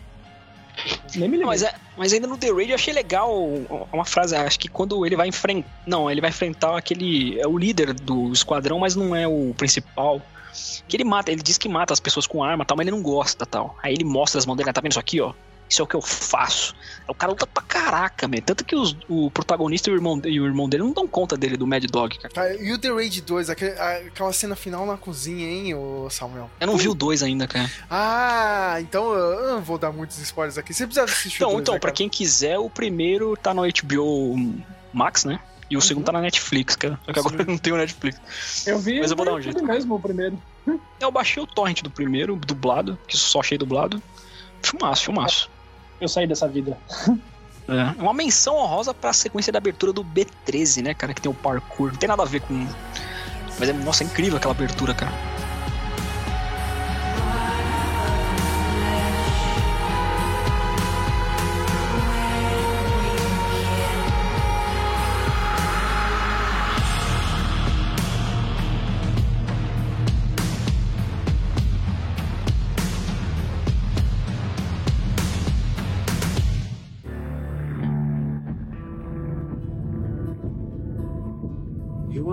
[1.16, 1.46] nem me liguei.
[1.46, 3.30] Mas, é, mas ainda no The Raid eu achei legal
[3.92, 5.68] uma frase, acho que quando ele vai enfrentar.
[5.86, 7.38] Não, ele vai enfrentar aquele.
[7.38, 10.22] É o líder do esquadrão, mas não é o principal.
[10.88, 13.02] Que ele mata, ele diz que mata as pessoas com arma tal, mas ele não
[13.02, 13.76] gosta tal.
[13.82, 15.32] Aí ele mostra as mãos dele, tá vendo isso aqui, ó?
[15.68, 16.74] Isso é o que eu faço.
[17.06, 18.42] O cara luta pra caraca, meu.
[18.42, 21.36] Tanto que os- o protagonista e o, irmão, e o irmão dele não dão conta
[21.36, 22.34] dele do Mad Dog, cara.
[22.34, 26.08] Tá, e o The Raid 2, aquele- a- aquela cena final na cozinha, hein, ô
[26.10, 26.50] Samuel?
[26.58, 27.70] Eu não vi o dois ainda, cara.
[27.88, 30.74] Ah, então eu não vou dar muitos spoilers aqui.
[30.74, 33.62] Você precisa assistir o Então, dois, então né, pra quem quiser, o primeiro tá no
[33.62, 34.36] HBO
[34.92, 35.38] Max, né?
[35.70, 36.98] E o segundo tá na Netflix, cara.
[37.06, 38.66] Só que agora não tem o Netflix.
[38.66, 39.64] Eu vi Mas eu vou dar um jeito.
[39.64, 40.36] Mesmo o primeiro.
[40.98, 44.02] Eu baixei o torrent do primeiro, dublado, que só achei dublado.
[44.62, 45.50] Filmaço, filmaço.
[46.00, 46.76] Eu saí dessa vida.
[47.68, 48.02] É.
[48.02, 51.14] Uma menção honrosa pra sequência da abertura do B13, né, cara?
[51.14, 51.92] Que tem o parkour.
[51.92, 52.66] Não tem nada a ver com.
[53.58, 55.12] Mas é, nossa, é incrível aquela abertura, cara.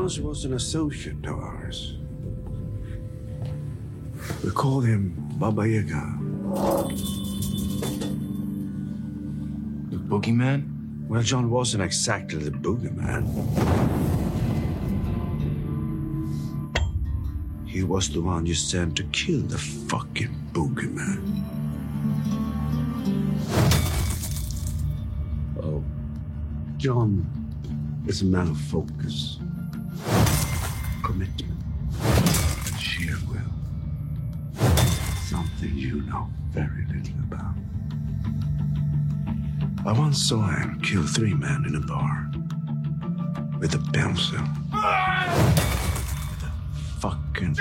[0.09, 1.97] He was an associate of ours.
[4.43, 6.17] We called him Baba Yaga.
[9.91, 11.07] The boogeyman?
[11.07, 13.27] Well, John wasn't exactly the boogeyman.
[17.67, 21.43] He was the one you sent to kill the fucking boogeyman.
[25.61, 25.83] Oh,
[26.77, 27.27] John
[28.07, 29.39] is a man of focus,
[31.03, 31.59] commitment,
[32.79, 33.53] sheer will.
[35.25, 37.55] Something you know very little about.
[39.85, 42.29] I once saw him kill three men in a bar
[43.59, 44.39] with a pencil.
[44.71, 46.51] With a
[46.99, 47.55] fucking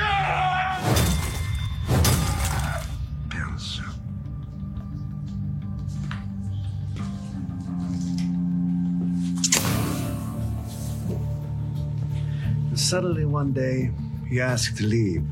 [12.86, 13.90] suddenly one day
[14.28, 15.24] he asked to leave.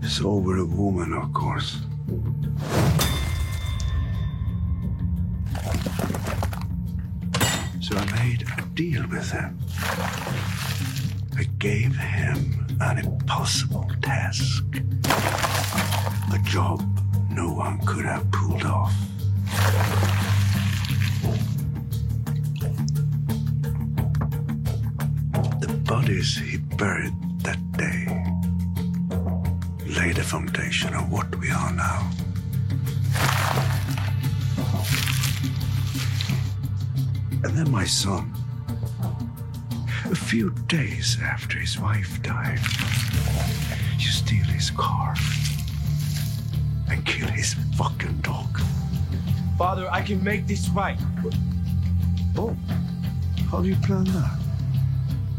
[0.00, 1.80] It's over a woman, of course.
[7.80, 9.58] So I made a deal with him.
[11.36, 14.64] I gave him an impossible task.
[16.32, 16.80] A job
[17.32, 18.94] no one could have pulled off.
[25.86, 28.06] Bodies he buried that day
[29.86, 32.10] laid the foundation of what we are now.
[37.44, 38.32] And then my son,
[40.10, 42.58] a few days after his wife died,
[43.98, 45.14] you steal his car
[46.90, 48.60] and kill his fucking dog.
[49.56, 50.98] Father, I can make this right.
[52.36, 52.56] Oh,
[53.50, 54.45] how do you plan that?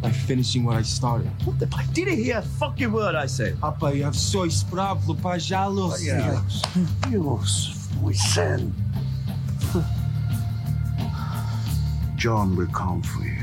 [0.02, 1.30] by finishing what I started.
[1.46, 1.68] What the?
[1.76, 3.58] I didn't hear a fucking word I said.
[3.62, 5.38] Apa, eu sou escravo para
[5.70, 6.62] los cielos.
[7.10, 8.74] Dios, we sin.
[12.16, 13.34] John will come for you.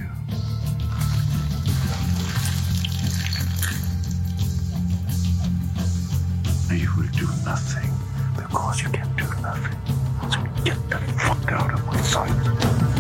[6.77, 7.91] You will do nothing
[8.35, 9.79] because you can do nothing.
[10.29, 12.94] So get the fuck out of my sight.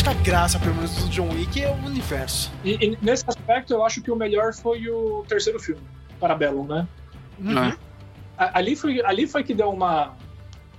[0.00, 2.50] Acho que a graça, pelo menos, do John Wick é o universo.
[2.64, 5.82] E, e nesse aspecto, eu acho que o melhor foi o terceiro filme,
[6.18, 6.88] Parabellum, né?
[7.38, 7.70] Uhum.
[8.38, 10.16] A- Ali foi, ali foi que deu uma.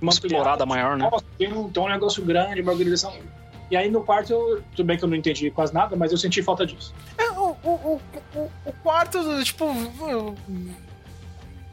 [0.00, 1.08] Uma Explorada maior, né?
[1.08, 3.14] Nossa, tem um, tem um negócio grande, uma organização.
[3.70, 6.18] E aí no quarto, eu, tudo bem que eu não entendi quase nada, mas eu
[6.18, 6.92] senti falta disso.
[7.16, 8.00] É, o, o,
[8.34, 9.72] o, o quarto, tipo.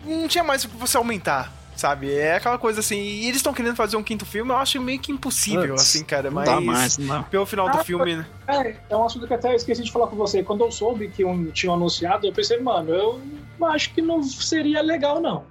[0.05, 2.13] Não tinha mais o que você aumentar, sabe?
[2.13, 2.97] É aquela coisa assim.
[2.99, 6.03] E eles estão querendo fazer um quinto filme, eu acho meio que impossível, Putz, assim,
[6.03, 6.29] cara.
[6.29, 6.45] não Mas.
[6.49, 7.23] dá mais, não.
[7.23, 8.25] Pelo final do Ah, filme, né?
[8.47, 10.43] É, é um assunto que até esqueci de falar com você.
[10.43, 13.19] Quando eu soube que um, tinham anunciado, eu pensei, mano, eu
[13.67, 15.45] acho que não seria legal, não.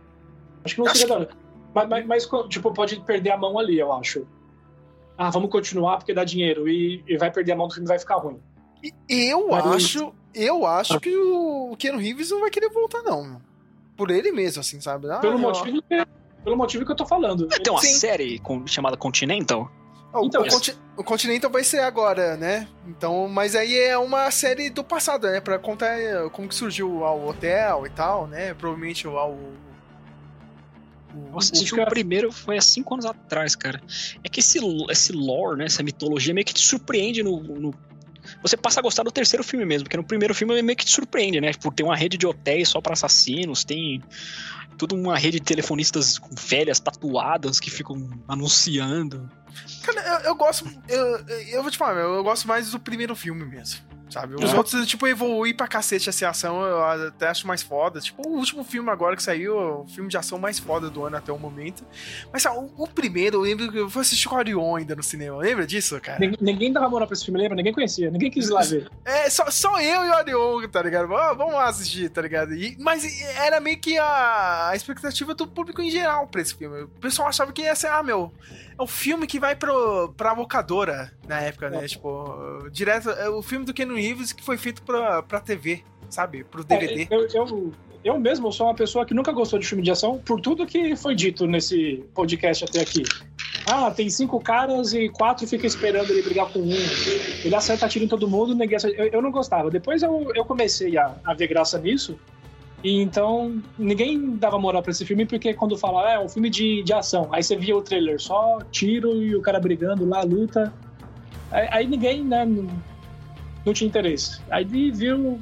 [0.65, 1.35] Acho que não seria legal.
[1.75, 4.27] Mas, mas, mas, tipo, pode perder a mão ali, eu acho.
[5.17, 6.69] Ah, vamos continuar porque dá dinheiro.
[6.69, 8.39] E, e vai perder a mão do filme vai ficar ruim.
[9.09, 10.13] Eu Mas- acho.
[10.35, 13.41] Eu acho que o Keanu Reeves não vai querer voltar, não.
[13.97, 15.11] Por ele mesmo, assim, sabe?
[15.11, 16.07] Ah, Pelo, motivo que,
[16.49, 17.47] pelo motivo que eu tô falando.
[17.49, 17.93] Tem uma Sim.
[17.95, 19.71] série com- chamada Continental?
[20.13, 22.67] Ah, o, Então, o, Conti- o Continental vai ser agora, né?
[22.87, 25.41] Então, mas aí é uma série do passado, né?
[25.41, 28.55] Pra contar eh, como que surgiu o hotel e tal, né?
[28.55, 29.13] Provavelmente o.
[29.13, 29.53] o
[31.33, 33.81] Eu assisti o primeiro foi há cinco anos atrás, cara.
[34.25, 34.59] É que esse,
[34.91, 37.75] esse lore, né, essa mitologia meio que te surpreende no, no-
[38.43, 40.91] Você passa a gostar do terceiro filme mesmo, porque no primeiro filme meio que te
[40.91, 41.51] surpreende, né?
[41.61, 44.03] Por ter uma rede de hotéis só pra assassinos, tem
[44.79, 49.29] toda uma rede de telefonistas com velhas tatuadas que ficam anunciando.
[49.83, 50.65] Cara, eu, eu gosto.
[50.89, 51.19] Eu,
[51.49, 53.88] eu vou te falar, eu gosto mais do primeiro filme mesmo.
[54.21, 54.35] Sabe?
[54.35, 54.57] Os É.
[54.57, 58.01] outros, tipo, evoluem pra cacete essa ação, eu até acho mais foda.
[58.01, 61.17] Tipo, o último filme agora que saiu, o filme de ação mais foda do ano
[61.17, 61.85] até o momento.
[62.33, 64.97] Mas sabe, o, o primeiro, eu lembro que eu fui assistir com o Orion ainda
[64.97, 65.37] no cinema.
[65.37, 66.19] Lembra disso, cara?
[66.19, 67.55] Ninguém, ninguém dava moral pra esse filme, lembra?
[67.57, 68.89] Ninguém conhecia, ninguém quis ir lá ver.
[69.05, 70.15] É, só, só eu e o
[70.57, 71.15] Orion, tá ligado?
[71.15, 72.53] Ah, vamos lá assistir, tá ligado?
[72.55, 73.05] E- mas
[73.37, 76.83] era meio que a, a expectativa do público em geral pra esse filme.
[76.83, 78.33] O pessoal achava que ia ser, ah, meu,
[78.79, 81.87] é o filme que vai pro, pra locadora na época, né?
[81.87, 83.11] Tipo, direto.
[83.11, 86.45] É o filme do Ken Reeves que foi feito pra, pra TV, sabe?
[86.45, 87.03] Pro DVD.
[87.03, 87.73] É, eu, eu,
[88.05, 90.95] eu mesmo sou uma pessoa que nunca gostou de filme de ação por tudo que
[90.95, 93.03] foi dito nesse podcast até aqui.
[93.67, 96.73] Ah, tem cinco caras e quatro fica esperando ele brigar com um.
[97.45, 98.97] Ele acerta tiro em todo mundo, ninguém acerta.
[98.97, 99.71] Eu, eu não gostava.
[99.71, 102.19] Depois eu, eu comecei a, a ver graça nisso.
[102.85, 106.49] E então, ninguém dava moral pra esse filme, porque quando fala, "Ah, é um filme
[106.49, 110.23] de, de ação, aí você via o trailer, só tiro e o cara brigando lá,
[110.23, 110.73] luta.
[111.51, 112.69] Aí, aí ninguém, né, não,
[113.67, 114.41] não tinha interesse.
[114.49, 115.41] Aí viu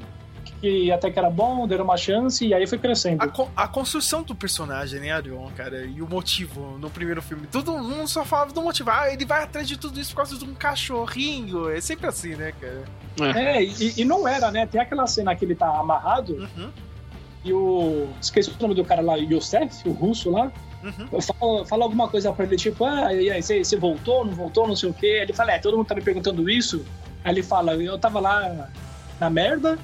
[0.59, 3.21] que até que era bom, deram uma chance, e aí foi crescendo.
[3.21, 7.45] A, con- a construção do personagem, né, Arion, cara, e o motivo no primeiro filme.
[7.45, 8.89] Todo mundo só falava do motivo.
[8.89, 11.69] Ah, ele vai atrás de tudo isso por causa de um cachorrinho.
[11.69, 12.83] É sempre assim, né, cara?
[13.37, 14.65] É, e, e não era, né?
[14.65, 16.71] Tem aquela cena que ele tá amarrado Uhum.
[17.43, 18.07] E o.
[18.21, 20.51] Esqueci o nome do cara lá, Yosef, o russo lá.
[20.83, 21.21] Uhum.
[21.21, 24.67] Fala, fala alguma coisa pra ele, tipo, ah, e aí, você, você voltou, não voltou,
[24.67, 25.19] não sei o quê.
[25.21, 26.85] Ele fala, é, todo mundo tá me perguntando isso.
[27.23, 28.69] Aí ele fala, eu tava lá
[29.19, 29.77] na merda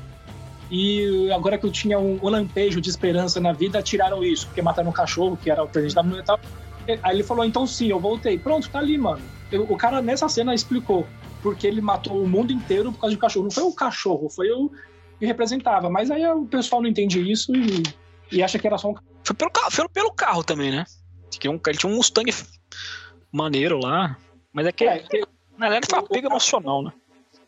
[0.70, 4.62] e agora que eu tinha um, um lampejo de esperança na vida, tiraram isso, porque
[4.62, 6.40] mataram um cachorro, que era o presidente da e tal.
[7.02, 8.38] Aí ele falou, então sim, eu voltei.
[8.38, 9.22] Pronto, tá ali, mano.
[9.52, 11.08] Eu- o cara nessa cena explicou
[11.42, 13.44] porque ele matou o mundo inteiro por causa de cachorro.
[13.44, 14.72] Não foi o cachorro, foi o
[15.24, 15.90] que representava.
[15.90, 17.84] Mas aí o pessoal não entende isso e,
[18.32, 20.84] e acha que era só um Foi pelo carro, foi pelo carro também, né?
[21.32, 22.32] Tinha um, ele tinha um Mustang
[23.32, 24.18] maneiro lá.
[24.52, 24.84] Mas é que.
[24.84, 25.26] É, que-
[25.58, 26.92] na verdade foi uma pega emocional, né?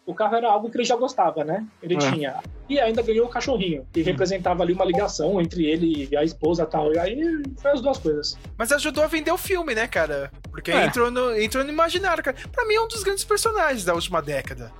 [0.08, 1.66] o carro era algo que ele já gostava, né?
[1.82, 1.98] Ele É.
[1.98, 2.36] tinha.
[2.70, 6.62] E ainda ganhou o cachorrinho, que representava ali uma ligação entre ele e a esposa
[6.62, 6.94] e tal.
[6.94, 8.38] E aí foi as duas coisas.
[8.56, 10.32] Mas ajudou a vender o filme, né, cara?
[10.52, 10.86] Porque É.
[10.86, 12.38] entrou, no, entrou no imaginário, cara.
[12.52, 14.72] Pra mim é um dos grandes personagens da última década.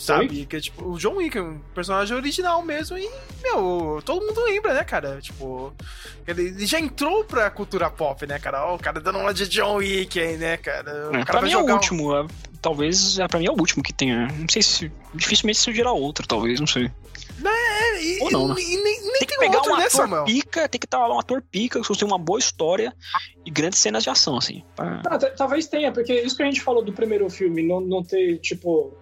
[0.00, 0.46] Sabe?
[0.46, 3.08] Que é tipo, o John Wick, um personagem original mesmo, e,
[3.42, 5.20] meu, todo mundo lembra, né, cara?
[5.20, 5.72] Tipo,
[6.26, 8.64] ele, ele já entrou pra cultura pop, né, cara?
[8.66, 11.10] Ó, o cara dando uma de John Wick aí, né, cara?
[11.10, 12.16] O É, cara pra mim é o jogar um- último.
[12.16, 12.26] é,
[12.62, 14.26] talvez, é, pra mim é o último que tenha.
[14.28, 14.90] Não sei se.
[15.14, 16.90] Dificilmente surgirá outro, talvez, não sei.
[17.42, 18.54] É, e, Ou não, né?
[18.60, 21.08] e nem, nem Tem que tem pegar outro, um né, ator pica, tem que estar
[21.08, 22.94] um ator pica, que tem uma boa história
[23.46, 24.62] e grandes cenas de ação, assim.
[24.76, 28.02] pra- Ah, talvez tenha, porque isso que a gente falou do primeiro filme, não, não
[28.02, 28.94] ter, tipo.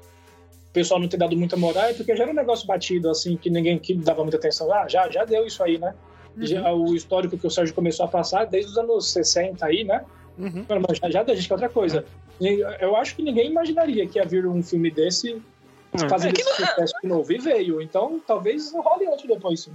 [0.79, 3.37] O pessoal não ter dado muita moral, é porque já era um negócio batido, assim,
[3.37, 4.73] que ninguém que dava muita atenção.
[4.73, 5.93] Ah, já, já deu isso aí, né?
[6.41, 10.05] Já, o histórico que o Sérgio começou a passar desde os anos 60 aí, né?
[10.39, 10.65] Uhum.
[10.89, 12.05] Mas já, já deu, gente, que é outra coisa.
[12.81, 15.43] Eu acho que ninguém imaginaria que ia vir um filme desse
[15.95, 16.09] É.
[16.09, 17.33] fazendo É que esse sucesso de novo.
[17.33, 17.83] E veio.
[17.83, 19.73] Então, talvez role outro depois, sim.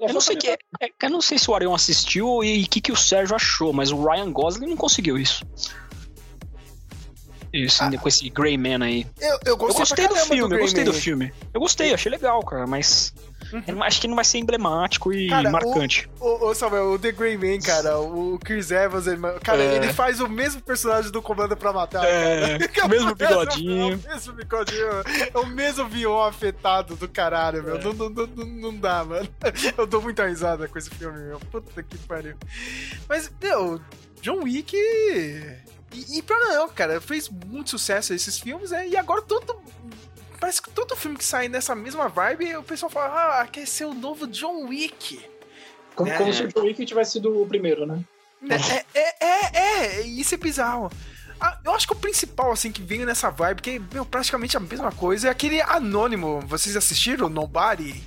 [0.00, 0.58] Eu não sei que, é-
[1.04, 3.92] eu não sei se o Arion assistiu e o que, que o Sérgio achou, mas
[3.92, 5.46] o Ryan Gosling não conseguiu isso.
[7.52, 9.06] Isso, ainda com esse Grey Man aí.
[9.20, 9.74] Eu, eu gostei,
[10.04, 10.90] eu gostei do filme, eu Grey gostei Man.
[10.90, 11.32] do filme.
[11.52, 13.12] Eu gostei, achei legal, cara, mas.
[13.66, 16.08] eu não- acho que não vai ser emblemático e Cara, marcante.
[16.18, 19.76] O, o Samuel, o The Grey Man, cara, o Chris Evans, ele, cara, É.
[19.76, 22.04] ele faz o mesmo personagem do Comando pra Matar.
[22.06, 23.94] É, o mesmo É bigodinho.
[23.96, 24.86] o mesmo bigodinho.
[25.34, 27.78] É o mesmo viol afetado do caralho, meu.
[27.78, 29.28] Não, não, não, não- não dá, mano.
[29.76, 31.38] Eu dou muita risada com esse filme, meu.
[31.50, 32.34] Puta que pariu.
[33.08, 33.78] Mas, meu,
[34.22, 34.74] John Wick.
[35.92, 38.88] E, e não, cara, fez muito sucesso esses filmes, né?
[38.88, 39.60] E agora todo.
[40.40, 43.84] Parece que todo filme que sai nessa mesma vibe, o pessoal fala, ah, quer ser
[43.84, 45.20] o novo John Wick.
[45.94, 46.16] Como, É.
[46.18, 48.02] como se o John Wick tivesse sido o primeiro, né?
[48.50, 50.90] É, é, é, é, isso é bizarro.
[51.40, 54.56] Ah, eu acho que o principal, assim, que veio nessa vibe, que é meu, praticamente
[54.56, 56.40] a mesma coisa, é aquele anônimo.
[56.46, 57.28] Vocês assistiram?
[57.28, 58.02] Nobody?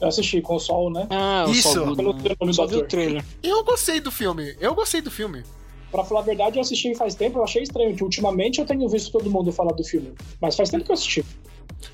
[0.00, 1.06] Eu assisti com o Sol, né?
[1.10, 1.68] Ah, eu Isso.
[1.68, 2.86] vi- Pelo nome do o ator.
[2.88, 3.24] trailer.
[3.42, 4.56] Eu gostei do filme.
[4.58, 5.44] Eu gostei do filme.
[5.90, 8.88] Pra falar a verdade, eu assisti faz tempo, eu achei estranho, que ultimamente eu tenho
[8.88, 10.12] visto todo mundo falar do filme.
[10.40, 11.24] Mas faz tempo que eu assisti.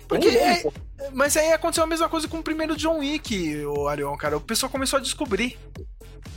[0.09, 0.65] Porque é-.
[1.13, 4.37] Mas aí aconteceu a mesma coisa com o primeiro John Wick, o Arion, cara.
[4.37, 5.57] O pessoal começou a descobrir.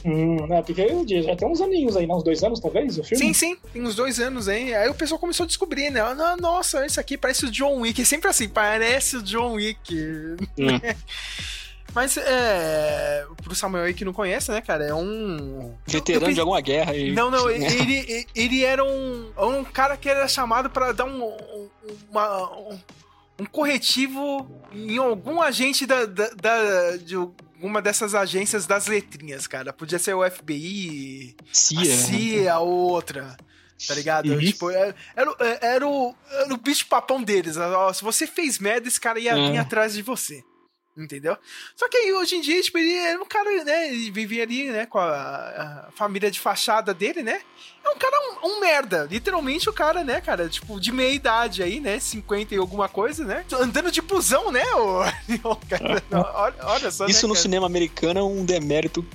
[0.06, 2.14] Hum, é, porque eu disse, já tem uns aninhos aí, né?
[2.14, 3.26] Uns dois anos, talvez, o filme?
[3.26, 4.74] Sim, sim, tem uns dois anos aí.
[4.74, 6.02] Aí o pessoal começou a descobrir, né?
[6.40, 8.02] Nossa, esse aqui parece o John Wick.
[8.02, 9.94] É sempre assim, parece o John Wick.
[11.94, 13.26] Mas é.
[13.44, 14.86] Pro Samuel aí que não conhece, né, cara?
[14.86, 15.74] É um.
[15.88, 17.12] Veterano de alguma guerra aí.
[17.12, 21.70] Não, não, ele, ele era um, um cara que era chamado pra dar um, um-
[22.12, 22.80] uma- um,
[23.40, 29.74] um corretivo em algum agente da, da, da- de alguma dessas agências das letrinhas, cara.
[29.74, 31.82] Podia ser o FBI, CIA.
[31.82, 33.36] a CIA, a outra.
[33.88, 34.30] Tá ligado?
[34.30, 34.40] Uhum.
[34.40, 37.56] Tipo, era, era, o- era, o, era o bicho papão deles.
[37.58, 39.52] Ó, Se você fez merda, esse cara ia É.
[39.52, 40.44] vir atrás de você.
[41.00, 41.38] Entendeu?
[41.76, 43.88] Só que aí, hoje em dia, tipo, ele era um cara, né?
[43.88, 45.06] Ele vivia ali, né, com a,
[45.88, 47.40] a família de fachada dele, né?
[47.84, 49.08] É um cara, um, um merda.
[49.10, 50.50] Literalmente o cara, né, cara?
[50.50, 52.00] Tipo, de meia idade aí, né?
[52.00, 53.46] 50 e alguma coisa, né?
[53.54, 54.64] Andando de busão, né?
[54.76, 55.02] O,
[55.52, 57.06] o cara, olha, olha só.
[57.06, 57.42] Isso né, no cara?
[57.42, 59.06] cinema americano é um demérito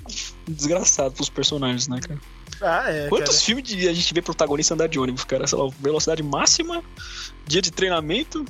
[0.48, 2.20] desgraçado pros personagens, né, cara?
[2.62, 3.08] Ah, é.
[3.08, 3.44] Quantos cara.
[3.44, 5.46] filmes de, a gente vê protagonista andar de ônibus, cara?
[5.46, 6.82] Sei lá, velocidade máxima,
[7.46, 8.44] dia de treinamento,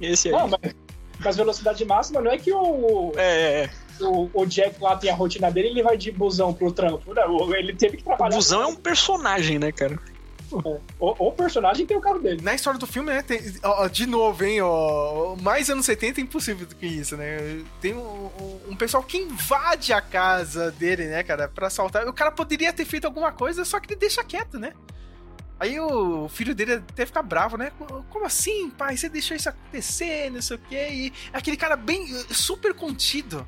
[0.00, 0.34] e esse aí.
[0.34, 0.74] Não, mas,
[1.20, 3.70] mas velocidade máxima não é que o, É, é,
[4.04, 7.12] o, o Jack lá tem a rotina dele ele vai de busão pro trampo.
[7.14, 8.36] Não, ele teve que O trabalhar.
[8.36, 9.98] busão é um personagem, né, cara?
[10.52, 12.40] O, o personagem tem o carro dele.
[12.40, 13.20] Na história do filme, né?
[13.20, 14.60] tem- ó, de novo, hein?
[14.62, 17.64] Ó, mais anos 70 é impossível do que isso, né?
[17.80, 17.98] Tem um,
[18.40, 22.06] um- um pessoal que invade a casa dele, né, cara, pra assaltar.
[22.06, 24.72] O cara poderia ter feito alguma coisa, só que ele deixa quieto, né?
[25.58, 27.72] Aí o filho dele até fica bravo, né?
[28.10, 28.96] Como assim, pai?
[28.96, 30.88] Você deixou isso acontecer, não sei o quê.
[30.90, 33.46] E aquele cara bem eh, super contido,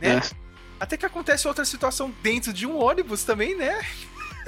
[0.00, 0.16] né?
[0.18, 0.20] É.
[0.78, 3.80] Até que acontece outra situação dentro de um ônibus também, né?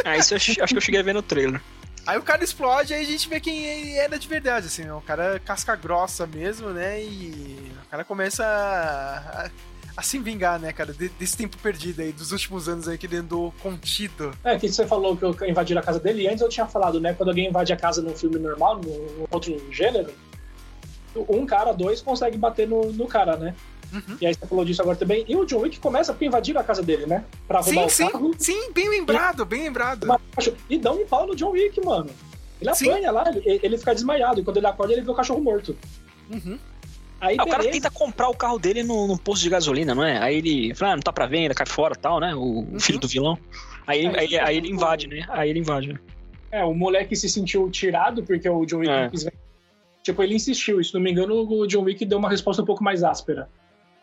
[0.04, 1.60] Ah, isso eu ach- acho que eu cheguei a ver no trailer.
[2.06, 4.92] Aí o cara explode, aí a gente vê quem ele era de verdade, assim, né?
[4.92, 7.02] O cara casca grossa mesmo, né?
[7.02, 9.50] E o cara começa a,
[10.00, 12.96] a- a se vingar, né, cara, de- desse tempo perdido aí, dos últimos anos aí
[12.98, 14.32] que ele andou contido.
[14.42, 17.00] É, que você falou que eu invadi a casa dele, e antes eu tinha falado,
[17.00, 17.12] né?
[17.14, 20.10] Quando alguém invade a casa num filme normal, num outro gênero,
[21.28, 23.54] um cara, dois, consegue bater no, no cara, né?
[23.92, 24.16] Uhum.
[24.20, 25.24] E aí você falou disso agora também.
[25.28, 27.24] E o John Wick começa porque invadiram a casa dele, né?
[27.48, 28.30] Pra roubar Sim, o sim, carro.
[28.38, 30.06] sim, bem lembrado, bem lembrado.
[30.68, 32.08] E dá um pau no John Wick, mano.
[32.60, 32.88] Ele Sim.
[32.90, 34.40] apanha lá, ele, ele fica desmaiado.
[34.40, 35.76] E quando ele acorda, ele vê o cachorro morto.
[36.30, 36.56] Uhum.
[37.20, 40.04] Aí, Ah, o cara tenta comprar o carro dele no, no posto de gasolina, não
[40.04, 40.18] é?
[40.18, 42.34] Aí ele fala, ah, não tá pra venda, cai fora e tal, né?
[42.34, 43.38] O, o filho do vilão.
[43.86, 45.26] Aí, aí, aí é ele invade, né?
[45.28, 46.00] Aí ele invade.
[46.50, 49.02] É, o moleque se sentiu tirado porque o John Wick É.
[49.04, 49.34] não quis ver.
[50.02, 50.80] Tipo, ele insistiu.
[50.80, 53.48] E, se não me engano, o John Wick deu uma resposta um pouco mais áspera.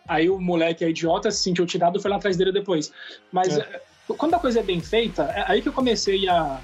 [0.07, 2.93] Aí o moleque é idiota, se sentiu tirado e foi lá atrás dele depois.
[3.31, 3.61] Mas É.
[3.61, 3.81] é,
[4.15, 6.59] quando a coisa é bem feita, é aí que eu comecei a,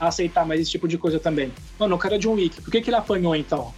[0.00, 1.52] a aceitar mais esse tipo de coisa também.
[1.78, 2.60] Mano, o cara é John Wick.
[2.60, 3.72] Por que, que ele apanhou então?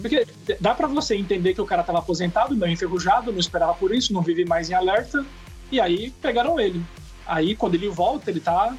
[0.00, 0.26] Porque
[0.60, 4.12] dá pra você entender que o cara tava aposentado, meio enferrujado, não esperava por isso,
[4.12, 5.24] não vive mais em alerta.
[5.70, 6.82] E aí pegaram ele.
[7.26, 8.76] Aí quando ele volta, ele tá.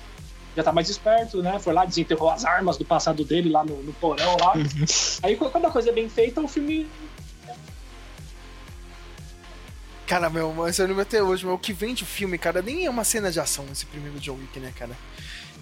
[0.55, 1.59] Já tá mais esperto, né?
[1.59, 4.53] Foi lá, desenterrou as armas do passado dele lá no, no porão lá.
[5.21, 6.87] Aí quando a coisa é bem feita, o filme.
[10.07, 12.85] Cara, meu, mas eu lembro até hoje, meu, o que vende o filme, cara, nem
[12.85, 14.95] é uma cena de ação esse primeiro John Wick, né, cara?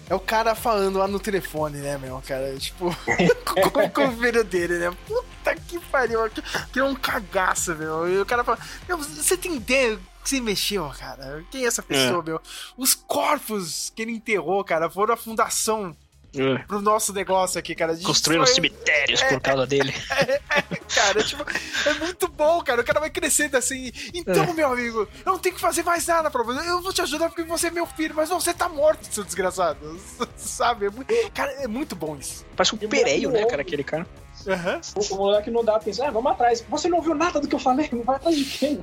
[0.08, 2.54] É o cara falando lá no telefone, né, meu, cara?
[2.58, 2.94] Tipo,
[3.92, 4.96] com, o filho dele, né?
[5.06, 6.42] Puta que pariu, que,
[6.72, 8.08] que é um cagaço, meu.
[8.08, 11.44] E o cara fala, meu, você tem ideia que você mexeu, cara?
[11.50, 12.30] Quem é essa pessoa, É.
[12.30, 12.40] meu?
[12.76, 15.96] Os corpos que ele enterrou, cara, foram a fundação
[16.36, 16.58] É.
[16.66, 17.96] pro nosso negócio aqui, cara.
[17.98, 19.92] Construíram foi- cemitérios É, por causa dele.
[20.94, 21.44] cara, tipo,
[21.88, 22.80] é muito bom, cara.
[22.80, 23.92] O cara vai crescendo assim.
[24.12, 24.52] Então, É.
[24.52, 26.68] meu amigo, eu não tenho que fazer mais nada pra você.
[26.68, 29.24] Eu vou te ajudar porque você é meu filho, mas não, você tá morto, seu
[29.24, 29.98] desgraçado.
[30.36, 30.86] Sabe?
[30.86, 32.44] É muito- cara, é muito bom isso.
[32.56, 34.06] Parece um pereio, né, cara, aquele cara.
[34.46, 34.80] Aham.
[34.96, 36.06] O, o moleque não dá atenção.
[36.06, 36.62] Ah, vamos atrás.
[36.68, 37.88] Você não ouviu nada do que eu falei?
[37.90, 38.78] Não vai atrás de quem?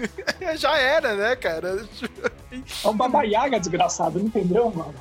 [0.58, 1.86] Já era, né, cara?
[2.84, 4.94] É um babaiaga desgraçado, não entendeu, mano?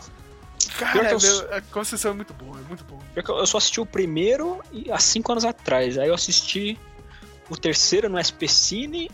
[0.77, 3.01] Cara, eu meu, a construção é muito boa, é muito boa.
[3.15, 5.97] Eu só assisti o primeiro e há cinco anos atrás.
[5.97, 6.77] Aí eu assisti
[7.49, 9.09] o terceiro no SP Cine.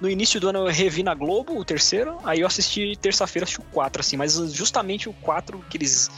[0.00, 2.18] No início do ano eu revi na Globo o terceiro.
[2.24, 4.16] Aí eu assisti terça-feira, assisti o 4, assim.
[4.16, 6.10] Mas justamente o 4 que eles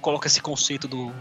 [0.00, 1.12] colocam esse conceito do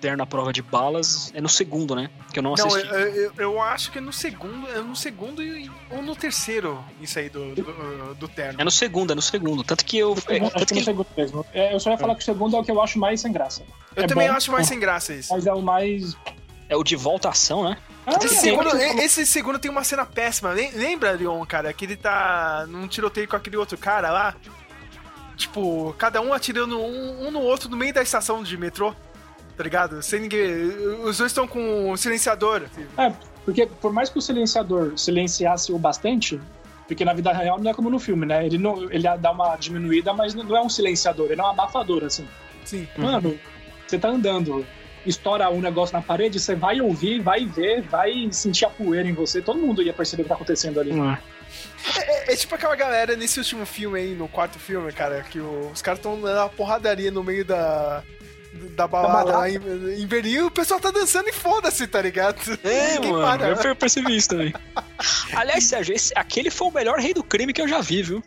[0.00, 2.10] terno à prova de balas é no segundo, né?
[2.32, 2.86] Que eu não Não, assisti.
[2.88, 6.82] eu, eu, eu acho que é no segundo, é no segundo e, ou no terceiro,
[7.00, 8.60] isso aí do, do, do terno.
[8.60, 9.64] É no segundo, é no segundo.
[9.64, 10.16] Tanto que eu.
[10.28, 11.46] é, Acho tanto que no que segundo mesmo.
[11.52, 13.32] É, eu só ia falar que o segundo é o que eu acho mais sem
[13.32, 13.62] graça.
[13.96, 15.32] Eu É também bom, acho mais sem graça isso.
[15.32, 16.16] Mas é o mais.
[16.68, 17.76] é o de volta à ação, né?
[18.06, 20.50] Ah, Esse é, segundo, é, esse segundo tem uma cena péssima.
[20.50, 24.34] Lem- Lembra, Leon, cara, que ele tá num tiroteio com aquele outro cara lá?
[25.36, 28.94] Tipo, cada um atirando um, um no outro no meio da estação de metrô.
[29.56, 30.02] Tá ligado?
[30.02, 30.66] Sem ninguém.
[31.04, 32.62] Os dois estão com um silenciador.
[32.98, 33.12] É,
[33.44, 36.38] porque por mais que o silenciador silenciasse o bastante,
[36.86, 38.44] porque na vida real não é como no filme, né?
[38.44, 42.04] Ele, não, ele dá uma diminuída, mas não é um silenciador, ele é um abafador,
[42.04, 42.28] assim.
[42.64, 42.86] Sim.
[42.98, 43.38] Mano,
[43.86, 44.66] você tá andando,
[45.06, 49.14] estoura um negócio na parede, você vai ouvir, vai ver, vai sentir a poeira em
[49.14, 50.92] você, todo mundo ia perceber o que tá acontecendo ali.
[51.96, 55.38] É, é- é tipo aquela galera nesse último filme aí, no quarto filme, cara, que
[55.40, 58.02] o- os caras estão na porradaria no meio da.
[58.56, 62.36] Da balada lá em, em Berlim, o pessoal tá dançando e foda-se, tá ligado?
[62.64, 63.24] É, Ninguém mano.
[63.38, 63.48] para.
[63.50, 64.52] Eu per- percebi isso também.
[65.34, 68.22] Aliás, Sérgio, esse- aquele foi o melhor rei do crime que eu já vi, viu?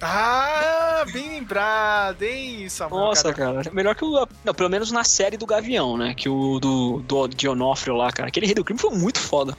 [0.00, 3.06] Ah, bem lembrado, hein, Samuel?
[3.06, 3.62] Nossa, cara.
[3.72, 4.28] Melhor que o.
[4.44, 6.12] Não, pelo menos na série do Gavião, né?
[6.14, 8.28] Que o do, do de Onofrio lá, cara.
[8.28, 9.56] Aquele rei do crime foi muito foda.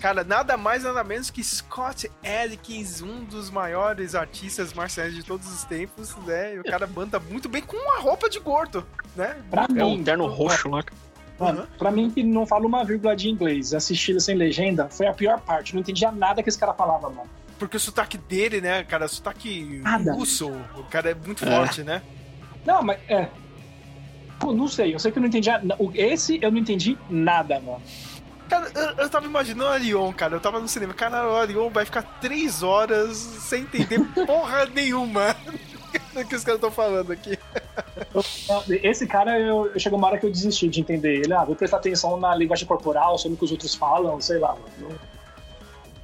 [0.00, 5.46] Cara, nada mais, nada menos que Scott Adkins, um dos maiores artistas marciais de todos
[5.52, 6.54] os tempos, né?
[6.54, 8.86] E o cara banda muito bem com uma roupa de gordo,
[9.16, 9.36] né?
[9.50, 10.82] Pra É mim, o terno roxo lá.
[10.84, 10.96] cara.
[11.38, 15.12] mano, pra mim que não fala uma vírgula de inglês, assistida sem legenda, foi a
[15.12, 15.74] pior parte.
[15.74, 17.28] Não entendia nada que esse cara falava, mano.
[17.58, 20.12] Porque o sotaque dele, né, cara, o sotaque Nada.
[20.14, 21.50] russo, o cara é muito É.
[21.56, 22.02] forte, né?
[22.64, 23.28] Não, mas é.
[24.38, 25.50] Pô, não sei, eu sei que eu não entendi.
[25.94, 27.82] Esse eu não entendi nada, mano.
[28.48, 31.68] Cara, eu, eu tava imaginando o Arion, cara, eu tava no cinema, cara, o Arion
[31.68, 35.36] vai ficar três horas sem entender porra nenhuma
[36.14, 37.38] do que os caras estão falando aqui.
[38.82, 41.32] Esse cara, eu, eu chegou uma hora que eu desisti de entender ele.
[41.32, 44.56] Ah, vou prestar atenção na linguagem corporal, sobre o que os outros falam, sei lá.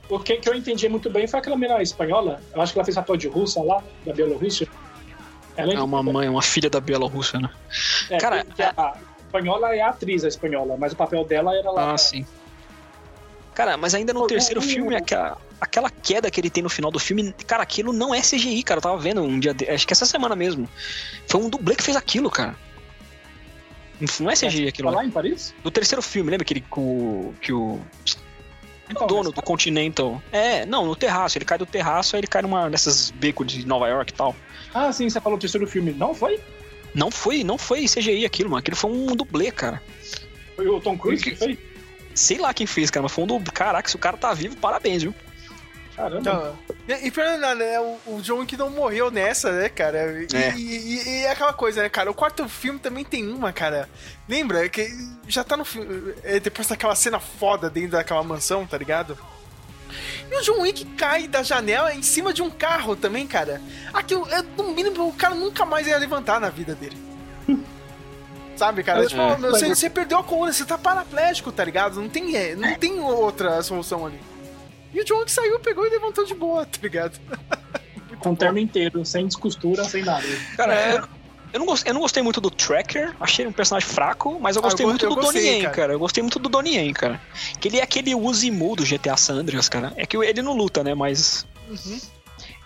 [0.09, 2.41] O que, que eu entendi muito bem foi aquela menina espanhola.
[2.55, 4.69] Eu acho que ela fez papel de russa lá, da Bielorrússia.
[5.57, 7.49] Ela É uma mãe, uma filha da Bielorrússia, né?
[8.11, 8.97] É, Cara, porque a
[9.35, 11.93] espanhola é a atriz, a espanhola, mas o papel dela era lá.
[11.93, 12.25] Ah, sim.
[13.55, 16.99] Cara, mas ainda no terceiro filme, aquela, aquela queda que ele tem no final do
[16.99, 18.79] filme, cara, aquilo não é CGI, cara.
[18.79, 19.55] Eu tava vendo um dia.
[19.55, 20.69] de- Acho que essa semana mesmo.
[21.29, 22.57] Foi um dublê que fez aquilo, cara.
[24.21, 24.91] Não é CGI aquilo.
[24.91, 25.09] Lá né?
[25.09, 25.55] em Paris?
[25.63, 27.35] Do terceiro filme, lembra que, ele, que o.
[27.41, 27.81] Que o
[28.95, 30.21] o dono do Continental.
[30.31, 31.39] É, não, no terraço.
[31.39, 34.37] Ele cai do terraço, aí ele cai numa dessas becos de Nova York e tal.
[34.75, 35.93] Ah, sim, você falou o terceiro filme.
[35.93, 36.39] Não foi?
[36.95, 38.61] Não foi, não foi CGI aquilo, mano.
[38.61, 39.83] Aquilo foi um dublê, cara.
[40.57, 41.59] Foi o Tom Cruise que fez?
[42.15, 43.51] Sei lá quem fez, cara, mas foi um dublê.
[43.53, 45.13] Caraca, se o cara tá vivo, parabéns, viu?
[45.97, 46.21] Caramba.
[46.21, 50.23] Então, e, e não, né, o, o John Wick não morreu nessa, né, cara?
[50.23, 50.53] E É.
[50.57, 52.11] e, e- e é aquela coisa, né, cara?
[52.11, 53.89] O quarto filme também tem uma, cara.
[54.29, 54.69] Lembra?
[54.69, 54.89] Que
[55.29, 56.13] já tá no filme.
[56.25, 59.17] é, Depois daquela cena foda dentro daquela mansão, tá ligado?
[60.31, 63.61] E o John Wick cai da janela em cima de um carro também, cara.
[63.93, 66.97] Aquilo, é, no mínimo, o cara nunca mais ia levantar na vida dele.
[68.57, 69.05] Sabe, cara?
[69.05, 69.07] É.
[69.07, 69.39] Tipo, É.
[69.39, 72.01] meu, você, você perdeu a coluna, você tá paraplégico, tá ligado?
[72.01, 74.19] Não tem, é, não tem outra solução ali.
[74.93, 77.19] E o John Wick saiu, pegou e levantou de boa, tá ligado?
[78.21, 80.25] Com o terno inteiro, sem descostura, sem nada.
[80.57, 81.03] Cara, É.
[81.55, 84.57] eu, não gostei, eu não gostei muito do Tracker, achei ele um personagem fraco, mas
[84.57, 85.75] eu Ah, eu gostei muito eu do gostei, Donnie Yen, cara.
[85.75, 85.93] cara.
[85.95, 87.21] Eu gostei muito do Donnie Yen, cara.
[87.61, 89.93] Que ele é aquele Uzimu do GTA San Andreas, cara.
[89.97, 91.47] É que ele não luta, né, mas...
[91.69, 92.01] Uhum.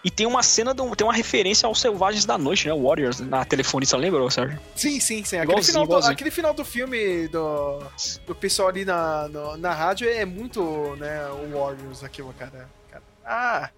[0.04, 3.44] E tem uma cena, do, tem uma referência aos Selvagens da Noite, né, Warriors, na
[3.44, 4.58] telefonista, lembra, Sérgio?
[4.74, 5.36] Sim, sim, sim.
[5.36, 6.12] Aquele Igualzinho, final, do, igualzinho.
[6.12, 7.80] aquele final do filme do,
[8.26, 10.62] do pessoal ali na, no- na rádio é muito,
[10.96, 12.70] né, o Warriors, aquilo, cara.
[12.90, 13.02] cara.
[13.26, 13.70] Ah,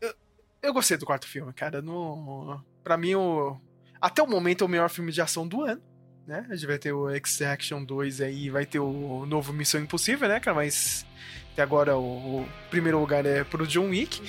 [0.00, 0.14] eu,
[0.62, 1.82] eu gostei do quarto filme, cara.
[1.82, 3.56] No, pra mim, o,
[4.02, 5.80] até o momento, é o melhor filme de ação do ano.
[6.26, 6.46] Né?
[6.50, 10.38] A gente vai ter o X-Action 2 aí, vai ter o novo Missão Impossível, né,
[10.38, 10.54] cara?
[10.54, 11.04] Mas
[11.52, 14.20] até agora o, o primeiro lugar é pro John Wick.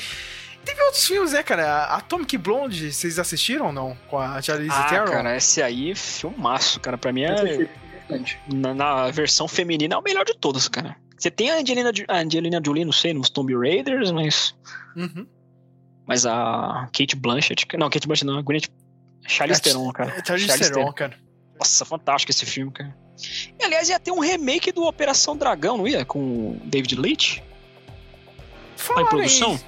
[0.65, 1.85] Teve outros filmes, né, cara?
[1.95, 3.97] Atomic Blonde, vocês assistiram ou não?
[4.09, 5.11] Com a Charlize Ah, Theron?
[5.11, 6.97] cara, esse aí é filmaço, cara.
[6.97, 7.67] Pra mim é...
[8.47, 10.95] Na, na versão feminina é o melhor de todos, cara.
[11.17, 14.55] Você tem a Angelina, a Angelina Jolie, não sei, nos Tomb Raiders, mas...
[14.95, 15.25] Uhum.
[16.05, 17.65] Mas a Kate Blanchett...
[17.77, 18.69] Não, Kate Blanchett não, a Gwyneth...
[19.27, 20.15] Charlize É, Theron, cara.
[20.17, 21.17] É Charlize Theron, cara.
[21.59, 22.95] Nossa, fantástico esse filme, cara.
[23.59, 26.03] E, aliás, ia ter um remake do Operação Dragão, não ia?
[26.03, 27.37] Com David Leitch?
[27.37, 29.51] Tá em Falaram produção?
[29.51, 29.59] aí.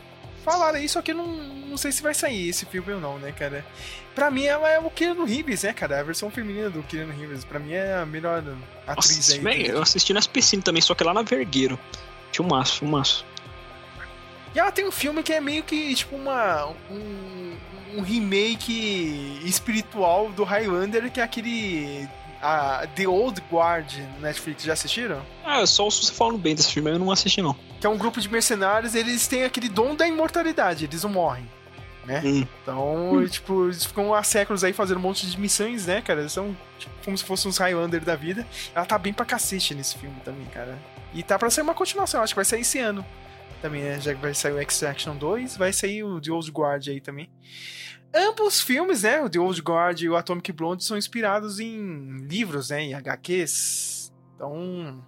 [0.43, 3.31] Falaram aí, só que não, não sei se vai sair esse filme ou não, né,
[3.31, 3.65] cara?
[4.13, 5.99] Pra mim, ela é o Keanu Reeves, né, cara?
[5.99, 7.43] A versão feminina do Keanu Reeves.
[7.43, 8.43] Pra mim é a melhor
[8.87, 9.67] atriz Nossa, aí.
[9.67, 11.79] eu assisti no SPCine também, só que lá na Vergueiro.
[12.31, 13.25] Filmaço, filmaço.
[14.53, 16.67] E ela tem um filme que é meio que, tipo, uma...
[16.89, 17.57] Um,
[17.93, 22.07] um remake espiritual do Highlander, que é aquele...
[22.41, 24.63] A The Old Guard no Netflix.
[24.63, 25.21] Já assistiram?
[25.43, 27.55] Ah, eu só ouço você falando bem desse filme, eu não assisti não.
[27.79, 31.49] Que é um grupo de mercenários, eles têm aquele dom da imortalidade, eles não morrem.
[32.05, 32.21] Né?
[32.23, 32.47] Hum.
[32.61, 36.19] Então, tipo, eles ficam há séculos aí fazendo um monte de missões, né, cara?
[36.19, 38.45] Eles são tipo, como se fossem uns Highlander da vida.
[38.75, 40.77] Ela tá bem pra cacete nesse filme também, cara.
[41.15, 43.03] E tá pra sair uma continuação, acho que vai sair esse ano.
[43.65, 43.99] Também, né?
[43.99, 47.31] Já que vai sair o X-Action 2, vai sair o The Old Guard aí também.
[48.13, 52.69] Ambos filmes, né, o The Old Guard e o Atomic Blonde, são inspirados em livros,
[52.69, 54.13] né, em HQs.
[54.35, 55.03] Então,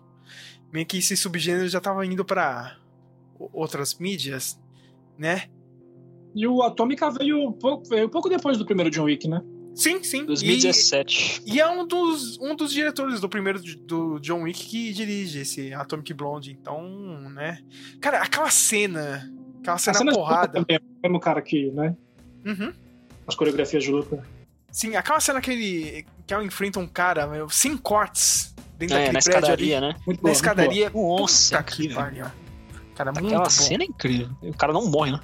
[0.74, 2.76] meio que esse subgênero já tava indo pra
[3.39, 4.60] o- outras mídias,
[5.20, 5.43] né?
[6.34, 9.39] E o Atômica veio pouco, veio pouco depois do primeiro John Wick, né?
[9.78, 10.26] Sim, sim.
[10.26, 11.44] 2017.
[11.46, 15.40] E, e é um dos, um dos diretores do primeiro do John Wick que dirige
[15.40, 16.52] esse Atomic Blonde.
[16.60, 16.82] Então,
[17.30, 17.60] né?
[18.02, 19.32] Cara, aquela cena.
[19.62, 20.54] Aquela cena, cena luta porrada.
[20.54, 21.96] também é o mesmo cara que, né?
[22.46, 22.74] Uhum.
[23.28, 24.26] As coreografias de luta.
[24.72, 26.06] Sim, aquela cena que ele.
[26.26, 29.88] que ela enfrenta um cara, meu, sem cortes dentro É, daquele na prédio escadaria, ali.
[29.88, 29.96] né?
[30.06, 30.90] Muito Na boa, escadaria.
[30.90, 32.26] Nossa, Puta que pariu.
[32.96, 33.50] Cara, muito Aquela bom.
[33.50, 34.30] cena é incrível.
[34.42, 35.20] O cara não morre, né?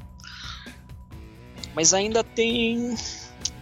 [1.75, 2.95] Mas ainda tem.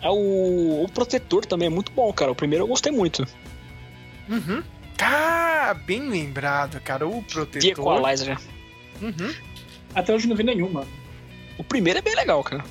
[0.01, 2.31] É o, o Protetor também é muito bom, cara.
[2.31, 3.25] O primeiro eu gostei muito.
[4.27, 4.63] Uhum.
[5.01, 7.07] Ah, bem lembrado, cara.
[7.07, 7.69] O The protetor.
[7.69, 8.37] Equalizer.
[9.01, 9.33] Uhum.
[9.93, 10.85] Até hoje não vi nenhuma.
[11.57, 12.63] O primeiro é bem legal, cara.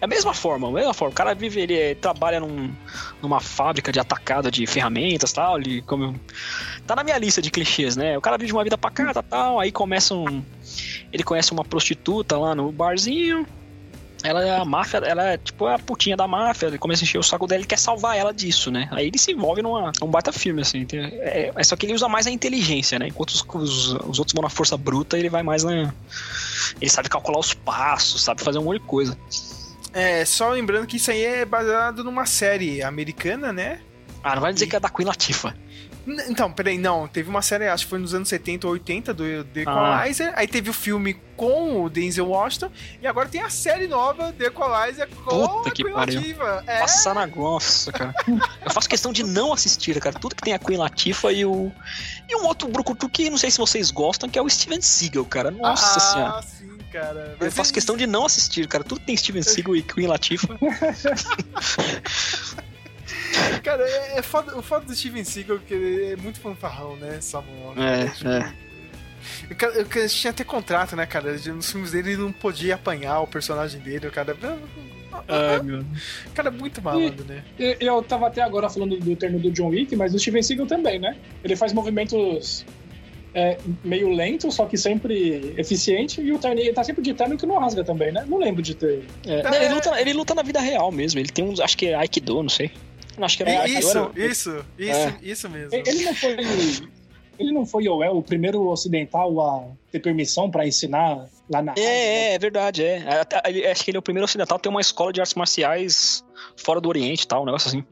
[0.00, 1.12] É a mesma forma, a mesma forma.
[1.12, 2.70] O cara vive, ele eh, trabalha num,
[3.22, 5.58] numa fábrica de atacado de ferramentas e tal.
[5.58, 6.18] Ele como.
[6.86, 8.16] Tá na minha lista de clichês, né?
[8.18, 9.58] O cara vive uma vida pacata e tal.
[9.58, 10.42] Aí começa um.
[11.12, 13.46] Ele conhece uma prostituta lá no barzinho.
[14.24, 17.18] Ela é a máfia, ela é tipo a putinha da máfia, ele começa a encher
[17.18, 18.88] o saco dela e quer salvar ela disso, né?
[18.90, 20.86] Aí ele se envolve numa, num baita filme, assim.
[20.90, 23.08] É, é só que ele usa mais a inteligência, né?
[23.08, 25.92] Enquanto os, os, os outros vão na força bruta, ele vai mais na.
[26.80, 29.18] Ele sabe calcular os passos, sabe fazer um monte de coisa.
[29.92, 33.78] É, só lembrando que isso aí é baseado numa série americana, né?
[34.22, 35.54] Ah, não vai dizer que é da Queen Latifah.
[36.06, 37.08] N- Então, peraí, não.
[37.08, 40.32] Teve uma série, acho que foi nos anos 70 ou 80 do The Equalizer.
[40.36, 42.70] Aí teve o filme com o Denzel Washington.
[43.02, 46.20] E agora tem a série nova, The Equalizer, com Puta a que Queen pariu.
[46.20, 46.62] Latifah.
[46.66, 48.14] É, Passar na nossa, cara.
[48.64, 50.14] Eu faço questão de não assistir, cara.
[50.18, 51.72] Tudo que tem a Queen Latifah e o.
[52.28, 55.24] E um outro brucutu que não sei se vocês gostam, que é o Steven Seagal,
[55.24, 55.50] cara.
[55.50, 56.42] Nossa ah, senhora.
[56.42, 57.36] sim, cara.
[57.40, 58.84] Eu faço questão de não assistir, cara.
[58.84, 60.56] Tudo que tem Steven Seagal e Queen Latifah.
[63.62, 67.18] Cara, é, é foda, o foda do Steven Seagal que ele é muito fanfarrão, né,
[67.20, 67.74] Samuel?
[67.76, 68.52] É, Tipo, é.
[69.50, 69.54] O
[69.86, 71.32] cara tinha até contrato, né, cara?
[71.32, 74.36] Nos filmes dele ele não podia apanhar o personagem dele, o cara.
[75.28, 75.80] Ai, meu.
[75.80, 77.42] O cara é muito malandro, né?
[77.58, 80.66] E- Eu tava até agora falando do termo do John Wick, mas o Steven Seagal
[80.66, 81.16] também, né?
[81.42, 82.66] Ele faz movimentos
[83.32, 87.36] é, meio lentos, só que sempre eficiente, e o terno, ele tá sempre de terno
[87.38, 88.24] que não rasga também, né?
[88.28, 89.04] Não lembro de ter.
[89.26, 91.18] É, não, ele, luta, ele luta na vida real mesmo.
[91.18, 91.60] Ele tem uns.
[91.60, 92.70] Acho que é Aikido, não sei.
[93.20, 93.78] Acho que era Aikido.
[93.80, 95.18] Isso, era- isso, isso, É.
[95.22, 95.70] isso mesmo.
[95.74, 96.36] Ele não foi.
[97.36, 101.74] Ele não foi, é, o primeiro ocidental a ter permissão pra ensinar lá na.
[101.76, 103.20] É, é, é verdade, é.
[103.20, 105.34] Até- ele- Acho que ele é o primeiro ocidental a ter uma escola de artes
[105.34, 106.24] marciais
[106.56, 107.84] fora do Oriente e tal, um negócio assim.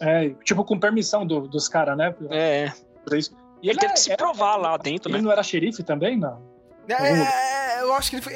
[0.00, 2.14] É, tipo, com permissão do- dos caras, né?
[2.30, 2.72] É, é.
[3.04, 3.32] Por isso.
[3.62, 5.24] E ele teve que se provar lá dentro, Ele né?
[5.24, 6.40] não era xerife também, não?
[6.88, 8.34] É, eu acho que ele, fe-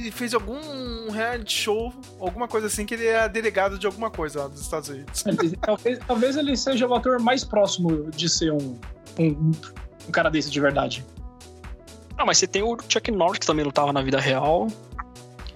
[0.00, 4.40] ele fez algum reality show, alguma coisa assim, que ele era delegado de alguma coisa
[4.40, 5.24] lá dos Estados Unidos.
[5.60, 8.78] talvez, talvez ele seja o ator mais próximo de ser um,
[9.18, 9.52] um,
[10.08, 11.04] um cara desse de verdade.
[12.16, 14.68] Ah, mas você tem o Chuck Norris, que também lutava na vida real.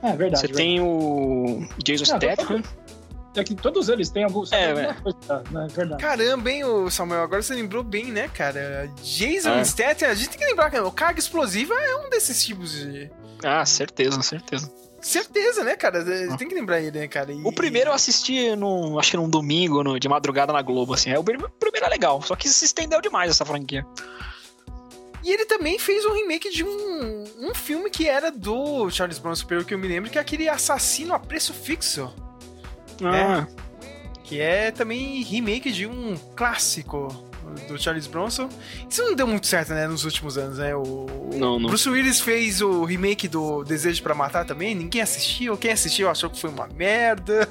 [0.02, 0.46] É verdade.
[0.46, 2.62] Você tem o Jason Não, Statham.
[3.36, 4.44] É que todos eles têm algum.
[4.52, 4.94] É, é.
[4.94, 5.66] coisa, né?
[5.68, 6.00] É verdade.
[6.02, 8.88] Caramba, hein, ô Samuel, agora você lembrou bem, né, cara?
[9.02, 9.64] Jason É.
[9.64, 13.10] Statham, a gente tem que lembrar que o carga explosiva é um desses tipos de...
[13.42, 14.72] Ah, certeza, certeza.
[15.00, 16.02] Certeza, né, cara?
[16.38, 17.30] Tem que lembrar ele, né, cara?
[17.32, 20.94] E- O primeiro eu assisti, no, acho que num domingo, no- de madrugada na Globo,
[20.94, 21.10] assim.
[21.10, 23.84] É, o primeiro, o primeiro é legal, só que se estendeu demais essa franquia.
[25.22, 29.46] E ele também fez um remake de um, um filme que era do Charles Bronson,
[29.46, 32.10] pelo que eu me lembro, que é aquele Assassino a Preço Fixo.
[33.02, 33.46] Ah,
[34.22, 37.08] Que é também remake de um clássico
[37.68, 38.48] do Charles Bronson.
[38.90, 40.74] Isso não deu muito certo, né, nos últimos anos, né?
[40.74, 41.68] O Não, não.
[41.68, 45.56] Bruce Willis fez o remake do Desejo pra Matar também, ninguém assistiu.
[45.56, 47.48] Quem assistiu achou que foi uma merda.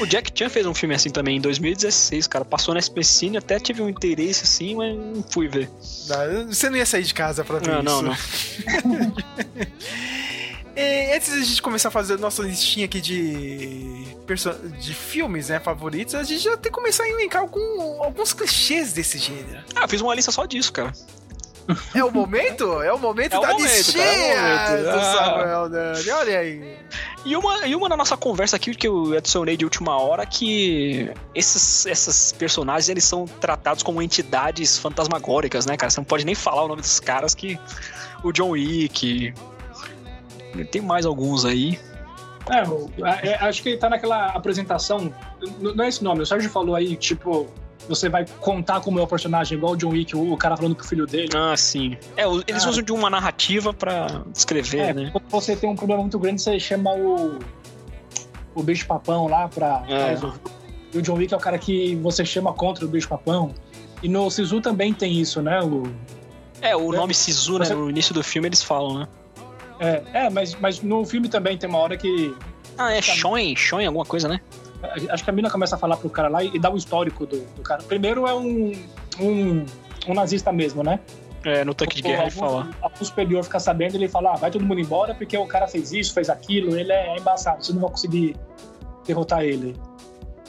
[0.00, 2.44] O Jack Chan fez um filme assim também em 2016, cara.
[2.44, 5.68] Passou na SP Cine, até tive um interesse assim, mas não fui ver.
[6.08, 8.02] Não, Você não ia sair de casa pra ver Não, isso.
[8.02, 9.14] não, não.
[10.80, 14.04] É, antes da gente começar a fazer a nossa listinha aqui de,
[14.80, 18.92] de filmes né, favoritos, a gente já tem que começar a elencar algum- alguns clichês
[18.92, 19.60] desse gênero.
[19.74, 20.92] Ah, eu fiz uma lista só disso, cara.
[21.94, 22.80] É o momento?
[22.80, 24.04] É o momento É da momento, listinha
[24.34, 24.92] cara, é o momento.
[24.92, 25.12] do Ah.
[25.12, 26.10] Samuel Nani.
[26.10, 26.76] Olha aí.
[27.26, 31.10] E uma, e uma na nossa conversa aqui que eu adicionei de última hora que
[31.34, 35.90] esses, esses personagens eles são tratados como entidades fantasmagóricas, né, cara?
[35.90, 37.58] Você não pode nem falar o nome dos caras que
[38.22, 39.34] o John Wick.
[40.70, 41.78] Tem mais alguns aí.
[42.50, 42.60] É,
[43.04, 45.12] a- é, acho que ele tá naquela apresentação.
[45.60, 47.46] Não é esse nome, o Sérgio falou aí, tipo,
[47.88, 50.74] você vai contar como é o personagem, igual o John Wick, o, o cara falando
[50.74, 51.28] pro filho dele.
[51.36, 51.96] Ah, sim.
[52.16, 52.70] É, eles Ah.
[52.70, 55.10] usam de uma narrativa pra descrever, É, né?
[55.12, 57.38] quando você tem um problema muito grande, você chama o.
[58.54, 60.10] o bicho-papão lá pra, pra É.
[60.10, 60.38] resolver.
[60.92, 63.54] E o John Wick é o cara que você chama contra o bicho-papão.
[64.02, 65.60] E no Sisu também tem isso, né?
[65.62, 65.82] O,
[66.60, 67.66] É, o nome Sisu, né?
[67.66, 69.08] Você- No início do filme eles falam, né?
[69.80, 72.34] É, é mas, mas no filme também tem uma hora que.
[72.76, 74.40] Ah, é Shoin, Shoin, alguma coisa, né?
[75.10, 77.40] Acho que a mina começa a falar pro cara lá e, dá o histórico do,
[77.40, 77.82] do cara.
[77.82, 78.72] Primeiro é um,
[79.18, 79.66] um,
[80.06, 81.00] um nazista mesmo, né?
[81.44, 82.68] É, no tanque de guerra ele fala.
[82.80, 85.92] algum superior fica sabendo ele fala: ah, vai todo mundo embora porque o cara fez
[85.92, 88.36] isso, fez aquilo, ele é, embaçado, você não vai conseguir
[89.06, 89.74] derrotar ele.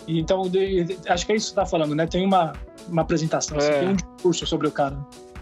[0.08, 2.06] E então, de- de- acho que é isso que você tá falando, né?
[2.08, 2.54] Tem uma,
[2.88, 3.80] uma apresentação, assim, É.
[3.80, 4.98] tem um discurso sobre o cara.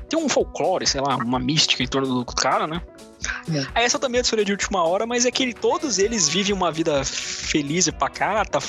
[0.10, 2.82] Tem um folclore, sei lá, uma mística em torno do cara, né?
[3.76, 3.84] É.
[3.86, 6.72] Essa também é história de última hora, mas é que ele- todos eles vivem uma
[6.72, 8.60] vida feliz e pacata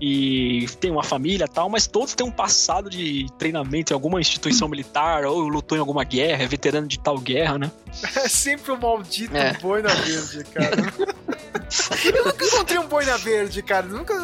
[0.00, 4.20] e tem uma família e tal, mas todos têm um passado de treinamento em alguma
[4.20, 7.70] instituição militar ou lutou em alguma guerra, é veterano de tal guerra, né?
[8.16, 9.54] É sempre o maldito É.
[9.54, 10.76] boina verde, cara.
[12.14, 13.86] Eu nunca encontrei um boina verde, cara.
[13.86, 14.14] Nunca,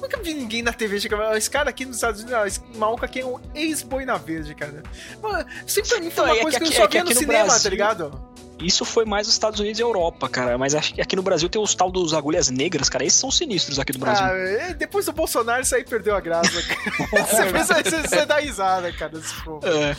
[0.00, 1.36] nunca vi ninguém na TV chegar.
[1.36, 4.82] Esse cara aqui nos Estados Unidos, esse maluco aqui é um ex-boina verde, cara.
[5.22, 6.92] Mano, sempre pra mim foi Então, uma é coisa que que, eu só é que
[6.92, 8.32] via no no cinema, Brasil- tá ligado?
[8.60, 11.48] Isso foi mais os Estados Unidos e Europa, cara, mas acho que aqui no Brasil
[11.48, 14.24] tem os tal dos agulhas negras, cara, esses são sinistros aqui do Brasil.
[14.24, 16.80] Ah, é, depois do Bolsonaro, isso aí perdeu a graça, cara.
[17.26, 19.12] você, pensa- você, você dá risada, cara.
[19.18, 19.60] desse povo.
[19.66, 19.96] É.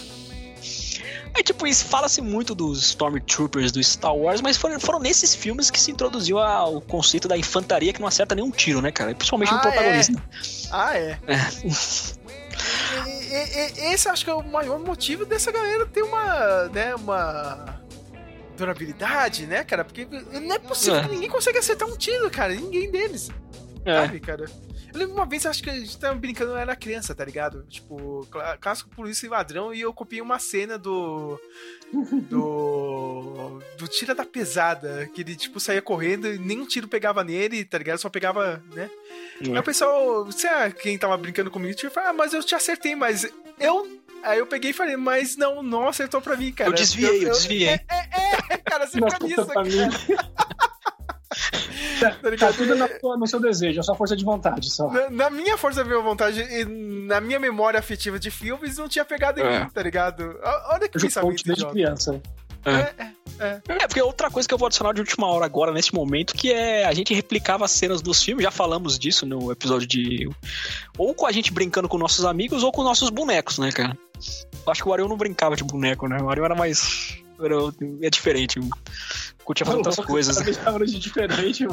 [1.36, 5.72] É tipo, isso fala-se muito dos Stormtroopers do Star Wars, mas foram, foram nesses filmes
[5.72, 9.16] que se introduziu a- o conceito da infantaria que não acerta nenhum tiro, né, cara?
[9.16, 10.24] Principalmente no Ah, protagonista.
[10.72, 11.18] Ah, é.
[11.28, 11.68] É.
[13.08, 16.94] E- e- e- esse acho que é o maior motivo dessa galera ter uma, né,
[16.94, 17.80] uma
[18.56, 19.84] durabilidade, né, cara?
[19.84, 21.04] Porque não é possível É.
[21.04, 22.54] que ninguém consegue acertar um tiro, cara.
[22.54, 23.30] Ninguém deles.
[23.86, 24.02] É.
[24.02, 24.46] Sabe, cara?
[24.94, 27.64] Eu lembro uma vez, acho que a gente tava brincando, eu era criança, tá ligado?
[27.68, 31.40] Tipo, clá- clássico polícia e ladrão, e eu copiei uma cena do.
[32.30, 33.62] Do.
[33.78, 37.66] Do Tira da Pesada, que ele, tipo, saía correndo e nem um tiro pegava nele,
[37.66, 37.98] tá ligado?
[38.00, 38.90] Só pegava, né?
[39.42, 42.96] Aí o pessoal, sei lá, quem tava brincando comigo, tipo, ah, mas eu te acertei,
[42.96, 43.28] mas
[43.60, 44.02] eu.
[44.24, 46.70] Aí eu peguei e falei, mas não, não acertou pra mim, cara.
[46.70, 47.68] Eu desviei, eu desviei.
[47.70, 49.68] É, é, é, cara, você fica nisso, cara.
[52.40, 54.90] Tá tudo na sua- no seu desejo, é só força de vontade só.
[54.92, 59.06] Na, na minha força de vontade e na minha memória afetiva de filmes, não tinha
[59.06, 59.64] pegado em É.
[59.64, 60.38] mim, tá ligado?
[60.70, 61.74] Olha que Eu jogo pensamento coach desde idiota.
[61.74, 62.22] criança.
[63.40, 66.52] É, porque outra coisa que eu vou adicionar de última hora agora, nesse momento, que
[66.52, 70.30] é a gente replicava as cenas dos filmes, já falamos disso no episódio de.
[70.98, 73.98] Ou com a gente brincando com nossos amigos, ou com nossos bonecos, né, cara?
[74.66, 76.18] Eu acho que o Ariel não brincava de boneco, né?
[76.22, 77.18] O Ariel era mais.
[77.40, 77.56] Era,
[78.02, 78.60] é diferente.
[79.44, 80.58] Curtia fazer outras coisas.
[80.58, 81.66] Cada de diferente.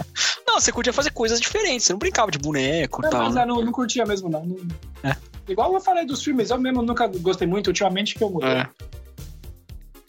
[0.47, 3.23] Não, você curtia fazer coisas diferentes, você não brincava de boneco e Não, tal.
[3.25, 3.45] mas né?
[3.47, 4.45] não, não curtia mesmo, não.
[4.45, 4.69] Não-
[5.05, 5.17] É.
[5.49, 8.49] Igual eu falei dos filmes, eu mesmo nunca gostei muito, ultimamente que eu mudei.
[8.51, 8.69] É.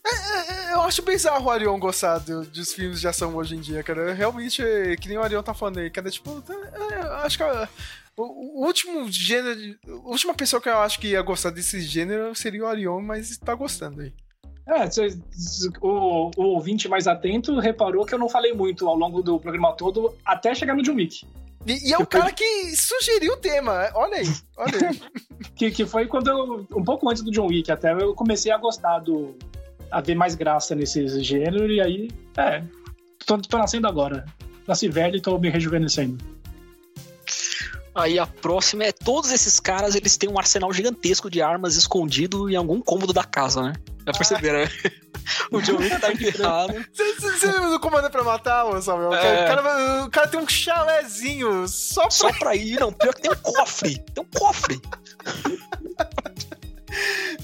[0.05, 3.83] É, Eu acho bizarro o Arion gostar do- dos filmes de ação hoje em dia,
[3.83, 4.13] cara.
[4.13, 6.09] Realmente, é, que nem o Arion tá falando aí, cara.
[6.09, 7.69] Tipo, é, eu acho que a-
[8.17, 9.59] o, o último gênero.
[9.87, 13.37] A última pessoa que eu acho que ia gostar desse gênero seria o Arion, mas
[13.37, 14.13] tá gostando aí.
[14.71, 14.87] É,
[15.81, 19.73] o, o ouvinte mais atento reparou que eu não falei muito ao longo do programa
[19.73, 21.25] todo, até chegar no John Wick.
[21.67, 24.27] E, e é o cara que sugeriu o tema, olha aí,
[24.57, 25.01] olha aí.
[25.55, 28.57] Que, que foi quando eu, um pouco antes do John Wick até, eu comecei a
[28.57, 29.35] gostar do.
[29.91, 32.63] a ver mais graça nesse gênero, e aí, é.
[33.25, 34.25] Tô, tô nascendo agora.
[34.67, 36.17] Nasci velho e tô me rejuvenescendo.
[37.93, 42.49] Aí a próxima é todos esses caras, eles têm um arsenal gigantesco de armas escondido
[42.49, 43.73] em algum cômodo da casa, né?
[44.05, 44.69] Já perceberam, né?
[45.51, 46.73] O John Wick tá enterrado.
[46.93, 49.13] Você lembra do Comando pra Matar, Samuel?
[49.13, 49.43] É.
[49.43, 52.11] O, cara, o cara tem um chalézinho só pra...
[52.11, 52.91] Só pra ir, não.
[52.91, 54.03] Pior que tem um cofre.
[54.13, 54.81] Tem um cofre.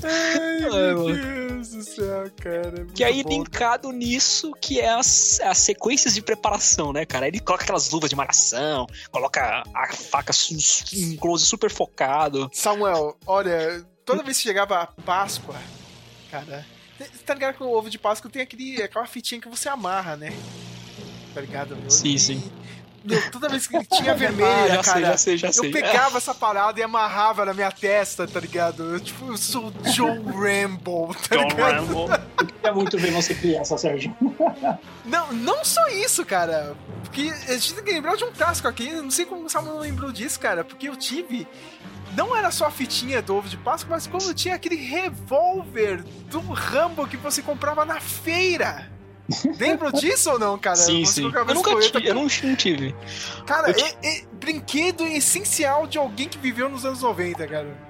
[0.03, 1.05] Ai, É, meu.
[1.15, 2.71] Deus do céu, cara.
[2.77, 3.29] muito Que aí bom.
[3.29, 7.27] linkado nisso, que é as, as sequências de preparação, né, cara?
[7.27, 10.33] Ele coloca aquelas luvas de malhação, coloca a faca
[10.93, 12.49] em close super focado.
[12.53, 15.55] Samuel, olha, toda vez que chegava a Páscoa,
[16.29, 16.65] cara,
[17.25, 20.31] tá ligado que o ovo de Páscoa tem aquele, aquela fitinha que você amarra, né?
[21.33, 21.75] Tá ligado?
[21.75, 21.89] meu?
[21.89, 22.35] Sim, E- sim.
[22.35, 22.51] Meu,
[23.31, 25.69] toda vez que tinha vermelha, Ah, já sei, cara, já sei, já sei.
[25.69, 28.83] eu pegava essa parada e amarrava na minha testa, tá ligado?
[28.93, 31.85] Eu, tipo, eu sou o John Rambo, tá John ligado?
[31.85, 32.07] Rambo.
[32.39, 34.15] Eu queria muito ver você criança, Sérgio.
[35.05, 36.75] Não, não só isso, cara.
[37.03, 38.91] Porque a gente tem que lembrar de um clássico aqui.
[38.91, 40.63] Não sei como o Samuel não lembrou disso, cara.
[40.63, 41.47] Porque eu tive.
[42.15, 46.39] Não era só a fitinha do ovo de Páscoa, mas como tinha aquele revólver do
[46.39, 48.91] Rambo que você comprava na feira.
[49.59, 50.75] Lembram disso ou não, cara?
[50.75, 51.31] sim, Você sim.
[51.33, 52.95] Eu nunca tive, eu não, tive.
[53.45, 57.87] Cara, eu é, é brinquedo essencial de alguém que viveu nos anos 90, cara.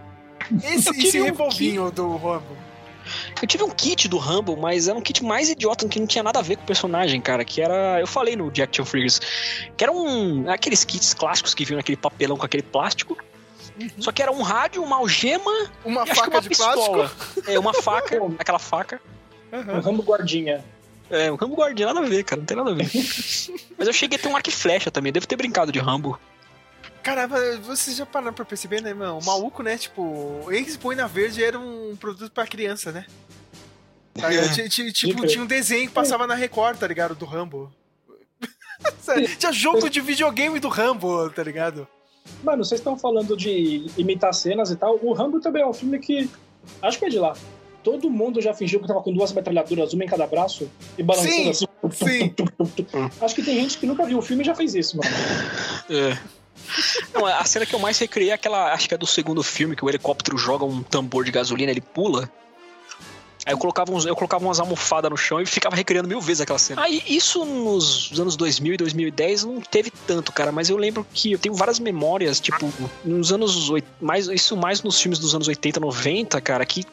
[0.63, 2.57] Esse, Eu tive esse um revolvinho do Rambo.
[3.41, 6.23] Eu tive um kit do Rambo, mas era um kit mais idiota, que não tinha
[6.23, 7.45] nada a ver com o personagem, cara.
[7.45, 7.99] Que era.
[7.99, 9.21] Eu falei no Jack Figures.
[9.77, 10.49] Que era um.
[10.49, 13.17] Aqueles kits clássicos que vinham naquele papelão com aquele plástico.
[13.99, 15.69] Só que era um rádio, uma algema.
[15.85, 17.09] Uma e faca uma de pistola.
[17.09, 17.51] plástico.
[17.51, 18.99] É, uma faca, aquela faca.
[19.53, 20.65] Um Rambo guardinha.
[21.09, 22.85] É, um Rambo guardião, nada a ver, cara, não tem nada a ver.
[23.77, 26.19] Mas eu cheguei a ter um arco e flecha também, devo ter brincado de Rambo.
[27.01, 29.17] Caramba, vocês já pararam pra perceber, né, irmão?
[29.19, 29.77] O maluco, né?
[29.77, 33.05] Tipo, ex-boina verde era um produto pra criança, né?
[34.13, 37.15] Tá ti- Tipo, tinha um desenho que passava na Record, tá ligado?
[37.15, 37.71] Do Rambo.
[38.99, 41.87] Sério, tinha jogo de videogame do Rambo, tá ligado?
[42.43, 44.99] Mano, vocês estão falando de imitar cenas e tal.
[45.01, 46.29] O Rambo também é um filme que.
[46.81, 47.33] Acho que é de lá.
[47.87, 51.31] Todo mundo já fingiu que tava com duas metralhadoras, uma em cada braço, e balançando
[51.33, 51.65] Sim, assim.
[51.89, 52.35] sim.
[53.21, 55.09] Acho que tem gente que nunca viu o filme e já fez isso, mano.
[55.89, 56.17] É.
[57.15, 59.73] Não, a cena que eu mais recriei é aquela, acho que é do segundo filme,
[59.73, 62.29] que o helicóptero joga um tambor de gasolina, ele pula.
[63.45, 66.41] Aí eu colocava, uns, eu colocava umas almofadas no chão e ficava recriando mil vezes
[66.41, 66.81] aquela cena.
[66.81, 71.31] Aí isso nos anos 2000 e 2010 não teve tanto, cara, mas eu lembro que
[71.31, 72.69] eu tenho várias memórias, tipo,
[73.05, 73.69] nos anos.
[73.69, 76.83] oit- Mais, isso mais nos filmes dos anos 80, 90, cara, que.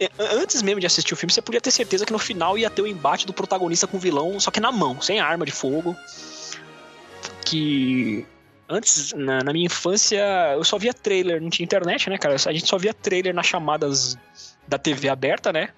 [0.00, 2.70] É, Antes mesmo de assistir o filme, você podia ter certeza que no final ia
[2.70, 5.52] ter o embate do protagonista com o vilão, só que na mão, sem arma de
[5.52, 5.96] fogo.
[7.44, 8.26] Que
[8.68, 10.20] Antes, na, na minha infância,
[10.54, 12.34] eu só via trailer, não tinha internet, né, cara?
[12.34, 14.18] A gente só via trailer nas chamadas
[14.66, 15.68] da TV aberta, né?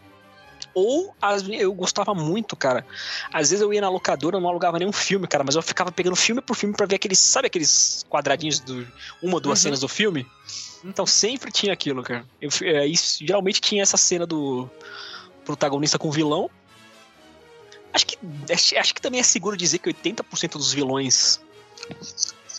[0.73, 2.86] Ou vezes eu gostava muito, cara.
[3.31, 5.93] Às vezes eu ia na locadora, eu não alugava nenhum filme, cara, mas eu ficava
[5.93, 8.86] pegando filme por filme pra ver aqueles, sabe aqueles quadradinhos do
[9.23, 9.62] uma ou duas Uhum.
[9.65, 10.27] cenas do filme?
[10.84, 12.24] Então sempre tinha aquilo, cara.
[12.40, 14.68] Eu, é, isso, geralmente tinha essa cena do
[15.44, 16.50] protagonista com o vilão.
[17.92, 18.18] Acho que
[18.52, 21.40] acho, acho que também é seguro dizer que 80% dos vilões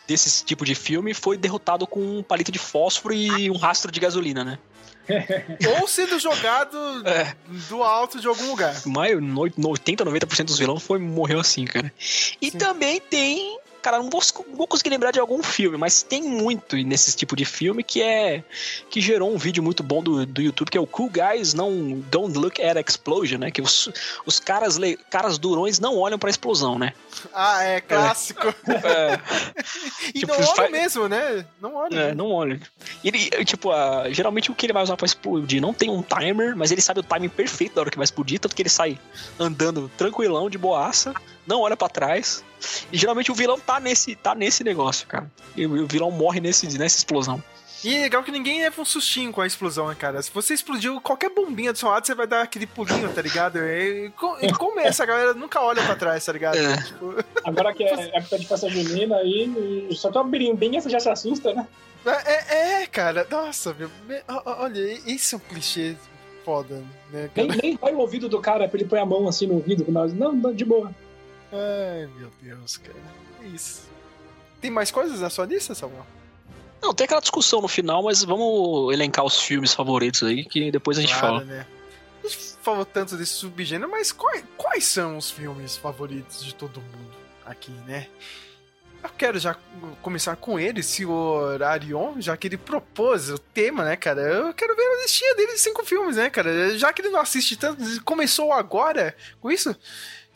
[0.07, 3.99] desse tipo de filme foi derrotado com um palito de fósforo e um rastro de
[3.99, 4.59] gasolina, né?
[5.79, 6.77] Ou sendo jogado
[7.07, 7.35] É.
[7.67, 8.75] do alto de algum lugar.
[8.85, 11.91] Mas no- no 80, 90% dos vilões foi, morreu assim, cara.
[12.41, 13.57] E também tem.
[13.81, 17.35] Cara, não vou, não vou conseguir lembrar de algum filme, mas tem muito nesse tipo
[17.35, 18.43] de filme que é.
[18.89, 21.72] que gerou um vídeo muito bom do, do YouTube, que é o Cool Guys Não
[22.10, 23.51] Don't Look at Explosion, né?
[23.51, 23.89] Que os,
[24.26, 24.77] os caras,
[25.10, 26.93] caras durões não olham pra explosão, né?
[27.34, 28.47] Ah, é clássico.
[28.68, 29.19] É.
[30.14, 31.45] E Tipo, não olha faz- mesmo, né?
[31.61, 31.99] Não olha.
[31.99, 32.60] É, não olha.
[33.03, 36.01] E Ele, tipo, a- geralmente o que ele vai usar pra explodir não tem um
[36.01, 38.69] timer, mas ele sabe o timing perfeito da hora que vai explodir, tanto que ele
[38.69, 38.99] sai
[39.39, 41.14] andando tranquilão, de boaça,
[41.45, 42.43] não olha pra trás.
[42.91, 45.29] E geralmente o vilão tá nesse, tá nesse negócio, cara.
[45.55, 47.41] E o o vilão morre nesse, nessa explosão.
[47.83, 50.21] E é legal que ninguém leva um sustinho com a explosão, né, cara?
[50.21, 53.59] Se você explodiu qualquer bombinha do seu lado, você vai dar aquele pulinho, tá ligado?
[53.59, 56.57] E, e começa, a galera nunca olha pra trás, tá ligado?
[56.57, 56.81] É.
[56.81, 60.99] Tipo, Agora que é época de festa junina aí, só tem uma birimbinha, você já
[60.99, 61.67] se assusta, né?
[62.05, 63.89] é, é, é, cara, nossa, meu,
[64.45, 65.95] olha, esse é um clichê
[66.43, 67.59] foda, né, Nem, cara?
[67.61, 69.85] nem vai o ouvido do cara pra ele põe a mão assim no ouvido.
[69.89, 70.91] Não, não, de boa.
[71.51, 73.18] Ai, meu Deus, cara.
[73.41, 73.83] É isso.
[74.61, 76.05] Tem mais coisas na sua lista, Samuel?
[76.81, 80.97] Não, tem aquela discussão no final, mas vamos elencar os filmes favoritos aí, que depois
[80.97, 81.43] a gente Claro, fala.
[81.45, 81.65] né?
[82.23, 86.81] A gente falou tanto desse subgênero, mas quais, quais são os filmes favoritos de todo
[86.81, 87.11] mundo
[87.45, 88.07] aqui, né?
[89.01, 89.55] Eu quero já
[90.01, 94.21] começar com ele, senhor Arion, já que ele propôs o tema, né, cara?
[94.21, 96.77] Eu quero ver a listinha dele de cinco filmes, né, cara?
[96.77, 99.73] Já que ele não assiste tanto, começou agora com isso.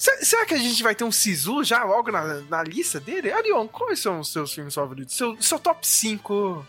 [0.03, 3.31] Se- Será que a gente vai ter um Sisu já logo na, na lista dele?
[3.31, 5.15] Arion, quais são os seus filmes favoritos?
[5.15, 6.65] Seu, seu top 5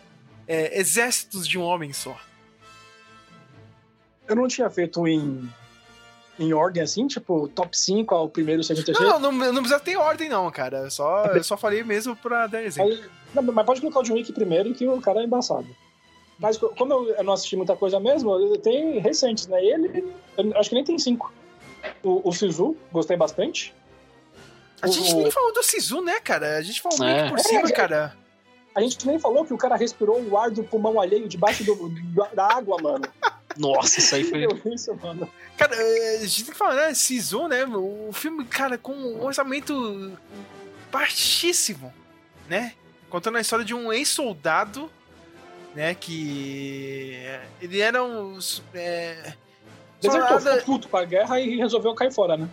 [0.47, 2.16] exércitos de um homem só.
[4.28, 5.48] Eu não tinha feito em,
[6.39, 9.12] em ordem assim, tipo, top 5 ao primeiro, segundo, terceiro.
[9.19, 10.78] Não, não, não precisa ter ordem, não, cara.
[10.78, 12.90] Eu só, eu só falei mesmo pra dar exemplo.
[12.93, 13.05] Aí-
[13.35, 15.66] não, mas pode colocar o John Wick primeiro, que o cara é embaçado.
[16.39, 19.62] Mas co- como eu, não assisti muita coisa mesmo, tem recentes, né?
[19.65, 20.05] Ele,
[20.39, 21.32] eu acho que nem tem cinco.
[22.02, 23.74] O, o Sisu, gostei bastante.
[24.82, 26.56] A gente O- nem falou do Sisu, né, cara?
[26.59, 27.23] A gente falou meio É.
[27.24, 28.16] que por cima, É, cara.
[28.74, 31.89] A gente nem falou que o cara respirou o ar do pulmão alheio debaixo do,
[32.35, 33.06] da, água, mano.
[33.56, 34.40] Nossa, isso aí foi.
[34.48, 35.31] Viu isso, mano?
[35.56, 36.94] Cara, eh, a gente tem que falar, né?
[36.94, 37.65] Sisu, né?
[37.65, 40.12] O filme, cara, com um orçamento
[40.90, 41.93] baixíssimo,
[42.48, 42.74] né?
[43.09, 44.90] Contando a história de um ex-soldado,
[45.74, 45.94] né?
[45.94, 47.23] Que.
[47.62, 48.39] Ele era um.
[48.74, 49.35] É,
[50.09, 52.49] Desertou, ficou puto com a guerra e resolveu cair fora, né?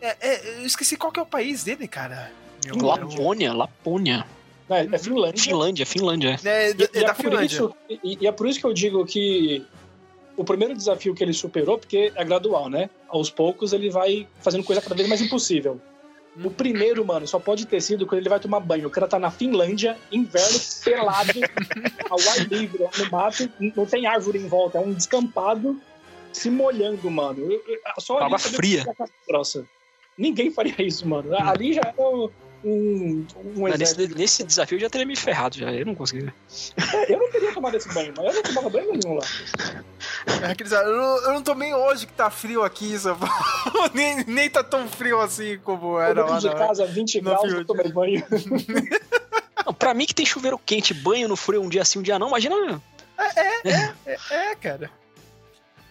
[0.00, 2.30] é, é, eu esqueci qual que é o país dele, cara.
[2.64, 4.26] Meu, Lapônia, Lapônia.
[4.68, 5.42] É, é Finlândia.
[5.42, 6.40] Finlândia, Finlândia.
[6.44, 7.46] É, é, E, da é por Finlândia.
[7.46, 9.64] isso, e, e é por isso que eu digo que
[10.36, 12.90] o primeiro desafio que ele superou, porque é gradual, né?
[13.08, 15.80] Aos poucos ele vai fazendo coisa cada vez mais impossível.
[16.44, 18.88] O primeiro, mano, só pode ter sido quando ele vai tomar banho.
[18.88, 21.32] O cara tá na Finlândia, inverno, pelado,
[22.10, 25.80] ao ar livre, no mato, não tem árvore em volta, é um descampado
[26.36, 27.40] se molhando, mano.
[27.50, 28.84] Eu- eu- Só sabia fria.
[29.28, 29.64] grossa.
[30.18, 31.34] Ninguém faria isso, mano.
[31.36, 32.30] Ali já é um,
[32.64, 33.26] um,
[33.56, 35.70] um nesse, nesse desafio eu já teria me ferrado, já.
[35.72, 36.32] Eu não consegui.
[36.94, 39.26] É, Eu não queria tomar esse banho, mas eu não tomava banho nenhum lá.
[40.42, 43.34] É aqueles, eu, não, eu não tomei hoje que tá frio aqui em São Paulo.
[43.94, 47.30] nem, nem tá tão frio assim como era Eu lá de na- casa, 20 na
[47.30, 48.24] graus, eu tomei banho.
[49.66, 52.18] Não, pra mim que tem chuveiro quente, banho no frio um dia sim, um dia
[52.20, 52.80] não, imagina.
[53.18, 54.88] É, é, cara.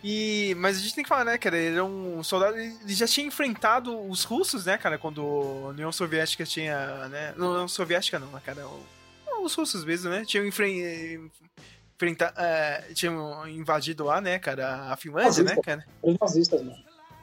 [0.07, 1.57] E, mas a gente tem que falar, né, cara?
[1.57, 2.55] Ele é um soldado.
[2.57, 4.99] Ele já tinha enfrentado os russos, né, cara?
[4.99, 5.19] Quando
[5.65, 7.07] a União Soviética tinha.
[7.07, 8.67] Né, não, União Soviética não, né, cara?
[8.67, 8.85] O-
[9.43, 10.23] Os russos mesmo, né?
[10.23, 11.29] Tinham enfren-
[11.95, 14.91] enfrenta, é, tinham invadido lá, né, cara?
[14.91, 15.61] A Finlândia, né, Nazista.
[15.63, 15.85] cara?
[16.03, 16.77] Os nazistas, mano.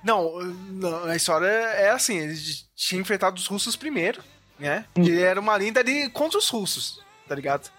[0.04, 4.20] Não, não, a história é assim, eles tinham enfrentado os russos primeiro,
[4.58, 4.84] né?
[4.94, 7.70] Que era uma linda ali contra os russos, tá ligado?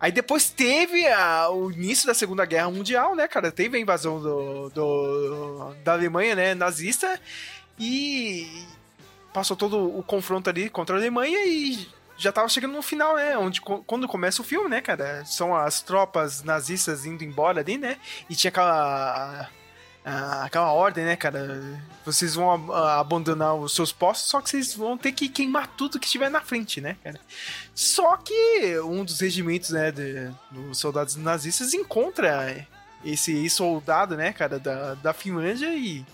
[0.00, 3.52] Aí depois teve a- o início da Segunda Guerra Mundial, né, cara?
[3.52, 7.20] Teve a invasão do, do- da Alemanha, né, nazista,
[7.78, 8.64] e
[9.32, 11.86] passou todo o confronto ali contra a Alemanha e
[12.16, 13.36] já tava chegando no final, né?
[13.38, 15.24] Onde, quando começa o filme, né, cara?
[15.24, 17.96] São as tropas nazistas indo embora ali, né?
[18.28, 19.48] E tinha aquela
[20.10, 21.80] ah, aquela ordem, né, cara?
[22.04, 25.98] Vocês vão ah, abandonar os seus postos, só que vocês vão ter que queimar tudo
[26.00, 27.20] que estiver na frente, né, cara?
[27.74, 32.66] Só que um dos regimentos, né, de- dos soldados nazistas encontra
[33.04, 36.04] esse soldado, né, cara, da, da Finlândia e,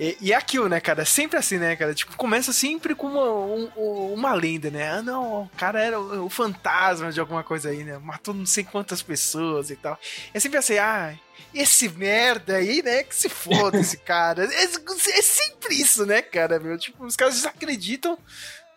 [0.00, 0.16] e.
[0.20, 1.04] E é aquilo, né, cara?
[1.04, 1.94] Sempre assim, né, cara?
[1.94, 4.88] Tipo, começa sempre com uma, um- uma lenda, né?
[4.90, 7.98] Ah, não, o cara era o, o fantasma de alguma coisa aí, né?
[7.98, 9.98] Matou não sei quantas pessoas e tal.
[10.32, 11.14] É sempre assim, ah,
[11.54, 13.02] esse merda aí, né?
[13.02, 14.44] Que se foda esse cara.
[14.44, 16.78] É, é sempre isso, né, cara, meu?
[16.78, 18.18] Tipo, os caras desacreditam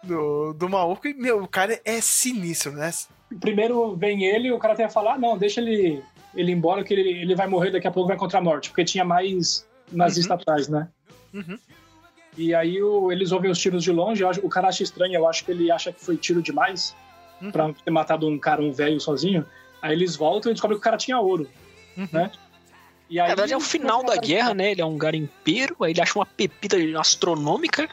[0.04, 2.92] do, do maluco e, meu, o cara é sinistro, né?
[3.40, 6.04] Primeiro vem ele e o cara tem que falar, "Ah, não, deixa ele,
[6.36, 8.70] ele embora que ele, ele vai morrer, daqui a pouco vai encontrar a morte.
[8.70, 10.88] Porque tinha mais nazista atrás, né?
[11.34, 11.58] Uhum.
[12.38, 15.28] E aí o- eles ouvem os tiros de longe, acho- o cara acha estranho, eu
[15.28, 16.96] acho que ele acha que foi tiro demais
[17.42, 17.52] Uhum.
[17.52, 19.46] pra ter matado um cara, um velho sozinho.
[19.82, 21.48] Aí eles voltam e descobrem que o cara tinha ouro,
[22.12, 22.32] né?
[23.10, 24.72] E Na aí, verdade, é o final da guerra, né?
[24.72, 27.88] Ele é um garimpeiro, aí ele acha uma pepita astronômica.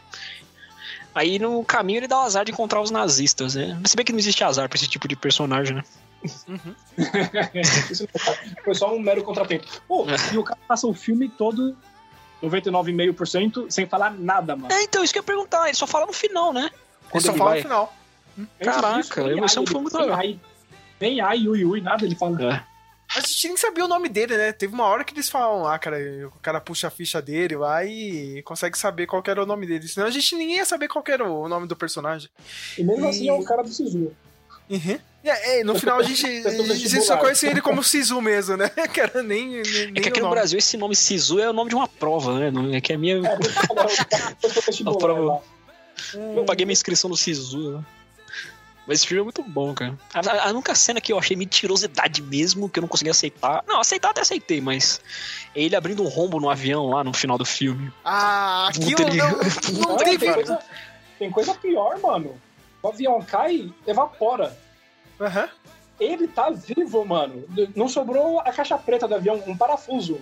[1.15, 3.79] Aí no caminho ele dá o azar de encontrar os nazistas, né?
[3.85, 5.83] Se bem que não existe azar pra esse tipo de personagem, né?
[7.91, 9.67] Isso não- foi só um mero contratempo.
[9.89, 10.35] Pô, É.
[10.35, 11.77] e o cara passa o filme todo
[12.43, 14.73] 99,5% sem falar nada, mano.
[14.73, 15.67] É, então, isso que eu ia perguntar.
[15.67, 16.71] Ele só fala no final, né?
[17.13, 17.95] Ele só ele fala vai- no final.
[18.63, 20.19] Caraca, nem esse é um ai, filme muito nem legal.
[20.19, 20.41] ai,
[21.01, 22.43] Nem ai, ui, ui, nada ele fala.
[22.55, 22.71] É.
[23.17, 24.53] A gente nem sabia o nome dele, né?
[24.53, 25.97] Teve uma hora que eles falam lá, cara,
[26.29, 29.67] o cara puxa a ficha dele lá e consegue saber qual que era o nome
[29.67, 29.89] dele.
[29.89, 32.31] Senão a gente nem ia saber qual que era o nome do personagem.
[32.79, 34.13] E mesmo E- assim é o cara do Sisu.
[34.71, 34.99] Uhum.
[35.23, 38.69] É, é, no final a gente, a gente só conhecia ele como Sisu mesmo, né?
[38.95, 40.31] Cara, nem, nem, nem É que aqui no.
[40.31, 42.51] Brasil esse nome Sisu é o nome de uma prova, né?
[42.77, 43.21] É que a minha.
[43.21, 43.87] vestibular
[44.97, 45.43] A prova-.
[46.37, 47.85] Eu paguei minha inscrição no Sisu, né?
[48.87, 49.97] Mas esse filme é muito bom, cara.
[50.15, 53.63] A, a- a única cena que eu achei mentirosidade mesmo, que eu não consegui aceitar.
[53.69, 55.01] Não, aceitar até aceitei, mas.
[55.55, 57.93] É ele abrindo um rombo no avião lá no final do filme.
[58.05, 60.19] Ah, aquilo Puta, ele- não, não Não, teve.
[60.19, 60.59] tem, coisa,
[61.19, 62.41] tem coisa pior, mano.
[62.83, 64.57] O avião cai, evapora.
[65.21, 65.49] Aham.
[65.99, 67.45] Ele tá vivo, mano.
[67.77, 70.19] Não sobrou a caixa preta do avião, um parafuso.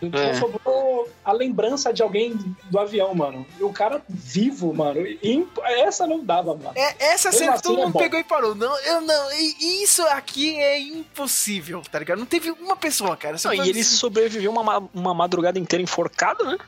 [0.00, 0.34] Não É.
[0.34, 2.34] sobrou a lembrança de alguém
[2.70, 3.46] do avião, mano.
[3.58, 5.00] E o cara vivo, mano.
[5.06, 6.72] E essa não dava, mano.
[6.76, 7.98] É, essa cena que assim, todo é mundo bom.
[7.98, 8.54] pegou e parou.
[8.54, 9.32] Não, eu não.
[9.32, 12.18] e- Isso aqui é impossível, tá ligado?
[12.18, 13.38] Não teve uma pessoa, cara.
[13.38, 13.96] Só Não, e ele assim.
[13.96, 16.58] sobreviveu uma, ma- uma madrugada inteira enforcado, né?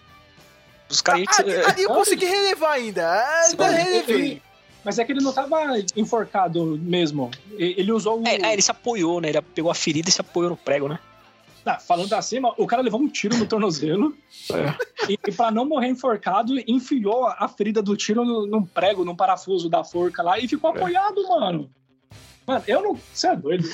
[0.88, 1.22] Os caras.
[1.38, 3.12] Ali, ali eu consegui relevar ainda.
[3.44, 4.42] Ainda Ele- relevei.
[4.88, 5.58] Mas é que ele não tava
[5.94, 7.30] enforcado mesmo.
[7.58, 8.26] Ele usou o.
[8.26, 9.28] É, é, ele se apoiou, né?
[9.28, 10.98] Ele pegou a ferida e se apoiou no prego, né?
[11.62, 14.16] Tá, falando acima, o cara levou um tiro no tornozelo.
[15.06, 19.14] E, e pra não morrer enforcado, enfiou a ferida do tiro no- num prego, num
[19.14, 21.70] parafuso da forca lá e ficou apoiado, mano.
[22.46, 22.98] Mano, eu não.
[23.12, 23.68] Você é doido.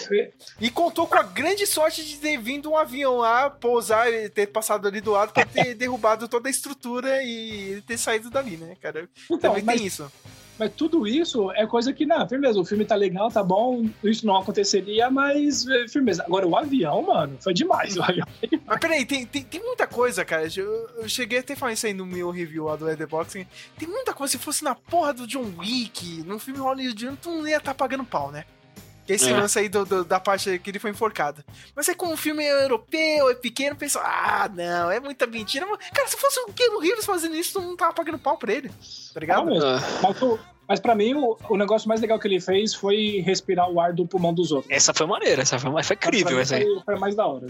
[0.60, 4.48] E contou com a grande sorte de ter vindo um avião lá, pousar e ter
[4.48, 8.74] passado ali do lado pra ter derrubado toda a estrutura e ter saído dali, né,
[8.82, 9.08] cara?
[9.26, 10.10] Então, Também mas- tem isso.
[10.58, 14.26] Mas tudo isso é coisa que, não, firmeza, o filme tá legal, tá bom, isso
[14.26, 16.22] não aconteceria, mas é, firmeza.
[16.24, 17.96] Agora, o avião, mano, foi demais.
[17.96, 18.26] O avião.
[18.66, 20.46] Mas peraí, tem, tem, tem muita coisa, cara.
[20.56, 23.46] Eu, eu cheguei até a falar isso aí no meu review lá do Letterboxd.
[23.78, 24.32] Tem muita coisa.
[24.32, 28.04] Se fosse na porra do John Wick, no filme hollywoodiano, tu não ia estar pagando
[28.04, 28.44] pau, né?
[29.06, 29.32] Que esse É.
[29.36, 31.44] lance aí do, do- da parte que ele foi enforcado.
[31.76, 35.66] Mas é como um filme europeu, é pequeno, pensa, ah, não, é muita mentira.
[35.66, 38.52] Mas, Cara, se fosse o Keanu Reeves fazendo isso, tu não tava pagando pau pra
[38.52, 38.70] ele.
[39.12, 39.44] Tá ligado?
[39.44, 39.68] Não mesmo.
[40.02, 43.68] Mas, o- mas pra mim, o, o negócio mais legal que ele fez foi respirar
[43.70, 44.72] o ar do pulmão dos outros.
[44.72, 46.62] Essa foi maneira, essa foi, foi incrível essa aí.
[46.64, 47.46] Foi, foi mais da hora.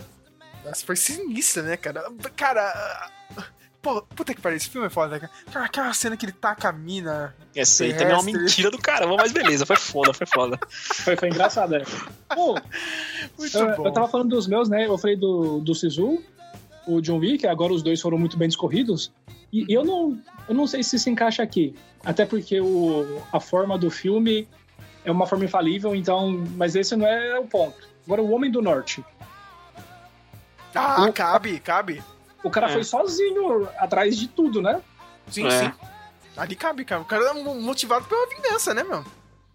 [0.65, 2.05] Nossa, foi sinistra, né, cara?
[2.35, 3.11] Cara.
[3.85, 5.33] Pô, puta que pariu, esse filme é foda, né, cara?
[5.53, 7.37] Cara, aquela cena que ele taca a mina.
[7.55, 10.59] Essa aí também é uma mentira do caramba, mas beleza, foi foda, foi foda.
[10.71, 11.83] Foi, foi engraçado, é.
[12.35, 12.55] Pô,
[13.39, 13.87] Muito eu, bom.
[13.87, 14.87] eu tava falando dos meus, né?
[14.87, 16.23] Eu falei do, do Sisu,
[16.87, 19.13] o John Wick, agora os dois foram muito bem discorridos.
[19.53, 21.75] E, e eu, não, eu não sei se se encaixa aqui.
[22.03, 24.49] Até porque o, a forma do filme
[25.05, 26.43] é uma forma infalível, então.
[26.57, 27.87] Mas esse não é o ponto.
[28.07, 29.05] Agora, o Homem do Norte.
[30.75, 32.03] Ah, O- cabe, cabe.
[32.45, 32.73] O cara É.
[32.75, 34.81] foi sozinho atrás de tudo, né?
[35.29, 35.51] Sim, É.
[35.51, 35.73] sim.
[36.37, 37.01] Ali cabe, cara.
[37.01, 39.05] O cara é mo- motivado pela vingança, né, meu?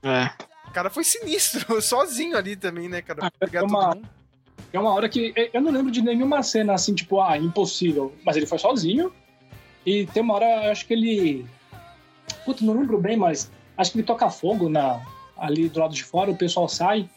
[0.04, 0.32] É.
[0.68, 3.20] O cara foi sinistro, sozinho ali também, né, cara?
[3.28, 4.10] Ah, Pegar é uma- todo mundo.
[4.72, 5.34] É uma hora que.
[5.54, 8.14] Eu não lembro de nenhuma cena assim, tipo, ah, impossível.
[8.24, 9.12] Mas ele foi sozinho.
[9.86, 11.46] E tem uma hora, eu acho que ele.
[12.46, 15.02] Puta, não lembro bem, mas acho que ele toca fogo na,
[15.38, 17.10] ali do lado de fora, o pessoal sai,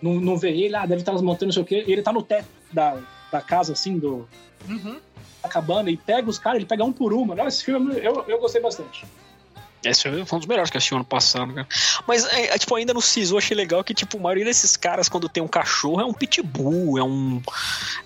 [0.00, 1.84] não, não vê ele, ah, deve estar nas montanhas, não sei o quê.
[1.88, 2.98] E ele tá no teto da,
[3.32, 4.28] da casa, assim, do.
[4.68, 5.00] Uhum.
[5.42, 7.34] Da cabana, e pega os caras, ele pega um por uma.
[7.34, 9.06] Não, esse filme eu, eu gostei bastante.
[9.82, 11.66] Esse foi um dos melhores que eu assisti ano passado, cara.
[12.06, 14.76] Mas, é, é, tipo, ainda no Sisu eu achei legal que, tipo, a maioria desses
[14.76, 17.40] caras, quando tem um cachorro, é um pitbull, é um.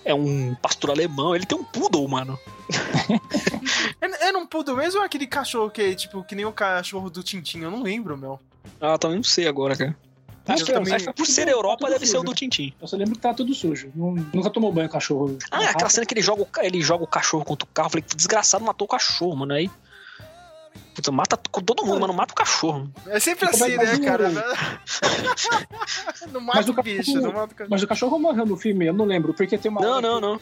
[0.05, 2.39] É um pastor alemão, ele tem um poodle, mano.
[4.01, 6.51] É, é num poodle mesmo ou é aquele cachorro que é tipo, que nem o
[6.51, 7.61] cachorro do Tintin?
[7.61, 8.39] Eu não lembro, meu.
[8.79, 9.95] Ah, também não sei agora, cara.
[10.53, 12.19] Acho que sei, também, eu sei que por ser tá Europa, tudo deve ser o
[12.21, 12.31] sujo.
[12.31, 12.73] do Tintim.
[12.79, 13.91] Eu só lembro que tá tudo sujo.
[13.95, 15.37] Nunca tomou banho cachorro.
[15.51, 17.87] Ah, é aquela cena que ele joga, o, ele joga o cachorro contra o carro.
[17.87, 19.53] Eu falei, que desgraçado matou o cachorro, mano.
[19.53, 19.69] Aí.
[20.93, 22.89] Puta, mata com todo mundo, mas não mata o cachorro.
[23.07, 24.29] É sempre é assim, que né, o- cara?
[26.31, 27.69] não Mas mata o o bicho, cachorro- não mata o cachorro.
[27.69, 29.81] Mas o cachorro morreu no filme, eu não lembro, porque tem uma.
[29.81, 30.39] Não, não, que- não.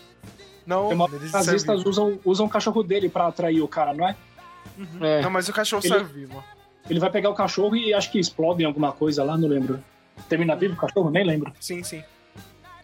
[0.66, 4.08] Não, uma que as nazistas usam, usam o cachorro dele pra atrair o cara, não
[4.08, 4.16] é?
[5.02, 5.22] É.
[5.22, 6.44] Não, mas o cachorro Ele- vivo.
[6.90, 9.84] Ele vai pegar o cachorro e acho que explodem alguma coisa lá, não lembro.
[10.30, 11.10] Termina vivo o cachorro?
[11.10, 11.52] Nem lembro.
[11.60, 12.04] Sim, sim.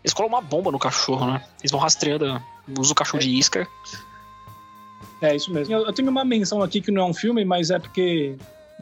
[0.03, 1.43] Eles colocam uma bomba no cachorro, né?
[1.59, 2.41] Eles vão rastreando,
[2.77, 3.67] usam o cachorro de isca.
[5.21, 5.73] É isso mesmo.
[5.73, 8.37] Eu, eu tenho uma menção aqui que não é um filme, mas é porque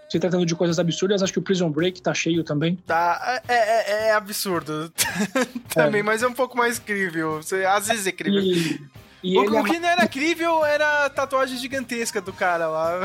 [0.10, 2.76] se tratando de coisas absurdas, acho que o Prison Break tá cheio também.
[2.86, 4.92] Tá, é, é, é absurdo.
[5.74, 7.42] Também, mas é um pouco mais crível.
[7.42, 8.40] Você- Às vezes é crível.
[8.42, 8.80] E,
[9.24, 13.00] e o, o é que não era crível era a tatuagem gigantesca do cara lá.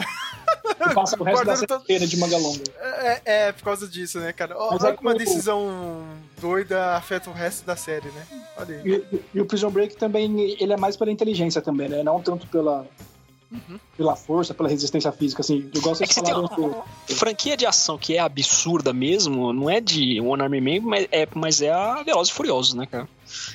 [0.94, 2.62] passa o resto da Guardando série to- inteira de manga longa.
[2.78, 4.56] É, é, por causa disso, né, cara?
[4.56, 6.04] Olha é como uma decisão
[6.40, 8.26] doida afeta o resto da série, né?
[8.56, 9.04] Olha aí.
[9.12, 12.02] E, e o Prison Break também, ele é mais pela inteligência também, né?
[12.02, 12.86] Não tanto pela,
[13.96, 15.70] pela força, pela resistência física, assim.
[15.74, 16.84] Igual vocês É você tem falaram uma- do-
[17.14, 21.28] Franquia de ação que é absurda mesmo, não é de One Army Man, mas é,
[21.34, 23.08] mas é a Velozes e Furiosos, né, cara?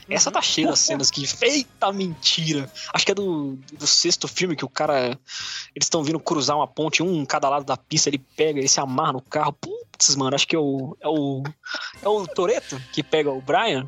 [0.10, 1.24] Essa tá cheia das cenas que.
[1.41, 2.72] Eita mentira!
[2.94, 5.10] Acho que é do, do sexto filme que o cara.
[5.76, 8.68] Eles estão vindo cruzar uma ponte, um em cada lado da pista, ele pega, ele
[8.68, 9.53] se amarra no carro.
[9.53, 10.98] Putz, mano, acho que é o.
[10.99, 11.44] É o.
[12.02, 13.88] É o Toreto que pega o Brian.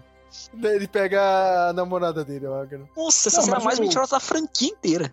[0.61, 2.63] Ele pega a namorada dele, ó.
[2.95, 5.11] Nossa, essa Não, cena é mais o- mentirosa da franquia inteira.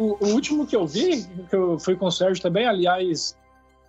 [0.00, 3.36] O, o último que eu vi, que eu fui com o Sérgio também, aliás,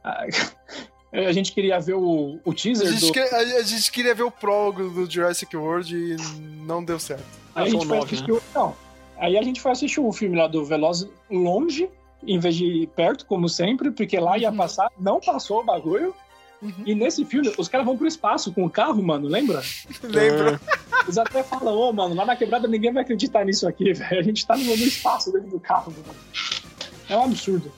[0.04, 0.26] a,
[1.14, 3.14] a gente queria ver o, o A teaser gente, do.
[3.14, 6.16] que- a- a gente queria ver o prólogo do Jurassic World e
[6.66, 7.24] não deu certo.
[7.56, 8.42] Aí a gente foi assistir o.
[8.54, 8.76] Não.
[9.18, 11.90] Aí a gente foi assistir o filme lá do Veloz longe,
[12.26, 16.14] em vez de ir perto, como sempre, porque lá ia passar, não passou o bagulho.
[16.86, 19.62] E nesse filme, os caras vão pro espaço com o carro, mano, lembra?
[20.04, 20.62] Lembra?
[21.04, 24.20] Eles até falam, ô, mano, lá na quebrada ninguém vai acreditar nisso aqui, velho.
[24.20, 26.20] A gente tá no, espaço dentro do carro, mano.
[27.10, 27.72] É um absurdo.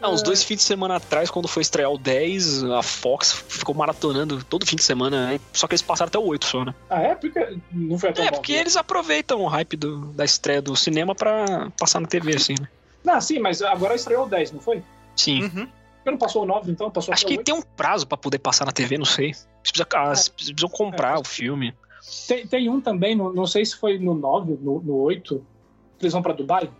[0.00, 3.74] Não, uns dois fins de semana atrás, quando foi estrear o 10, a Fox ficou
[3.74, 5.40] maratonando todo fim de semana, né?
[5.52, 6.72] só que eles passaram até o 8 só, né?
[6.88, 7.14] Ah, é?
[7.16, 8.36] Porque não foi tão É, bom.
[8.36, 12.54] porque eles aproveitam o hype do- da estreia do cinema pra passar na TV, assim,
[12.60, 12.68] né?
[13.02, 14.84] Não, sim, mas agora estreou o 10, não foi?
[15.16, 15.42] Sim.
[15.42, 15.68] Uhum.
[16.08, 16.90] Porque não passou o 9, então?
[16.90, 19.26] Passou Acho até que o tem um prazo pra poder passar na TV, não sei.
[19.26, 21.74] Eles precisam, ah, eles precisam comprar o filme.
[21.98, 22.26] 8.
[22.26, 25.44] Tem, tem um também, não, não sei se foi no 9, no, no 8,
[25.98, 26.70] que eles vão pra Dubai.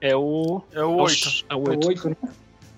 [0.00, 0.60] É o.
[0.72, 1.46] É o 8.
[1.48, 1.84] É o É 8.
[1.84, 2.16] o 8, né?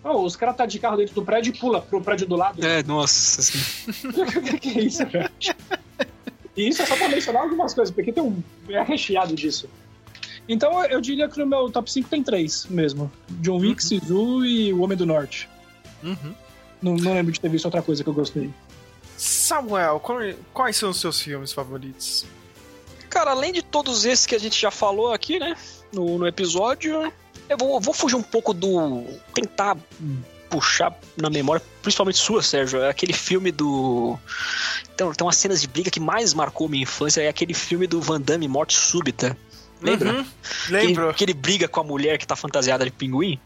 [0.03, 2.65] Oh, os caras tá de carro dentro do prédio e pula pro prédio do lado.
[2.65, 3.41] É, nossa.
[3.41, 3.59] Assim.
[4.55, 5.31] O que é isso, velho?
[6.57, 8.43] E isso é só pra mencionar algumas coisas, porque tem um.
[8.69, 9.69] É recheado disso.
[10.49, 13.11] Então eu diria que no meu top 5 tem três mesmo:
[13.41, 15.49] John Wick, Sisu e O Homem do Norte.
[16.03, 16.35] Uhum.
[16.83, 18.51] Não, não lembro de ter visto outra coisa que eu gostei.
[19.17, 20.03] Samuel,
[20.53, 22.25] quais são os seus filmes favoritos?
[23.11, 25.55] Cara, além de todos esses que a gente já falou aqui, né?
[25.93, 27.12] No, no episódio,
[27.49, 29.05] eu vou, vou fugir um pouco do.
[29.35, 29.77] tentar
[30.49, 32.81] puxar na memória, principalmente sua, Sérgio.
[32.81, 34.19] É aquele filme do.
[34.95, 37.21] Então, tem umas cenas de briga que mais marcou minha infância.
[37.21, 39.37] É aquele filme do Van Damme, Morte Súbita.
[39.81, 40.12] Lembra?
[40.12, 40.27] Uhum.
[40.69, 41.09] Lembro.
[41.09, 43.39] Que, que ele briga com a mulher que tá fantasiada de pinguim.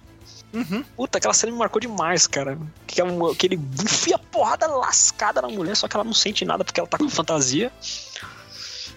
[0.52, 0.84] Uhum.
[0.96, 2.56] Puta, aquela cena me marcou demais, cara.
[2.86, 3.02] Que,
[3.36, 6.88] que ele enfia porrada lascada na mulher, só que ela não sente nada porque ela
[6.88, 7.72] tá com fantasia.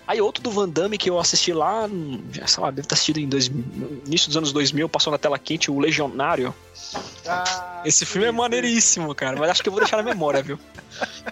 [0.07, 1.87] Aí outro do Van Damme que eu assisti lá,
[2.47, 5.37] sei lá, deve ter assistido em dois, no início dos anos 2000, passou na tela
[5.37, 6.55] quente, o Legionário.
[7.27, 10.57] Ah, Esse filme é maneiríssimo, cara, mas acho que eu vou deixar na memória, viu?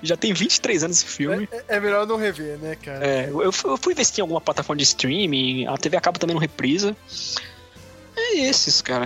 [0.04, 1.48] Já tem 23 anos esse filme.
[1.52, 3.06] É, é melhor não rever, né, cara?
[3.08, 6.20] É, eu, fui- eu fui ver se tinha alguma plataforma de streaming, a TV acaba
[6.20, 6.96] também não reprisa.
[8.18, 9.06] É esses, cara.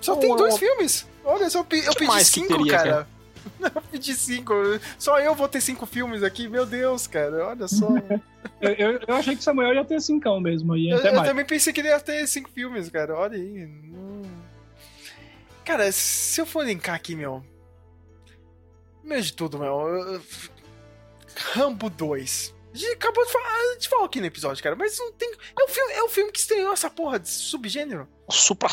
[0.00, 1.06] Só tem dois filmes.
[1.24, 3.08] Olha, eu Que pedi cinco, teria, cara.
[3.74, 4.52] Eu pedi cinco.
[4.98, 6.48] Só eu vou ter cinco filmes aqui.
[6.48, 7.48] Meu Deus, cara.
[7.48, 7.88] Olha só.
[8.60, 11.22] Eu, eu, eu achei que o Samuel ia ter cincão mesmo, aí eu, até eu
[11.24, 13.14] também pensei que ele ia ter cinco filmes, cara.
[13.14, 13.64] Olha aí.
[13.66, 14.22] Hum.
[15.64, 17.44] Cara, se eu for linkar aqui, meu.
[19.00, 19.78] Primeiro de tudo, meu.
[19.88, 20.22] eu-
[21.52, 22.54] Rambo 2.
[22.72, 25.30] A gente acabou de falar, a gente falou aqui no episódio, cara, mas não tem.
[25.58, 28.08] É o filme, é o filme que estreou essa porra de subgênero.
[28.26, 28.68] O supra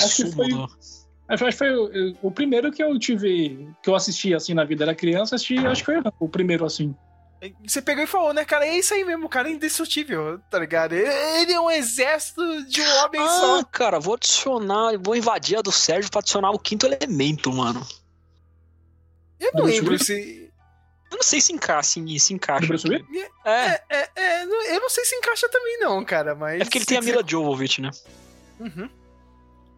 [1.27, 1.73] Acho que foi- do.
[1.73, 4.63] Acho, acho que foi o, o primeiro que eu tive, que eu assisti assim na
[4.63, 4.83] vida.
[4.83, 6.95] Era criança, assisti, acho que foi o primeiro assim.
[7.67, 8.65] Você pegou e falou, né, cara?
[8.65, 10.93] É isso aí mesmo, o cara é indestrutível, tá ligado?
[10.93, 13.63] Ele- é um exército de um homem Ah, só.
[13.65, 17.85] cara, vou adicionar, vou invadir a do Sérgio pra adicionar o quinto elemento, mano.
[19.39, 20.49] Eu não lembro se.
[21.11, 22.73] Eu não sei se encaixa, se, se encaixa.
[23.45, 26.61] É, É, é, é, não- eu não sei se encaixa também, não, cara, mas.
[26.61, 27.91] é porque ele tem a Mila Jovovich, né?
[28.59, 28.89] Uhum.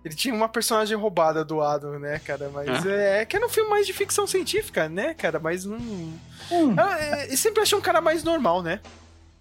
[0.05, 2.47] Ele tinha uma personagem roubada do Adam, né, cara?
[2.53, 5.39] Mas é, é que era um filme mais de ficção científica, né, cara?
[5.39, 5.77] Mas não.
[5.79, 6.75] Hum.
[6.77, 8.79] Ah, é, eu sempre achei um cara mais normal, né?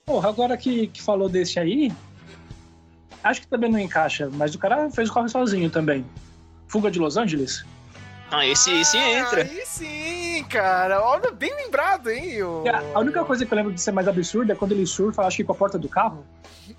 [0.07, 1.93] Porra, agora que, que falou desse aí,
[3.23, 6.05] acho que também não encaixa, mas o cara fez o corre sozinho também.
[6.67, 7.63] Fuga de Los Angeles?
[8.31, 9.43] Ah, esse, esse entra.
[9.43, 11.03] Aí sim, cara.
[11.03, 12.43] Olha, bem lembrado, hein?
[12.43, 12.65] O...
[12.95, 15.37] A única coisa que eu lembro de ser mais absurda é quando ele surfa, acho
[15.37, 16.25] que com a porta do carro.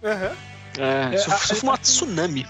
[0.04, 0.32] Aham.
[0.78, 2.46] É, É, isso, a- isso foi uma tsunami.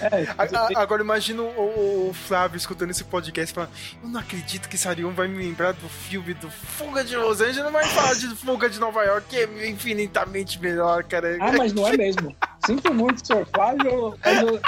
[0.00, 3.70] É, A- a- Agora imagina o, o Flávio escutando esse podcast falando:
[4.02, 7.70] Eu não acredito que Sarion vai me lembrar do filme do Fuga de Los Angeles,
[7.72, 11.36] vai falar de Fuga de Nova York, que é infinitamente melhor, cara.
[11.40, 12.34] Ah, mas não é mesmo.
[12.66, 14.16] Sinto muito, senhor Flávio.
[14.24, 14.60] mas eu-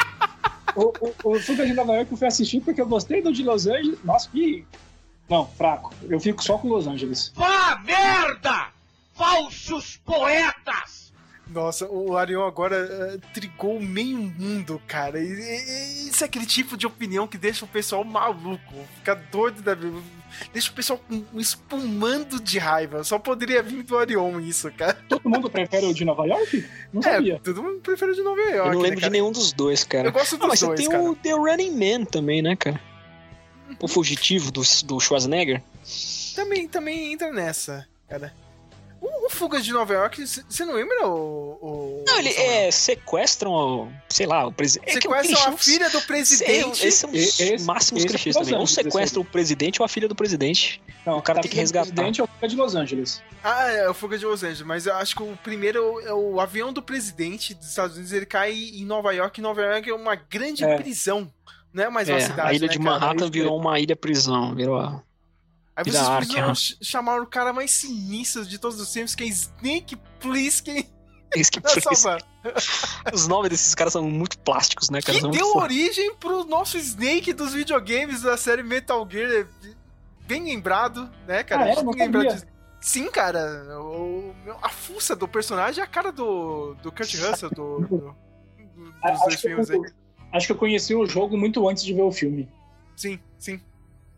[0.77, 3.43] O, o, o Fuga de Nova York eu fui assistir porque eu gostei do de
[3.45, 3.99] Los Angeles.
[4.03, 4.67] Nossa, que.
[5.29, 5.95] Não, fraco.
[6.09, 7.33] Eu fico só com Los Angeles.
[7.37, 8.69] Vá merda!
[9.15, 11.04] Falsos poetas!
[11.47, 15.21] Nossa, o Arion agora eh, trigou meio mundo, cara.
[15.21, 19.61] E, e- isso é aquele tipo de opinião que deixa o pessoal maluco, fica doido
[19.63, 19.99] da vida.
[20.53, 21.01] Deixa o pessoal
[21.37, 23.05] espumando de raiva.
[23.05, 24.95] Só poderia vir do Arion isso, cara.
[25.09, 26.67] Todo mundo prefere o de Nova York?
[26.93, 27.39] Não É, sabia.
[27.45, 28.57] todo mundo prefere o de Nova York.
[28.57, 29.13] Eu não né, lembro de cara?
[29.13, 30.09] nenhum dos dois, cara.
[30.09, 31.03] Eu gosto Ah, dos mas dois, você tem cara.
[31.11, 32.81] o The Running Man também, né, cara?
[33.81, 35.63] O fugitivo do, do Schwarzenegger.
[36.35, 38.33] Também, também entra nessa, cara.
[39.35, 41.59] O, o Fuga de Nova York, você não lembra o.
[41.61, 44.93] o Não, ele é, sequestram, o- sei lá, o presidente.
[44.93, 46.87] Sequestram a filha do presidente.
[46.87, 48.55] Esses são os Esse- máximos esse é clichês também.
[48.55, 50.81] Ou Angeles, sequestram o presidente ou a filha do presidente.
[51.05, 51.87] Não, o cara tá tem que resgatar.
[51.93, 53.23] presidente é o Fuga de Los Angeles.
[53.43, 56.01] Ah, é, o Fuga de Los Angeles, mas eu acho que o primeiro é o,
[56.01, 59.61] é o avião do presidente dos Estados Unidos, ele cai em Nova York, e Nova
[59.63, 60.77] York é uma grande É.
[60.77, 61.31] prisão.
[61.73, 62.49] Não é mais uma É, cidade.
[62.49, 62.91] a ilha né, de cara?
[63.01, 64.55] Manhattan virou uma ilha prisão.
[64.55, 65.03] Virou a...
[65.77, 69.27] Aí vocês precisam ch- chamar o cara mais sinistro de todos os tempos, que é
[69.27, 70.89] Snake Plissken.
[73.13, 75.19] Os nomes desses caras são muito plásticos, né, cara?
[75.19, 79.49] Que deu origem pro nosso Snake dos videogames da série Metal Gear.
[80.29, 81.65] Bem lembrado, né, cara?
[81.65, 81.75] Ah, é?
[81.83, 82.47] Lembrado disso.
[82.81, 83.67] Sim, cara.
[83.81, 84.33] O,
[84.63, 88.17] a fuça do personagem é a cara do, do Kurt Russell, do, do-
[88.77, 89.77] dos dois Acho filmes aí.
[89.79, 89.85] eu,
[90.35, 92.49] acho que eu conheci o jogo muito antes de ver o filme.
[92.95, 93.61] Sim, sim.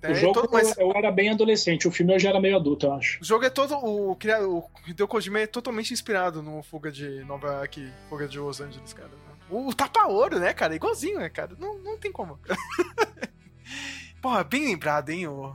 [0.09, 2.57] O É, jogo todo- mas eu era bem adolescente, o filme eu já era meio
[2.57, 3.21] adulto, eu acho.
[3.21, 3.75] o jogo é todo.
[3.77, 8.39] O, cria- o Hideo Kojima é totalmente inspirado no Fuga de Nova York, Fuga de
[8.39, 9.11] Los Angeles, cara.
[9.49, 10.75] O, o tapa-ouro, né, cara?
[10.75, 11.55] Igualzinho, né, cara?
[11.59, 12.39] Não, não tem como.
[14.21, 15.27] Porra, bem lembrado, hein?
[15.29, 15.55] O...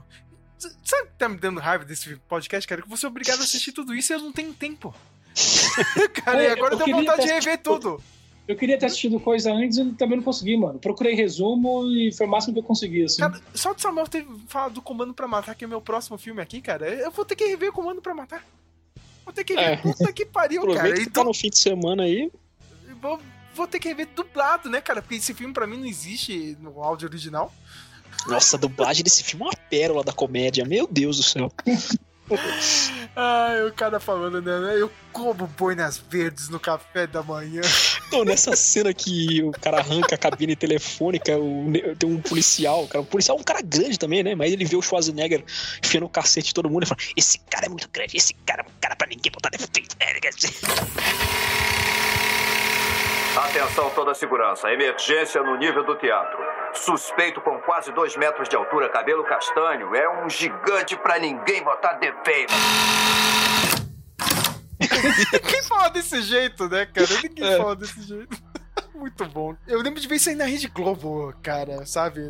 [0.58, 2.80] Sabe o que tá me dando raiva desse podcast, cara?
[2.80, 4.94] Que eu vou ser obrigado a assistir tudo isso e eu não tenho tempo.
[6.24, 8.02] cara, e É, agora eu queria vontade de rever tudo.
[8.48, 10.78] Eu queria ter assistido coisa antes e também não consegui, mano.
[10.78, 13.20] Procurei resumo e foi o máximo que eu consegui, assim.
[13.20, 16.42] Cara, só de Samuel ter falado do Comando pra Matar, que é meu próximo filme
[16.42, 18.44] aqui, cara, eu vou ter que rever o Comando pra Matar.
[19.24, 19.78] Vou ter que rever.
[19.78, 19.92] É.
[19.92, 20.72] Puta que pariu, cara.
[20.72, 22.30] Aproveita que Então, tá no fim de semana aí.
[23.00, 23.20] vou,
[23.54, 25.00] vou ter que rever dublado, né, cara?
[25.00, 27.52] Porque esse filme pra mim não existe no áudio original.
[28.26, 30.64] Nossa, a dublagem desse filme é uma pérola da comédia.
[30.64, 31.50] Meu Deus do céu.
[33.14, 34.80] Ai, o cara falando, né?
[34.80, 37.60] Eu como boinas verdes no café da manhã.
[38.08, 43.02] Então, nessa cena que o cara arranca a cabine telefônica, o tem um policial, cara.
[43.02, 44.34] O policial é um cara grande também, né?
[44.34, 45.44] Mas ele vê o Schwarzenegger
[45.84, 48.62] enfiando o cacete de todo mundo e fala: Esse cara é muito grande, esse cara
[48.62, 49.96] é um cara pra ninguém botar defeito.
[53.36, 54.70] Atenção toda a segurança.
[54.70, 56.38] Emergência no nível do teatro.
[56.74, 59.94] Suspeito com quase dois metros de altura, cabelo castanho.
[59.94, 62.52] É um gigante pra ninguém botar defeito.
[65.48, 67.06] Quem fala desse jeito, né, cara?
[67.22, 67.56] Ninguém É.
[67.56, 68.36] fala desse jeito.
[68.94, 69.56] Muito bom.
[69.66, 72.20] Eu lembro de ver isso aí na Rede Globo, cara, sabe?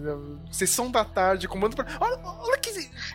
[0.50, 1.84] Sessão da tarde, comando pra.
[2.00, 2.70] Olha, olha que.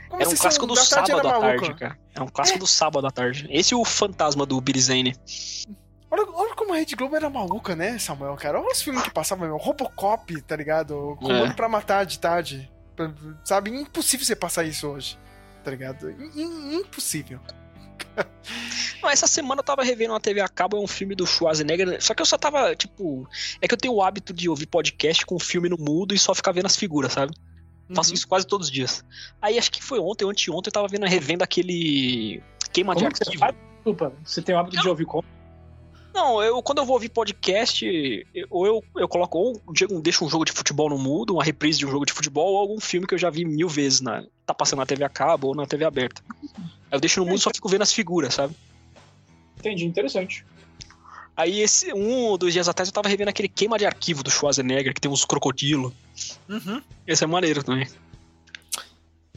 [0.09, 1.47] Como Era um clássico do da tarde sábado à maluca.
[1.65, 1.97] tarde, cara.
[2.13, 3.47] Era um clássico do sábado à tarde.
[3.49, 5.15] Esse e o fantasma do Billy Zane.
[6.09, 8.59] Olha, olha como a Rede Globo era maluca, né, Samuel, cara?
[8.59, 9.57] Olha os filmes que passavam, meu.
[9.57, 11.17] Robocop, tá ligado?
[11.19, 11.53] Comando É.
[11.53, 12.71] pra matar de tarde.
[13.43, 13.69] Sabe?
[13.71, 15.19] Impossível você passar isso hoje.
[15.63, 16.09] Tá ligado?
[16.09, 17.39] I- i- Impossível.
[19.01, 22.01] Não, essa semana eu tava revendo na TV a cabo, é um filme do Schwarzenegger,
[22.01, 23.27] só que eu só tava, tipo...
[23.61, 26.19] É que eu tenho o hábito de ouvir podcast com o filme no mudo e
[26.19, 27.33] só ficar vendo as figuras, sabe?
[27.93, 29.03] Faço isso quase todos os dias.
[29.41, 32.41] Aí acho que foi ontem, anteontem, eu tava vendo a revenda aquele...
[32.73, 33.45] Queima de Como que você arquivo.
[33.75, 35.23] Desculpa, você tem o hábito de ouvir como?
[36.17, 37.85] Não, eu quando eu vou ouvir podcast,
[38.33, 41.35] eu- ou eu, eu coloco ou o Diego deixa um jogo de futebol no mudo,
[41.35, 43.69] uma reprise de um jogo de futebol, ou algum filme que eu já vi mil
[43.69, 46.23] vezes, na, tá passando na TV a cabo ou na TV aberta.
[46.55, 48.55] Aí eu deixo no mudo e só fico vendo as figuras, sabe?
[49.59, 50.43] Entendi, interessante.
[51.35, 54.31] Aí esse um ou dois dias atrás eu tava revendo aquele queima de arquivo do
[54.31, 55.93] Schwarzenegger, que tem uns crocodilo.
[56.49, 56.81] Uhum.
[57.05, 57.87] Esse é maneiro também.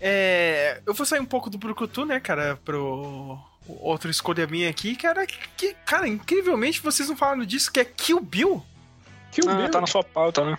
[0.00, 4.96] É, eu vou sair um pouco do Brucutu, né, cara, pro outra escolha minha aqui,
[4.96, 8.64] cara, que, cara, incrivelmente vocês não falaram disso, que é Kill Bill.
[9.30, 9.70] Kill Ah, Bill?
[9.70, 10.58] tá na sua pauta, né?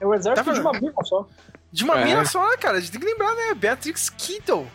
[0.00, 1.26] É o exército Tá de uma mina só.
[1.72, 2.04] De uma É.
[2.04, 2.78] mina só, né, cara?
[2.78, 3.54] A gente tem que lembrar, né?
[3.54, 4.66] Beatrix Kiddo.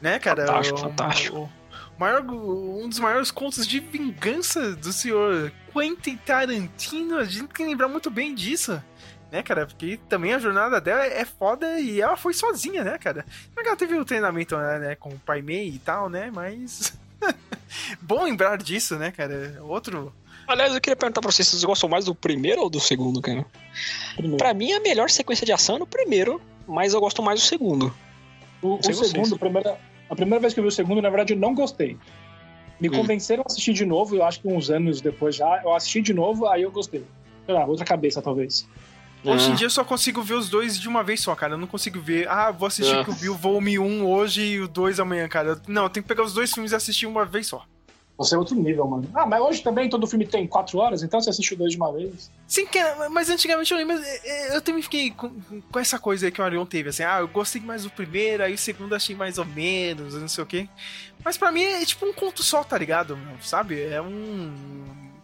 [0.00, 0.46] Né, cara?
[0.46, 1.36] Fantástico, O- fantástico.
[1.38, 7.16] o maior, um dos maiores contos de vingança do senhor Quentin Tarantino.
[7.18, 8.80] A gente tem que lembrar muito bem disso.
[9.30, 9.66] Né, cara?
[9.66, 13.26] Porque também a jornada dela é foda e ela foi sozinha, né, cara?
[13.56, 16.30] É ela teve o treinamento né, né, com o Pai Mei e tal, né?
[16.32, 16.96] Mas.
[18.00, 19.58] Bom lembrar disso, né, cara?
[19.62, 20.12] Outro.
[20.46, 23.44] Aliás, eu queria perguntar pra vocês, vocês gostam mais do primeiro ou do segundo, cara?
[24.38, 27.46] Pra mim, a melhor sequência de ação é no primeiro, mas eu gosto mais do
[27.46, 27.94] segundo.
[28.62, 29.78] O, o segundo, a primeira,
[30.08, 31.98] a primeira vez que eu vi o segundo, na verdade, eu não gostei.
[32.80, 32.92] Me Hum.
[32.92, 35.60] convenceram a assistir de novo, eu acho que uns anos depois já.
[35.62, 37.04] Eu assisti de novo, aí eu gostei.
[37.44, 38.66] Sei lá, outra cabeça, talvez.
[39.28, 39.56] Hoje em Ah.
[39.56, 41.54] dia eu só consigo ver os dois de uma vez só, cara.
[41.54, 43.04] Eu não consigo ver, ah, vou assistir Ah.
[43.06, 45.60] o Bill Volume 1 hoje e o 2 amanhã, cara.
[45.66, 47.64] Não, eu tenho que pegar os dois filmes e assistir uma vez só.
[48.16, 49.08] Você é outro nível, mano.
[49.14, 51.92] Ah, mas hoje também todo filme tem quatro horas, então você assiste dois de uma
[51.92, 52.28] vez.
[52.48, 52.82] Sim, que-
[53.12, 55.30] mas antigamente eu lembro, eh, eu também fiquei com,
[55.70, 58.42] com essa coisa aí que o Arion teve, assim, ah, eu gostei mais do primeiro,
[58.42, 60.68] aí o segundo achei mais ou menos, não sei o quê.
[61.24, 63.16] Mas pra mim é tipo um conto só, tá ligado?
[63.40, 63.80] Sabe?
[63.82, 64.52] É um.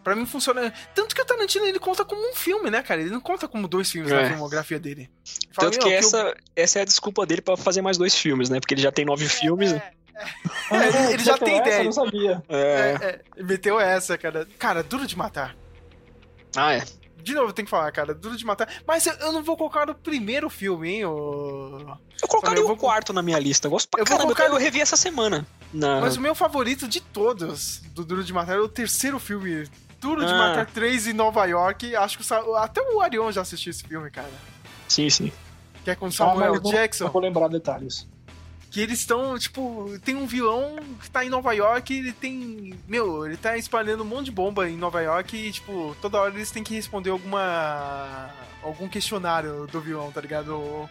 [0.04, 0.72] Pra mim funciona.
[0.94, 3.00] Tanto que o Tarantino ele conta como um filme, né, cara?
[3.00, 4.28] Ele não conta como dois filmes na É.
[4.28, 5.10] filmografia dele.
[5.24, 7.96] Ele fala, Tanto "Meu, que eu- essa, essa é a desculpa dele pra fazer mais
[7.96, 8.60] dois filmes, né?
[8.60, 9.72] Porque ele já tem nove filmes.
[9.72, 9.82] né?
[10.70, 11.78] É, ele, ele já tem essa, ideia.
[11.80, 12.42] Eu não sabia.
[12.48, 12.56] É.
[12.58, 14.46] É, é, meteu essa, cara.
[14.58, 15.56] Cara, duro de matar.
[16.54, 16.84] Ah, é.
[17.22, 18.68] De novo, tem que falar, cara, duro de matar.
[18.86, 21.04] Mas eu, eu não vou colocar no primeiro filme, hein?
[21.06, 21.96] O...
[22.20, 23.66] Eu colocaria Eu o vou- quarto na minha lista.
[23.66, 24.34] Eu gosto pra Eu vou caramba.
[24.36, 25.46] colocar- Eu revi essa semana.
[25.72, 26.00] Na...
[26.02, 29.66] Mas o meu favorito de todos do Duro de Matar é o terceiro filme.
[30.04, 30.36] Duro de Ah.
[30.38, 31.96] Matar 3 em Nova York.
[31.96, 34.28] Acho que o até o Arion já assistiu esse filme, cara.
[34.86, 35.32] Sim, sim.
[35.82, 37.04] Que é com Ah, Samuel mas não- Jackson.
[37.04, 38.06] Não vou lembrar detalhes.
[38.70, 42.74] Que eles estão, tipo, tem um vilão que tá em Nova York ele tem.
[42.88, 46.34] Meu, ele tá espalhando um monte de bomba em Nova York e, tipo, toda hora
[46.34, 48.28] eles têm que responder alguma.
[48.62, 50.48] algum questionário do vilão, tá ligado?
[50.54, 50.90] Ou-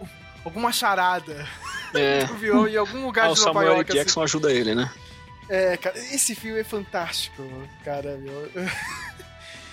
[0.00, 0.08] ou-
[0.44, 1.46] Alguma charada
[1.94, 2.24] É.
[2.24, 3.90] do vilão em algum lugar Ah, o de Nova Samuel York.
[3.90, 3.98] assim.
[3.98, 4.90] Jackson ajuda ele, né?
[5.50, 7.42] É, cara, esse filme é fantástico,
[7.84, 8.48] cara, meu.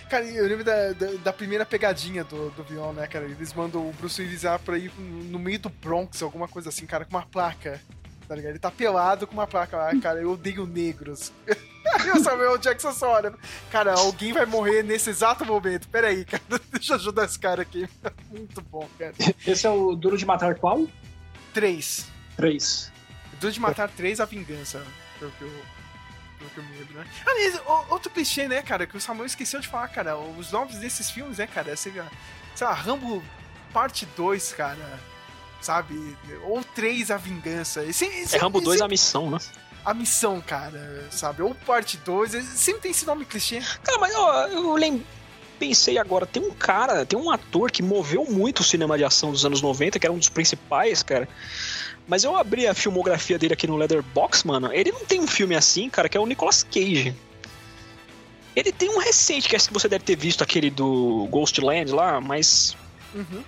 [0.09, 3.25] Cara, eu lembro da, da, da primeira pegadinha do, do vilão, né, cara?
[3.25, 6.85] Eles mandam o Bruce Willis lá pra ir no meio do Bronx, alguma coisa assim,
[6.85, 7.81] cara, com uma placa.
[8.25, 8.51] Tá ligado?
[8.51, 11.31] Ele tá pelado com uma placa lá, cara, eu odeio negros.
[12.05, 13.33] E o Samuel Jackson só olha.
[13.71, 15.87] Cara, alguém vai morrer nesse exato momento.
[15.87, 17.87] Pera aí, cara, deixa eu ajudar esse cara aqui.
[18.29, 19.13] Muito bom, cara.
[19.45, 20.85] Esse é o Duro de Matar qual?
[21.53, 22.05] Três.
[22.35, 22.91] Três.
[23.39, 24.83] Duro de Matar 3, A Vingança.
[25.19, 25.51] Pelo que eu,
[26.39, 27.05] pelo que eu me lembro, né?
[27.25, 30.17] Aliás, o- outro clichê, né, cara, que o Samuel esqueceu de falar, cara.
[30.17, 31.75] Os nomes desses filmes, né, cara?
[31.75, 32.07] Sei lá,
[32.55, 33.23] sei lá Rambo
[33.73, 34.99] Parte 2, cara.
[35.61, 36.15] Sabe?
[36.43, 37.83] Ou 3, A Vingança.
[37.83, 39.37] Esse, esse, É Rambo 2 esse- a missão, né?
[39.83, 41.41] a missão, cara, sabe?
[41.41, 42.33] Ou Parte 2.
[42.33, 43.61] esse- Sempre tem esse nome clichê.
[43.83, 45.03] Cara, mas ó, eu lem...
[45.57, 49.31] pensei agora, tem um cara, tem um ator que moveu muito o cinema de ação
[49.31, 51.27] dos anos 90, que era um dos principais, cara.
[52.07, 54.71] Mas eu abri a filmografia dele aqui no Leatherbox, mano.
[54.71, 57.13] Ele não tem um filme assim, cara, que é o Nicolas Cage.
[58.55, 62.19] Ele tem um recente, que acho que você deve ter visto aquele do Ghostland lá,
[62.21, 62.75] mas.
[63.13, 63.43] Uhum.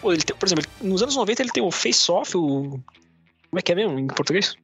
[0.00, 2.80] Pô, ele tem, por exemplo, nos anos 90 ele tem o Face Off, o.
[3.50, 4.56] Como é que é mesmo em português?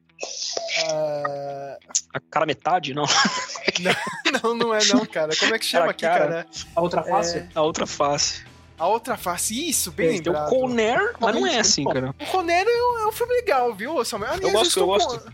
[0.89, 1.79] Ah,
[2.15, 3.05] A cara metade, não.
[4.43, 5.35] não, não é não, cara.
[5.37, 6.29] Como é que chama Cara, aqui, cara.
[6.45, 6.47] cara?
[6.75, 7.39] A outra face?
[7.39, 8.45] É, A outra face.
[8.79, 9.69] A outra face.
[9.69, 10.51] Isso, bem Ele tem o lembrado.
[10.51, 12.11] Conner, mas não é assim, cara.
[12.21, 14.33] O Conner é um, é um filme legal, viu, Samuel?
[14.33, 15.33] Aliás, gosto, estou eu com- gosto.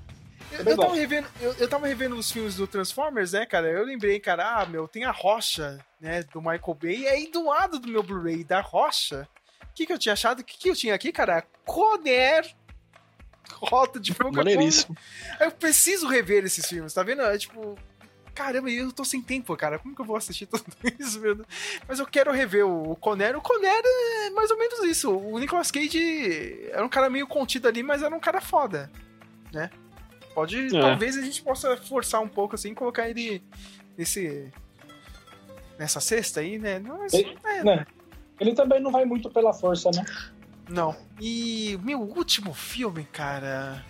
[0.53, 0.95] Eu, eu tava gosto.
[0.95, 3.69] revendo, eu, eu tava revendo os filmes do Transformers, né, cara?
[3.69, 7.47] Eu lembrei, cara, ah, meu, tem a rocha, né, do Michael Bay, e aí do
[7.47, 9.29] lado do meu Blu-ray da rocha,
[9.63, 10.41] o que que eu tinha achado?
[10.41, 11.45] O que que eu tinha aqui, cara?
[11.65, 12.45] Conner.
[13.53, 14.15] Rota de.
[14.33, 14.97] Maneiríssimo.
[15.41, 17.23] Eu preciso rever esses filmes, tá vendo?
[17.23, 17.77] É tipo.
[18.35, 19.79] Caramba, eu tô sem tempo, cara.
[19.79, 20.65] Como que eu vou assistir tudo
[20.99, 21.49] isso, meu Deus?
[21.87, 23.37] Mas eu quero rever o Conner.
[23.37, 25.11] O Conner é mais ou menos isso.
[25.17, 28.91] O Nicolas Cage era um cara meio contido ali, mas era um cara foda,
[29.53, 29.71] né?
[30.35, 30.75] Pode.
[30.75, 30.81] É.
[30.81, 33.43] Talvez a gente possa forçar um pouco assim, colocar ele
[33.97, 34.51] nesse.
[35.79, 36.79] Nessa cesta aí, né?
[36.79, 37.87] Mas, Ele, é, né?
[38.39, 40.05] Ele também não vai muito pela força, né?
[40.69, 40.95] não.
[41.19, 43.85] E meu último filme, cara.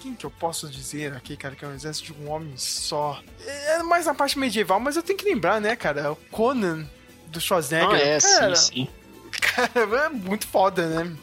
[0.00, 3.20] Quem que eu posso dizer aqui, cara, que é o exército de um homem só?
[3.46, 6.12] É mais na parte medieval, mas eu tenho que lembrar, né, cara?
[6.12, 6.88] O Conan
[7.26, 7.90] do Schwarzenegger.
[7.90, 8.88] Ah, é, cara, sim, sim.
[9.40, 11.16] cara, é muito foda, né?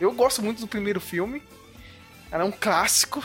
[0.00, 1.42] Eu gosto muito do primeiro filme.
[2.30, 3.22] Era um clássico.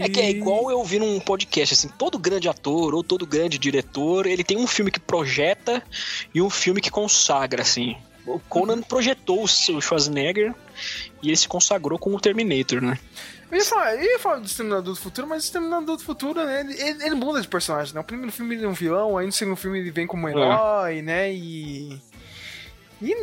[0.00, 3.58] É que é igual eu vi num podcast, assim, todo grande ator ou todo grande
[3.58, 5.82] diretor, ele tem um filme que projeta
[6.34, 7.96] e um filme que consagra, assim.
[8.34, 10.54] O Conan projetou o seu Schwarzenegger
[11.22, 12.98] e ele se consagrou com o Terminator, né?
[13.50, 16.44] Eu ia falar, eu ia falar do Exterminador do Futuro, mas o Exterminador do Futuro,
[16.44, 16.60] né?
[16.60, 18.00] Ele, ele- ele muda de personagem, né?
[18.00, 20.28] O primeiro filme ele é um vilão, aí no segundo filme ele vem como um
[20.28, 21.32] herói, né?
[21.32, 21.98] E.
[23.00, 23.14] E,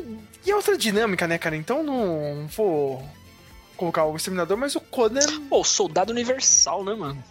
[0.45, 1.55] e outra dinâmica, né, cara?
[1.55, 3.07] Então não vou
[3.77, 5.19] colocar o Exterminador, mas o Conan.
[5.49, 7.23] Pô, Soldado Universal, né, mano?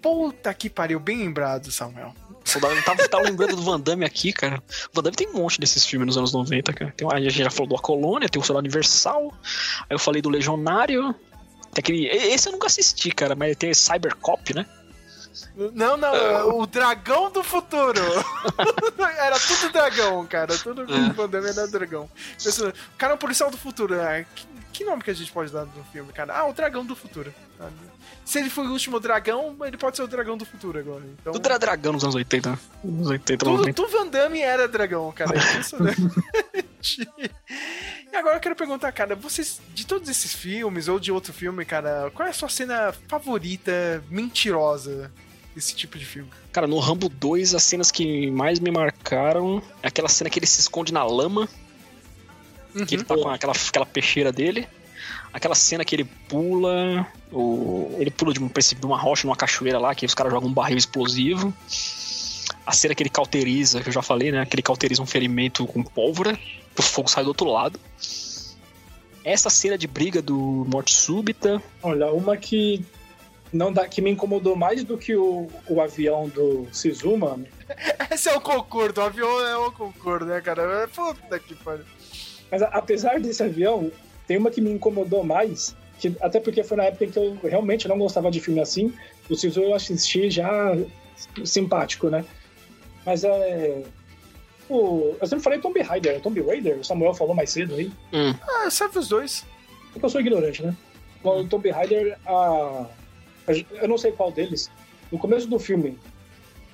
[0.00, 2.14] Puta que pariu, bem lembrado, Samuel.
[2.54, 4.62] Eu tava, tava lembrando do Van Damme aqui, cara.
[4.90, 6.94] O Van Damme tem um monte desses filmes nos anos 90, cara.
[6.96, 9.34] Tem, a gente já falou do A Colônia, tem o Soldado Universal.
[9.80, 11.14] Aí eu falei do Legionário.
[11.72, 12.06] Tem aquele.
[12.06, 14.66] Esse eu nunca assisti, cara, mas tem Cybercop, né?
[15.74, 18.00] Não, não, o dragão do futuro.
[19.18, 20.56] era tudo dragão, cara.
[20.56, 22.08] Tudo com o Van Damme era dragão.
[22.42, 24.00] Pensando, o cara é um policial do futuro.
[24.00, 26.36] Ah, que, que nome que a gente pode dar no filme, cara?
[26.36, 27.34] Ah, o dragão do futuro.
[27.60, 27.68] Ah,
[28.24, 31.02] Se ele foi o último dragão, ele pode ser o dragão do futuro agora.
[31.18, 32.50] Então, Tudo era dragão nos anos 80.
[32.50, 32.58] né?
[32.84, 33.74] Nos 80, tudo, 90.
[33.74, 35.34] tudo Van Damme era dragão, cara.
[35.34, 36.02] É impressionante.
[38.12, 41.64] e agora eu quero perguntar, cara, vocês, de todos esses filmes ou de outro filme,
[41.64, 45.10] cara, qual é a sua cena favorita, mentirosa
[45.54, 46.28] desse tipo de filme?
[46.52, 50.46] Cara, no Rambo 2, as cenas que mais me marcaram é aquela cena que ele
[50.46, 51.48] se esconde na lama.
[52.86, 54.68] Que ele tá com aquela, aquela peixeira dele.
[55.38, 57.06] Aquela cena que ele pula.
[57.32, 60.32] O, ele pula de um precipício de uma rocha numa cachoeira lá, que os caras
[60.32, 61.54] jogam um barril explosivo.
[62.66, 64.44] A cena que ele cauteriza, que eu já falei, né?
[64.44, 66.36] Que ele cauteriza um ferimento com pólvora,
[66.76, 67.78] o fogo sai do outro lado.
[69.24, 70.36] Essa cena de briga do
[70.68, 71.62] Morte Súbita.
[71.82, 72.84] Olha, uma que
[73.52, 77.46] não dá, que me incomodou mais do que o, o avião do Sisu, mano.
[78.10, 80.88] Esse é o concordo, o avião é o concordo, né, cara?
[80.88, 81.84] Puta que pariu.
[82.50, 83.90] Mas a- apesar desse avião,
[84.28, 87.36] tem uma que me incomodou mais, que, até porque foi na época em que eu
[87.42, 88.92] realmente não gostava de filme assim.
[89.28, 90.76] O Sisu eu assisti já
[91.44, 92.24] simpático, né?
[93.04, 93.82] Mas é.
[94.68, 97.90] O, eu sempre falei Tomb Raider, é Tomb Raider, o Samuel falou mais cedo aí.
[98.42, 99.44] Ah, serve os dois.
[99.92, 100.76] Porque eu sou ignorante, né?
[101.24, 102.32] O Tomb Raider, a,
[103.48, 104.70] a- eu não sei qual deles.
[105.10, 105.98] No começo do filme,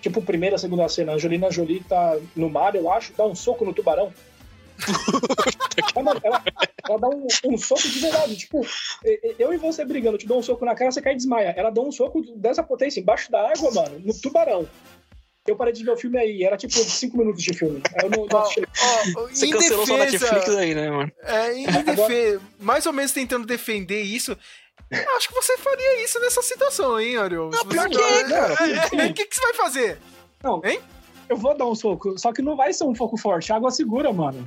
[0.02, 3.64] tipo, primeira, segunda cena, a Angelina Jolie tá no mar, eu acho, dá um soco
[3.64, 4.12] no tubarão.
[5.96, 6.42] Ela, ela-
[6.88, 8.36] ela dá um, um soco de verdade.
[8.36, 8.66] Tipo,
[9.38, 11.54] eu e você brigando, eu te dou um soco na cara, você cai e desmaia.
[11.56, 14.68] Ela dá um soco dessa potência embaixo da água, mano, no tubarão.
[15.46, 17.82] Eu parei de ver o filme aí, era tipo 5 minutos de filme.
[18.02, 18.62] Eu não, não assisti.
[19.30, 21.12] Você cancelou sua defesa- Netflix aí, né, mano?
[21.22, 24.36] É, em defe- mais ou menos tentando defender isso.
[24.90, 27.50] eu Acho que você faria isso nessa situação, hein, Ariel?
[27.52, 28.54] Não, pior que é, cara.
[29.10, 29.98] O que, que você vai fazer?
[30.42, 30.80] Não, hein?
[31.28, 33.70] Eu vou dar um soco, só que não vai ser um foco forte, a água
[33.70, 34.46] segura, mano.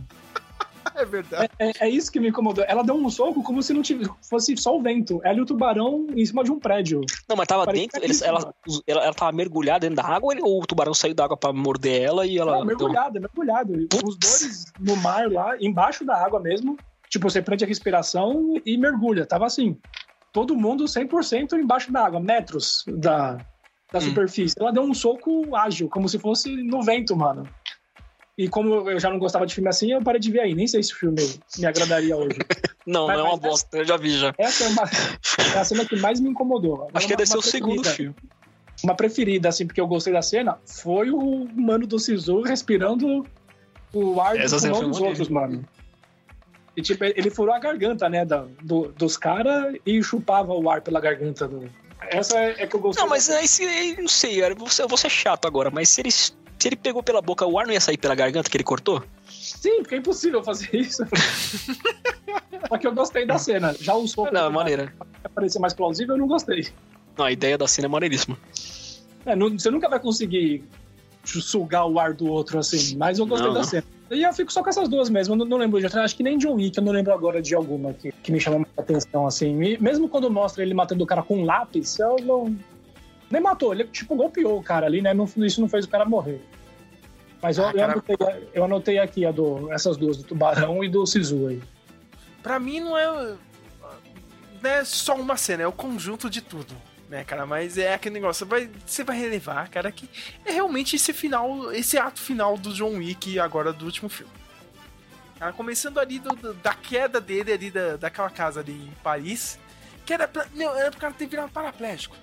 [0.95, 1.51] É verdade.
[1.59, 2.63] É, é isso que me incomodou.
[2.67, 5.19] Ela deu um soco como se não tivesse, fosse só o vento.
[5.23, 7.01] Ela e o tubarão em cima de um prédio.
[7.27, 8.03] Não, mas tava Parecia dentro.
[8.03, 8.53] Eles, ela,
[8.87, 12.01] ela, ela tava mergulhada dentro da água ou o tubarão saiu da água pra morder
[12.01, 12.57] ela e ela.
[12.57, 13.87] Não, mergulhado, mergulhado.
[14.03, 16.77] Os dois no mar lá, embaixo da água mesmo.
[17.09, 19.25] Tipo, você prende a respiração e mergulha.
[19.25, 19.77] Tava assim.
[20.33, 23.37] Todo mundo 100% embaixo da água, metros da,
[23.91, 24.01] da Hum.
[24.01, 24.55] superfície.
[24.59, 27.47] Ela deu um soco ágil, como se fosse no vento, mano.
[28.37, 30.53] E como eu já não gostava de filme assim, eu parei de ver aí.
[30.53, 31.17] Nem sei se o filme
[31.57, 32.37] me agradaria hoje.
[32.85, 34.33] Não, Mas- não é uma bosta, eu já vi já.
[34.37, 34.83] Essa é, uma,
[35.53, 36.87] é a cena que mais me incomodou.
[36.95, 38.15] Acho que uma- deve ser o segundo filme.
[38.81, 43.27] Uma preferida, assim, porque eu gostei da cena, foi o mano do Sisu respirando
[43.91, 45.67] o ar Essa do dos outros, mano.
[46.77, 50.79] E, tipo, ele furou a garganta, né, da, do- dos caras e chupava o ar
[50.81, 51.45] pela garganta.
[51.45, 51.69] Do...
[52.09, 53.03] Essa é, é que eu gostei.
[53.03, 55.89] Não, mas aí se, não sei, eu vou, ser, eu vou ser chato agora, mas
[55.89, 56.33] se ele, se
[56.65, 59.03] ele pegou pela boca, o ar não ia sair pela garganta que ele cortou?
[59.29, 61.03] Sim, porque é impossível fazer isso.
[62.67, 63.75] Só que eu gostei da cena.
[63.79, 64.93] Já o soco Não, maneira.
[65.33, 66.67] parecer mais plausível, eu não gostei.
[67.17, 68.37] Não, a ideia da cena é maneiríssima.
[69.25, 70.63] É, não- você nunca vai conseguir
[71.23, 73.67] sugar o ar do outro assim, mas eu gostei Não, da não.
[73.67, 73.83] cena.
[74.09, 76.03] E eu fico só com essas duas mesmo, não, não lembro de outra.
[76.03, 78.59] Acho que nem John Wick, eu não lembro agora de alguma que, que me chamou
[78.59, 79.61] muita atenção, assim.
[79.61, 82.55] E mesmo quando mostra ele matando o cara com um lápis, eu não.
[83.29, 85.13] Nem matou, ele tipo golpeou o cara ali, né?
[85.13, 86.41] Não- isso não fez o cara morrer.
[87.41, 88.17] Mas eu, Ah, eu anotei,
[88.53, 91.61] eu anotei aqui a do, essas duas, do tubarão e do Sisu aí.
[92.41, 93.35] Pra mim não é,
[94.63, 96.73] não é só uma cena, é o conjunto de tudo.
[97.09, 100.09] Né, cara, mas é aquele negócio, você vai, você vai relevar, cara, que
[100.45, 104.33] é realmente esse final, esse ato final do John Wick agora do último filme.
[105.39, 109.57] Cara, começando ali do- da queda dele ali da, daquela casa ali em Paris,
[110.05, 112.15] que era pra, não, era pro cara ter virado paraplégico.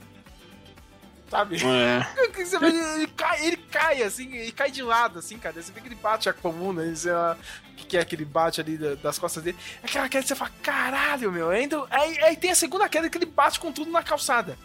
[1.30, 1.56] Sabe?
[1.64, 2.04] É.
[2.44, 5.60] Você vê, ele, cai, ele cai, assim, ele cai de lado, assim, cara.
[5.62, 7.38] Você vê que ele bate a coluna, ele, sei lá,
[7.72, 9.56] o que que é que ele bate ali da- das costas dele.
[9.82, 11.48] Aquela queda que você fala, caralho, meu.
[11.50, 14.58] Ainda, aí, aí tem a segunda queda que ele bate com tudo na calçada,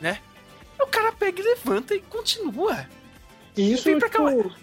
[0.00, 0.18] né?
[0.80, 2.86] O cara pega e levanta e continua.
[3.56, 4.54] E isso, cá, tipo,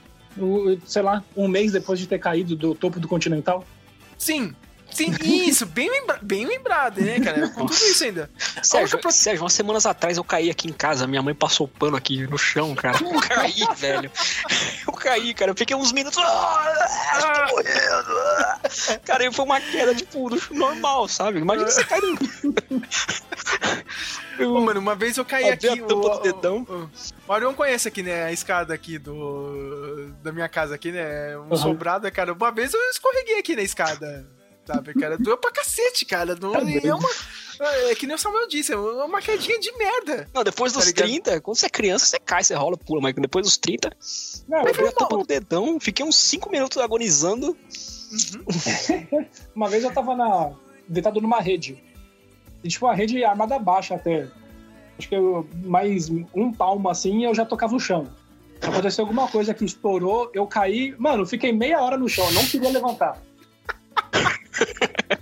[0.46, 3.66] o- sei lá, um mês depois de ter caído do topo do Continental.
[4.18, 4.56] Sim,
[4.98, 7.50] Sim, isso, bem, lembra bem lembrado, né, cara?
[7.50, 8.30] Com tudo isso ainda.
[8.64, 12.26] Sérgio, Sérgio, umas semanas atrás eu caí aqui em casa, minha mãe passou pano aqui
[12.28, 12.98] no chão, cara.
[13.04, 14.12] Eu caí, velho.
[14.88, 15.52] Eu caí, cara.
[15.52, 16.18] Eu fiquei uns minutos.
[16.22, 18.18] Ah, tô morrendo.
[18.38, 18.60] ah.
[19.06, 21.40] Cara, foi uma queda, tipo, normal, sabe?
[21.40, 22.18] Imagina você cair no.
[24.56, 25.82] Ô, mano, uma vez eu caí Abri a aqui.
[25.82, 26.66] tampa O, do dedão.
[26.70, 26.90] o, o,
[27.28, 28.24] o Arion conhece aqui, né?
[28.26, 30.12] A escada aqui do.
[30.24, 31.38] Da minha casa aqui, né?
[31.38, 31.58] Um Uhum.
[31.58, 32.34] sobrado, cara.
[32.34, 34.28] Uma vez eu escorreguei aqui na escada.
[34.68, 35.18] Sabe, cara?
[35.18, 36.36] Doeu pra cacete, cara.
[36.36, 37.10] Não, Tá é, uma,
[37.90, 40.28] é que nem o Samuel disse, é uma quedinha de merda.
[40.34, 41.08] Não, depois Tá dos ligado?
[41.08, 43.96] 30, quando você é criança, você cai, você rola, pula, mas depois dos 30,
[44.48, 47.58] Não, eu abri a tampa do dedão, fiquei uns 5 minutos agonizando.
[49.56, 50.52] Uma vez eu tava na,
[50.88, 51.82] deitado numa rede.
[52.64, 54.28] E, tipo, uma rede armada baixa até.
[54.98, 58.08] Acho que eu, mais um palmo assim eu já tocava o chão.
[58.62, 60.96] Aconteceu alguma coisa que estourou, eu caí.
[60.98, 63.22] Mano, fiquei meia hora no chão, não queria levantar.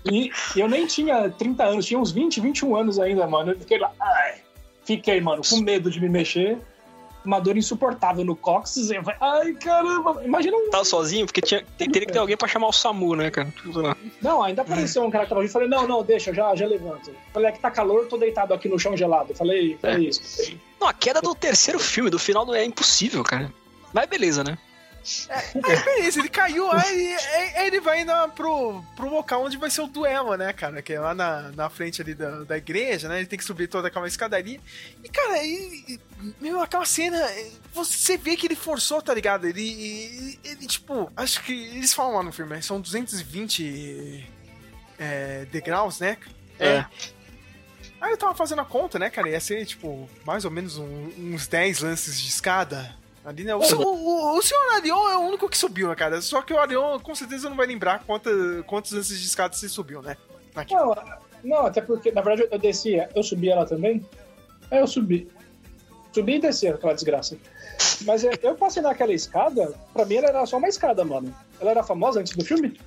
[0.05, 3.51] E eu nem tinha 30 anos, tinha uns 20, 21 anos ainda, mano.
[3.51, 3.91] Eu fiquei lá.
[3.99, 4.35] Ai,
[4.83, 6.57] fiquei, mano, com medo de me mexer.
[7.23, 8.91] Uma dor insuportável no cóccix.
[8.91, 12.47] Eu falei, ai, caramba, imagina um Tava sozinho, porque tinha, teria que ter alguém pra
[12.47, 13.51] chamar o SAMU, né, cara?
[14.21, 15.49] Não, ainda apareceu um cara que tava ali.
[15.49, 17.11] Eu falei, não, não, deixa, já, já levanto.
[17.33, 19.33] Falei, é que tá calor, tô deitado aqui no chão gelado.
[19.33, 20.55] Falei, falei isso.
[20.79, 23.51] Não, a queda do terceiro filme, do final, é impossível, cara.
[23.91, 24.55] Mas beleza, né?
[25.29, 29.69] Aí, beleza, ele caiu, aí, aí- aí ele vai na, pro, pro local onde vai
[29.69, 30.81] ser o duelo, né, cara?
[30.81, 33.17] Que é lá na, na frente ali da, da igreja, né?
[33.19, 34.59] Ele tem que subir toda aquela escadaria.
[35.03, 35.99] E, cara, e, e-
[36.41, 37.19] meu, aquela cena,
[37.73, 39.45] você vê que ele forçou, tá ligado?
[39.47, 42.61] Ele, ele, ele, tipo, acho que eles falam lá no filme, né?
[42.61, 44.25] São 220
[44.97, 46.17] é, degraus, né?
[46.59, 46.85] É.
[48.01, 49.29] Aí eu tava fazendo a conta, né, cara?
[49.29, 52.95] Ia ser, tipo, mais ou menos um- uns 10 lances de escada.
[53.25, 53.55] Ali, né?
[53.55, 56.21] O, o, o, o senhor Arion é o único que subiu, né, cara?
[56.21, 58.29] Só que o Arion com certeza não vai lembrar quanta,
[58.67, 60.15] quantos de escada você subiu, né?
[60.55, 60.75] Aqui.
[60.75, 60.95] Não,
[61.43, 63.09] não, até porque, na verdade, eu descia.
[63.15, 64.07] Eu subi ela também?
[64.69, 65.27] É, eu subi.
[66.13, 67.35] Subi e desci aquela desgraça.
[68.01, 71.33] Mas é, eu passei naquela escada, pra mim ela era só uma escada, mano.
[71.59, 72.79] Ela era famosa antes do filme?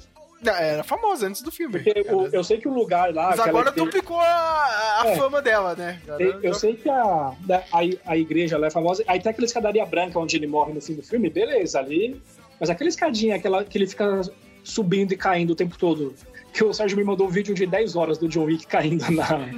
[0.45, 1.81] Era famosa antes do filme.
[1.81, 3.31] Porque o- eu sei que o lugar lá.
[3.31, 5.17] Mas agora igreja- duplicou a, a É.
[5.17, 6.01] fama dela, né?
[6.19, 7.79] Eu, eu sei que a, da- a,
[8.13, 9.03] a igreja lá é famosa.
[9.09, 12.23] Aí tem aquela escadaria branca onde ele morre no fim do filme, beleza, ali.
[12.61, 14.21] Mas aquela escadinha, aquela que ele fica
[14.63, 16.15] subindo e caindo o tempo todo.
[16.53, 19.49] Que o Sérgio me mandou um vídeo de 10 horas do John Wick caindo na,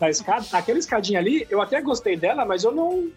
[0.00, 0.44] na escada.
[0.52, 3.08] Aquela escadinha ali, eu até gostei dela, mas eu não.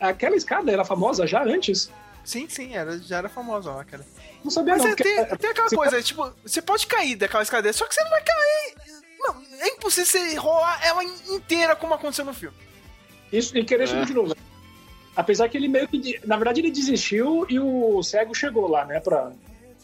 [0.00, 1.90] Aquela escada era famosa já antes.
[2.24, 4.04] Sim, sim, era, já era famosa lá, cara.
[4.42, 4.90] Não sabia Mas não.
[4.90, 7.94] é, porque- tem, tem aquela se- coisa, tipo, você pode cair daquela escada, só que
[7.94, 8.74] você não vai cair.
[9.18, 12.56] Não, é impossível você rolar ela inteira como aconteceu no filme.
[13.32, 13.86] Isso, e querer É.
[13.86, 14.34] subir de novo.
[15.14, 16.18] Apesar que ele meio que.
[16.24, 18.98] Na verdade, ele desistiu e o cego chegou lá, né?
[19.00, 19.30] Pra,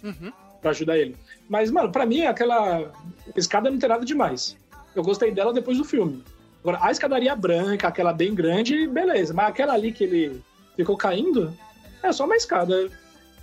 [0.02, 0.32] Uhum.
[0.62, 1.16] pra ajudar ele.
[1.48, 2.90] Mas, mano, pra mim, aquela
[3.36, 4.56] escada não tem nada demais.
[4.94, 6.24] Eu gostei dela depois do filme.
[6.62, 9.34] Agora, a escadaria branca, aquela bem grande, beleza.
[9.34, 10.42] Mas aquela ali que ele
[10.74, 11.56] ficou caindo,
[12.02, 12.90] é só uma escada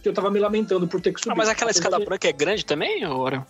[0.03, 1.31] que eu tava me lamentando por ter que subir.
[1.31, 3.47] Ah, mas aquela escada que- branca é grande também, Ora?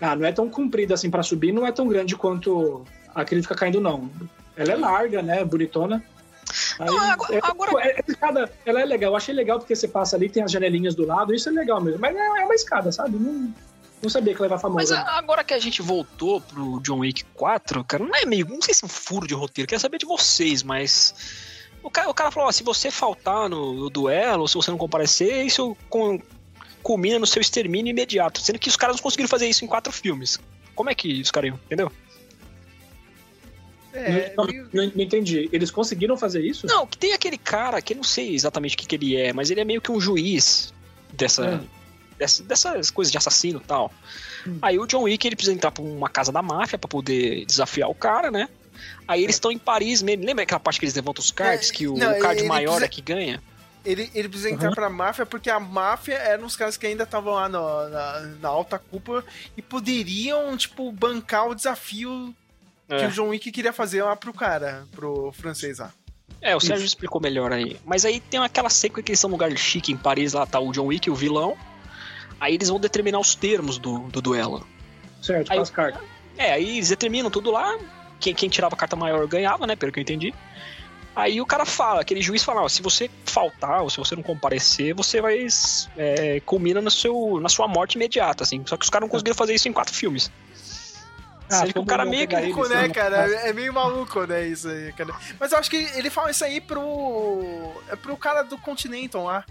[0.00, 2.84] Ah, não é tão comprida assim pra subir, não é tão grande quanto
[3.14, 4.10] a fica caindo, não.
[4.56, 5.44] Ela é larga, né?
[5.44, 6.02] Bonitona.
[6.78, 9.10] Aí, é- é- essa escada, ela é legal.
[9.12, 11.80] Eu achei legal porque você passa ali, tem as janelinhas do lado, isso é legal
[11.80, 12.00] mesmo.
[12.00, 13.18] Mas é é uma escada, sabe?
[13.18, 13.52] Não,
[14.02, 14.98] não sabia que ela era Mas famosa.
[15.00, 18.46] a- agora que a gente voltou pro John Wick 4, cara, não é meio.
[18.48, 21.57] Não sei se é um furo de roteiro, quero saber de vocês, mas.
[21.82, 24.70] O cara, o cara falou: ó, se você faltar no, no duelo, ou se você
[24.70, 26.20] não comparecer, isso com-
[26.82, 28.40] culmina no seu extermínio imediato.
[28.40, 30.38] Sendo que os caras não conseguiram fazer isso em quatro filmes.
[30.74, 31.90] Como é que os caras iam, entendeu?
[33.92, 35.48] É, não, não- não entendi.
[35.52, 36.66] Eles conseguiram fazer isso?
[36.66, 39.32] Não, que tem aquele cara que eu não sei exatamente o que, que ele é,
[39.32, 40.72] mas ele é meio que um juiz
[41.12, 41.60] dessa, É.
[42.18, 43.90] dessa- dessas coisas de assassino e tal.
[44.62, 47.88] Aí o John Wick ele precisa entrar pra uma casa da máfia pra poder desafiar
[47.88, 48.48] o cara, né?
[49.08, 50.24] Aí eles estão em Paris mesmo.
[50.24, 52.84] Lembra aquela parte que eles levantam os cards, que o não, card ele maior precisa-
[52.84, 53.42] é que ganha?
[53.84, 57.32] Ele, ele precisa entrar pra máfia porque a máfia eram os caras que ainda estavam
[57.32, 59.24] lá no- na, na alta cúpula
[59.56, 62.34] e poderiam, tipo, bancar o desafio
[62.86, 63.06] que É.
[63.06, 65.90] o John Wick queria fazer lá pro cara, pro francês lá.
[66.42, 67.78] É, o Sérgio explicou melhor aí.
[67.84, 70.60] Mas aí tem aquela sequência que eles estão num lugar chique em Paris, lá tá
[70.60, 71.56] o John Wick, o vilão.
[72.38, 74.66] Aí eles vão determinar os termos do, do duelo.
[75.22, 76.02] Certo, Aí- com as cartas.
[76.36, 77.76] É, aí eles determinam tudo lá.
[78.20, 79.76] Quem, quem tirava a carta maior ganhava, né?
[79.76, 80.34] Pelo que eu entendi.
[81.14, 84.22] Aí o cara fala, aquele juiz fala, ó, se você faltar ou se você não
[84.22, 85.46] comparecer, você vai.
[85.96, 88.62] É, culmina no seu, na sua morte imediata, assim.
[88.66, 90.30] Só que os caras não conseguiram fazer isso em quatro filmes.
[91.50, 92.34] Ah, Sendo que o cara meio que.
[92.36, 92.88] eles, Maluco, né, né?
[92.90, 93.16] cara?
[93.48, 95.14] É meio maluco, né, isso aí, cara.
[95.40, 97.72] Mas eu acho que ele fala isso aí pro.
[97.88, 99.44] É pro cara do Continental lá.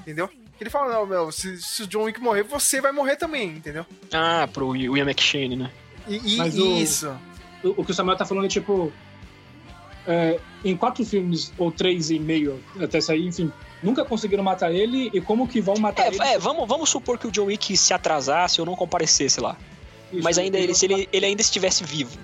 [0.00, 0.28] entendeu?
[0.60, 3.84] Ele fala, não, meu, se, se o John Wick morrer, você vai morrer também, entendeu?
[4.12, 5.70] Ah, pro William McShane, né?
[6.06, 7.08] E, e- Mas o- isso.
[7.10, 7.31] O,
[7.64, 8.92] o que o Samuel tá falando é tipo.
[10.06, 13.52] é, em quatro filmes, ou três e meio até sair, enfim,
[13.82, 16.20] nunca conseguiram matar ele e como que vão matar ele?
[16.22, 19.56] É, é, vamos, vamos supor que o John Wick se atrasasse ou não comparecesse lá.
[20.12, 22.18] Isso, mas ainda ele se ele, ele ainda estivesse vivo.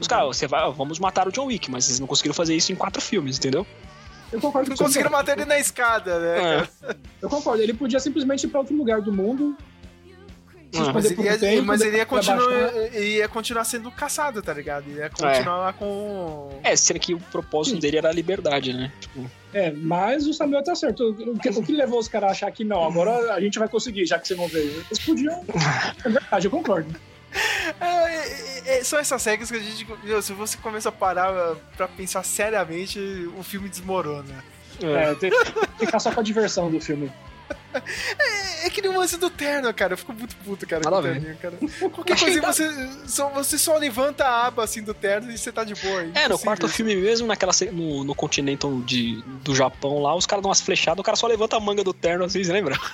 [0.00, 2.70] Os caras, você vai, vamos matar o John Wick, mas eles não conseguiram fazer isso
[2.70, 3.66] em quatro filmes, entendeu?
[4.30, 4.88] Eu concordo Não com você.
[4.88, 6.68] conseguiram matar ele na escada, né?
[6.86, 6.96] É.
[7.20, 9.56] Eu concordo, ele podia simplesmente ir pra outro lugar do mundo.
[10.72, 14.52] Se Mas esconder ele, ia, tempo, mas ele ia continuar, ia continuar sendo caçado, tá
[14.52, 14.88] ligado?
[14.88, 16.50] Ele ia continuar lá com.
[16.62, 18.92] É, sendo que o propósito dele era a liberdade, né?
[19.00, 21.10] Tipo, É, mas o Samuel tá certo.
[21.10, 23.68] O que, o que levou os caras a achar que não, agora a gente vai
[23.68, 24.84] conseguir, já que você não veio?
[24.88, 25.44] Eles podiam.
[26.04, 26.94] É verdade, eu concordo.
[27.80, 29.86] É, é, é, são essas regras que a gente.
[30.04, 32.98] meu, se você começa a parar pra pensar seriamente,
[33.38, 34.44] o filme desmorona.
[34.82, 37.10] É, tem que ficar só com a diversão do filme.
[38.18, 39.94] É, é que nem o lance do terno, cara.
[39.94, 41.54] Eu fico muito puto, cara, com o terninho, cara.
[41.90, 45.64] Qualquer coisa você só, você só levanta a aba assim do terno e você tá
[45.64, 46.00] de boa.
[46.02, 46.74] É, no impossível quarto isso.
[46.74, 51.00] filme mesmo, naquela no, no Continental de, do Japão lá, os caras dão umas flechadas,
[51.00, 52.78] o cara só levanta a manga do terno assim, você lembra?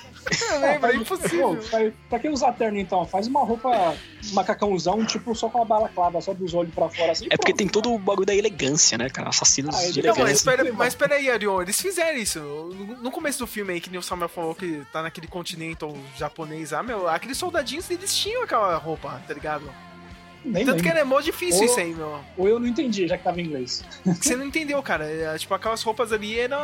[0.52, 1.58] Eu lembro, é impossível.
[1.70, 3.04] Pô, pra que usar terno então?
[3.06, 3.94] Faz uma roupa
[4.32, 7.26] macacãozão, tipo, só com a balaclava, só dos olhos pra fora assim.
[7.26, 7.58] É porque pronto.
[7.58, 9.28] tem todo o bagulho da elegância, né, cara?
[9.28, 10.32] Assassinos Ah, de Não, mas elegância.
[10.32, 12.38] espera, mas espera aí, Arion, eles fizeram isso.
[12.40, 15.96] No, no começo do filme aí, que nem o Samuel falou que tá naquele Continental
[16.16, 19.70] japonês lá, meu, aqueles soldadinhos, eles tinham aquela roupa, tá ligado?
[20.44, 20.98] Nem Tanto que lembro.
[20.98, 22.20] era mó difícil Ou- isso aí, meu.
[22.36, 23.82] Ou eu não entendi, já que tava em inglês.
[24.04, 25.04] Que você não entendeu, cara.
[25.06, 26.58] É, tipo, aquelas roupas ali eram.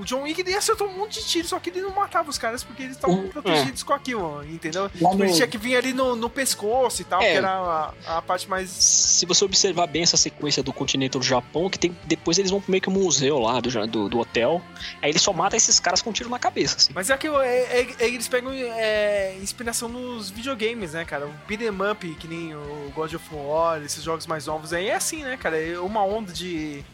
[0.00, 2.38] O John Wick ele acertou um monte de tiro, só que ele não matava os
[2.38, 3.28] caras porque eles estavam Uhum.
[3.28, 4.82] protegidos com aquilo, entendeu?
[5.00, 7.30] Lá Tipo, ele tinha que vir ali no, no pescoço e tal, É.
[7.32, 8.68] que era a, a parte mais.
[8.70, 12.60] Se você observar bem essa sequência do Continental do Japão, que tem, depois eles vão
[12.60, 14.60] pro meio que um museu lá do, do, do hotel,
[15.02, 16.92] aí ele só mata esses caras com um tiro na cabeça, assim.
[16.94, 21.26] Mas é aquilo, é, é- é- eles pegam é, inspiração nos videogames, né, cara?
[21.26, 22.54] O beat'em up, que nem
[22.88, 25.60] o God of War, esses jogos mais novos aí, é assim, né, cara?
[25.60, 26.84] É uma onda de.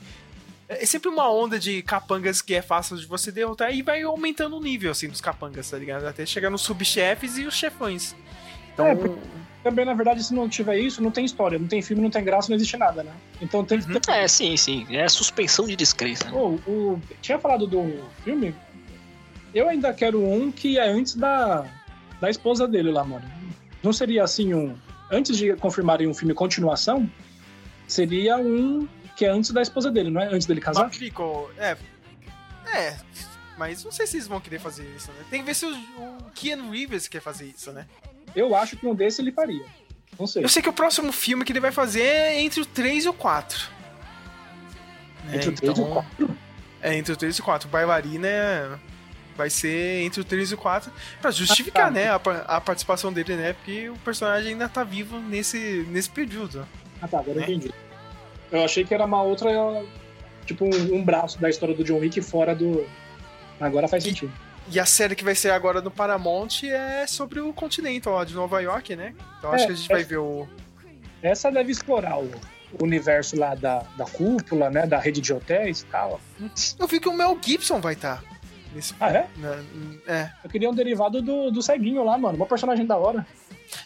[0.69, 4.57] É sempre uma onda de capangas que é fácil de você derrotar e vai aumentando
[4.57, 6.07] o nível, assim, dos capangas, tá ligado?
[6.07, 8.15] Até chegar nos subchefes e os chefões.
[8.73, 9.19] Então, É, porque
[9.63, 12.25] Também, na verdade, se não tiver isso, não tem história, não tem filme, não tem
[12.25, 13.13] graça, não existe nada, né?
[13.41, 14.11] Então tem que ter.
[14.11, 14.87] É, sim, sim.
[14.91, 16.25] É suspensão de descrença.
[16.25, 16.31] né?
[16.33, 17.01] Pô, o...
[17.23, 18.55] Tinha falado do filme.
[19.55, 21.65] Eu ainda quero um que é antes da,
[22.21, 23.25] da esposa dele lá, mano.
[23.83, 24.75] Não seria assim um.
[25.11, 27.09] Antes de confirmarem um filme continuação,
[27.87, 30.27] seria um que é antes da esposa dele, não é?
[30.27, 30.91] Antes dele casar?
[30.91, 31.51] Ficou.
[31.57, 31.77] É.
[32.73, 32.97] É.
[33.57, 35.25] Mas não sei se eles vão querer fazer isso, né?
[35.31, 37.87] Tem que ver se o, o Keanu Reeves quer fazer isso, né?
[38.35, 39.65] Eu acho que um desse ele faria.
[40.19, 40.43] Não sei.
[40.45, 43.09] Eu sei que o próximo filme que ele vai fazer é entre o 3 e
[43.09, 43.69] o 4.
[45.27, 46.37] Né, Entre o 3 e o então- 4.
[46.83, 47.69] É, entre o 3 e o 4.
[47.69, 48.79] O Bailarina é-
[49.37, 50.91] vai ser entre o 3 e o 4
[51.21, 51.91] pra justificar, Ah, tá.
[51.91, 53.53] né, a, a participação dele, né?
[53.53, 56.67] Porque o personagem ainda tá vivo nesse, nesse período.
[57.03, 57.43] Ah, tá, agora eu né?
[57.43, 57.73] entendi.
[58.53, 59.51] Eu achei que era uma outra.
[60.47, 62.87] Tipo, um, um braço da história do John Wick fora do.
[63.61, 64.33] Agora faz sentido.
[64.71, 68.35] E a série que vai ser agora no Paramount é sobre o continente lá de
[68.35, 69.15] Nova York, né?
[69.39, 69.95] Então acho É, que a gente é.
[69.95, 70.47] vai ver o.
[71.23, 72.31] Essa deve explorar o,
[72.81, 74.87] universo lá da, da cúpula, né?
[74.87, 76.21] Da rede de hotéis e tal.
[76.79, 78.23] Eu vi que o Mel Gibson vai estar.
[78.75, 78.95] Nesse...
[79.01, 79.29] Ah, é?
[79.37, 79.63] na-
[80.07, 80.31] é.
[80.43, 82.37] Eu queria um derivado do, do ceguinho lá, mano.
[82.37, 83.27] Uma personagem da hora.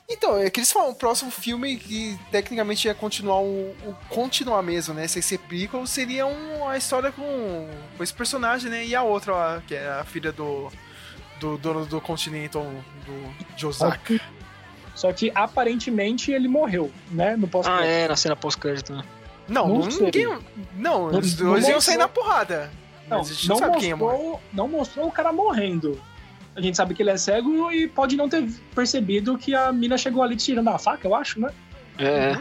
[0.09, 4.63] Então, é que eles falam, o próximo filme que tecnicamente ia continuar o, o continuar
[4.63, 5.07] mesmo, né?
[5.07, 8.85] Sem ser prequel, seria um, a história com, com esse personagem, né?
[8.85, 10.71] E a outra lá, que é a filha do,
[11.41, 12.65] do dono do Continental,
[13.07, 14.19] do Josaka.
[14.95, 17.37] Só que aparentemente ele morreu, né?
[17.37, 19.05] No pós Ah, é, na cena pós-crédito, né?
[19.49, 20.27] Não, Não não, ninguém.
[20.27, 21.81] Não, Não- os não dois iam mostrou.
[21.81, 22.71] sair na porrada.
[23.09, 26.01] Não, não, não, é mostrou, não mostrou o cara morrendo.
[26.55, 29.97] A gente sabe que ele é cego e pode não ter percebido que a mina
[29.97, 31.51] chegou ali tirando a faca, eu acho, né?
[31.99, 32.37] É.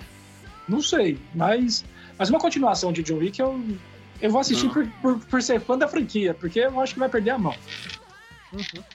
[0.68, 1.86] Não sei, mas,
[2.18, 3.62] mas uma continuação de John Wick eu,
[4.20, 4.74] eu vou assistir Não.
[4.74, 7.56] por, por, por ser fã da franquia, porque eu acho que vai perder a mão.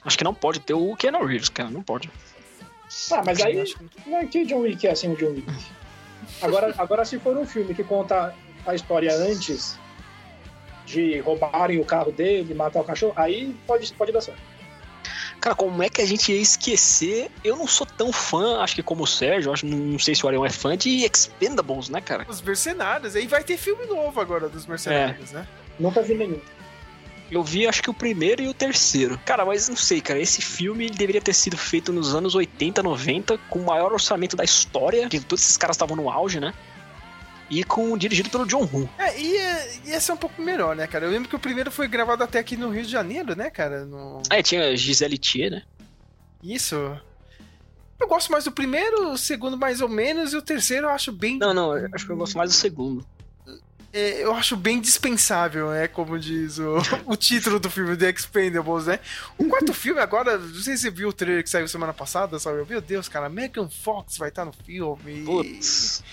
[0.03, 1.69] Acho que não pode ter o Keanu Reeves, cara.
[1.69, 2.09] Não pode.
[3.11, 3.63] Ah, mas aí,
[4.05, 5.47] não é que John Wick é assim o John Wick.
[6.41, 8.35] Agora, agora se for um filme que conta
[8.65, 9.77] a história antes
[10.85, 14.41] de roubarem o carro dele, matar o cachorro, aí pode, pode dar certo.
[15.39, 17.29] Cara, como é que a gente ia esquecer?
[17.43, 20.29] Eu não sou tão fã, acho que como o Sérgio, acho, não sei se o
[20.29, 22.25] Arião é fã de Expendables, né, cara?
[22.29, 23.13] Os Mercenários.
[23.13, 25.45] Aí vai ter filme novo agora dos Mercenários, né?
[25.77, 26.39] Nunca vi nenhum.
[27.29, 29.19] Eu vi acho que o primeiro e o terceiro.
[29.25, 30.19] Cara, mas não sei, cara.
[30.19, 34.37] Esse filme ele deveria ter sido feito nos anos 80, 90, com o maior orçamento
[34.37, 35.09] da história.
[35.09, 36.53] Que todos esses caras estavam no auge, né?
[37.49, 38.89] E com dirigido pelo John Woo.
[38.97, 41.05] É, e é- ia ser um pouco melhor, né, cara?
[41.05, 43.85] Eu lembro que o primeiro foi gravado até aqui no Rio de Janeiro, né, cara?
[43.85, 44.21] No...
[44.29, 45.63] É, tinha Gisele Thier, né?
[46.41, 46.75] Isso.
[47.99, 51.11] Eu gosto mais do primeiro, o segundo mais ou menos, e o terceiro eu acho
[51.11, 51.37] bem.
[51.37, 53.05] Não, não, eu acho que eu gosto mais do segundo.
[53.93, 55.87] é, eu acho bem dispensável, né?
[55.87, 58.99] Como diz o, o título do filme, The Expendables, né?
[59.37, 62.39] O quarto filme agora, não sei se você viu o trailer que saiu semana passada,
[62.39, 62.65] sabe?
[62.67, 65.23] Meu Deus, cara, Megan Fox vai estar no filme.
[65.23, 66.03] Putz.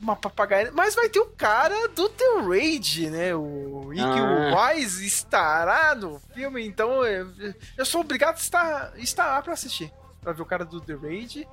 [0.00, 0.70] Uma papagaia.
[0.72, 3.34] Mas vai ter o cara do The Raid, né?
[3.34, 4.70] O Ike Ah.
[4.74, 7.32] Wise estará no filme, então eu,
[7.78, 9.90] eu sou obrigado a estar, estar lá pra assistir.
[10.20, 11.48] Pra ver o cara do The Raid.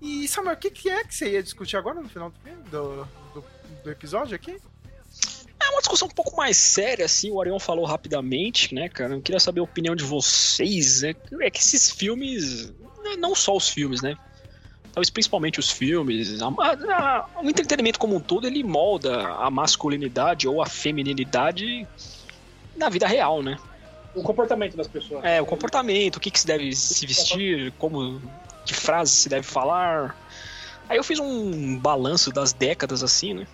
[0.00, 2.62] E, Samuel, o que, que é que você ia discutir agora no final do filme?
[2.70, 3.04] Do,
[3.34, 3.44] do,
[3.82, 4.56] do episódio aqui?
[5.60, 9.14] É uma discussão um pouco mais séria, assim, o Arion falou rapidamente, né, cara?
[9.14, 11.14] Eu queria saber a opinião de vocês, né?
[11.40, 12.70] É que esses filmes,
[13.02, 14.16] né, não só os filmes, né?
[14.98, 20.48] Talvez principalmente os filmes, a- a- o entretenimento como um todo, ele molda a masculinidade
[20.48, 21.86] ou a feminilidade
[22.76, 23.56] na vida real, né?
[24.12, 25.24] O comportamento das pessoas.
[25.24, 28.20] É, o comportamento, o que, que se deve se vestir, como,
[28.66, 30.16] que frases se deve falar.
[30.88, 33.46] Aí eu fiz um balanço das décadas, assim, né?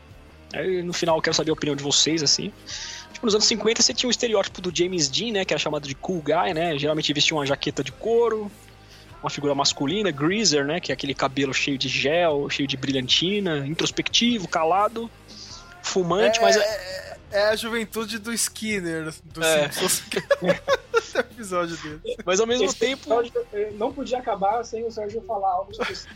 [0.55, 2.51] Aí no final eu quero saber a opinião de vocês, assim.
[3.13, 5.45] Tipo, nos anos 50 você tinha o estereótipo do James Dean, né?
[5.45, 6.79] Que era chamado de cool guy, né?
[6.79, 8.51] Geralmente vestia uma jaqueta de couro,
[9.25, 10.79] uma figura masculina, greaser, né?
[10.79, 15.11] Que é aquele cabelo cheio de gel, cheio de brilhantina, introspectivo, calado,
[15.83, 16.57] fumante, mas...
[16.57, 19.71] É, é a juventude do Skinner, do É.
[19.71, 20.03] Simpsons.
[20.95, 22.17] Esse episódio dele.
[22.25, 23.03] Mas ao mesmo Esse tempo.
[23.23, 23.33] episódio,
[23.79, 26.07] Não podia acabar sem o Sérgio falar algo sobre isso.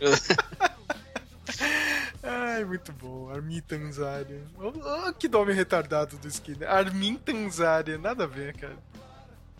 [2.22, 3.30] Ai, muito bom.
[3.30, 4.42] Armin Tanzari.
[4.58, 6.68] Oh, oh, que nome retardado do Skinner.
[6.68, 7.98] Armin Tanzari.
[7.98, 8.76] Nada a ver, cara.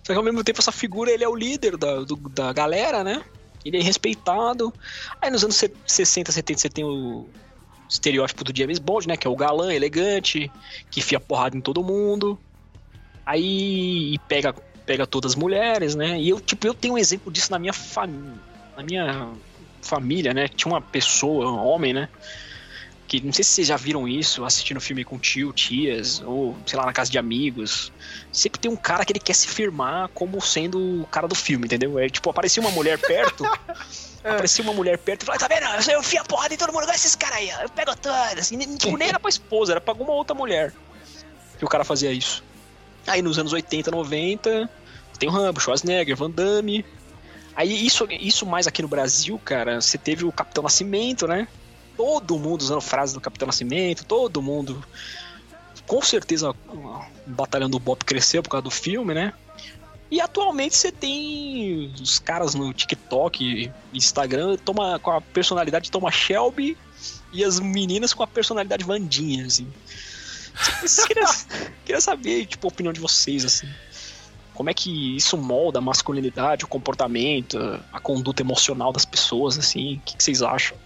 [0.08, 3.04] Só que ao mesmo tempo essa figura ele é o líder da, do- da galera,
[3.04, 3.22] né?
[3.62, 4.72] Ele é respeitado.
[5.20, 7.28] Aí nos anos se- 60, 70 você tem o
[7.90, 9.18] estereótipo do James Bond, né?
[9.18, 10.50] Que é o galã elegante,
[10.90, 12.38] que enfia porrada em todo mundo.
[13.26, 14.54] Aí pega,
[14.86, 16.18] pega todas as mulheres, né?
[16.18, 18.40] E eu, tipo, eu tenho um exemplo disso na minha família.
[18.74, 19.32] Na minha
[19.82, 20.48] família, né?
[20.48, 22.08] Tinha uma pessoa, um homem, né?
[23.08, 26.78] Que não sei se vocês já viram isso, assistindo filme com tio, tias, ou sei
[26.78, 27.90] lá, na casa de amigos.
[28.30, 31.64] Sempre tem um cara que ele quer se firmar como sendo o cara do filme,
[31.64, 31.98] entendeu?
[31.98, 33.44] É tipo, aparecia uma mulher perto.
[34.22, 35.90] Aparecia uma mulher perto e falava, tá vendo?
[35.90, 38.38] Eu, enfio a porrada em todo mundo, olha esses caras aí, eu pego todas.
[38.40, 40.74] Assim, nem- tipo, nem era pra esposa, era pra alguma outra mulher
[41.56, 42.42] que o cara fazia isso.
[43.06, 44.68] Aí nos anos 80, 90,
[45.18, 46.84] tem o Rambo, Schwarzenegger, Van Damme.
[47.54, 51.48] Aí isso, isso mais aqui no Brasil, cara, você teve o Capitão Nascimento, né?
[51.98, 54.82] Todo mundo usando frases do Capitão Nascimento, todo mundo.
[55.84, 59.34] Com certeza o Batalhão do Bop cresceu por causa do filme, né?
[60.08, 66.14] E atualmente você tem os caras no TikTok, Instagram, toma, com a personalidade de Thomas
[66.14, 66.78] Shelby
[67.32, 69.66] e as meninas com a personalidade Vandinha, assim.
[71.06, 71.26] Queria,
[71.84, 73.68] queria saber, tipo, a opinião de vocês, assim.
[74.54, 77.58] Como é que isso molda a masculinidade, o comportamento,
[77.92, 79.96] a conduta emocional das pessoas, assim?
[79.96, 80.76] O que, que vocês acham?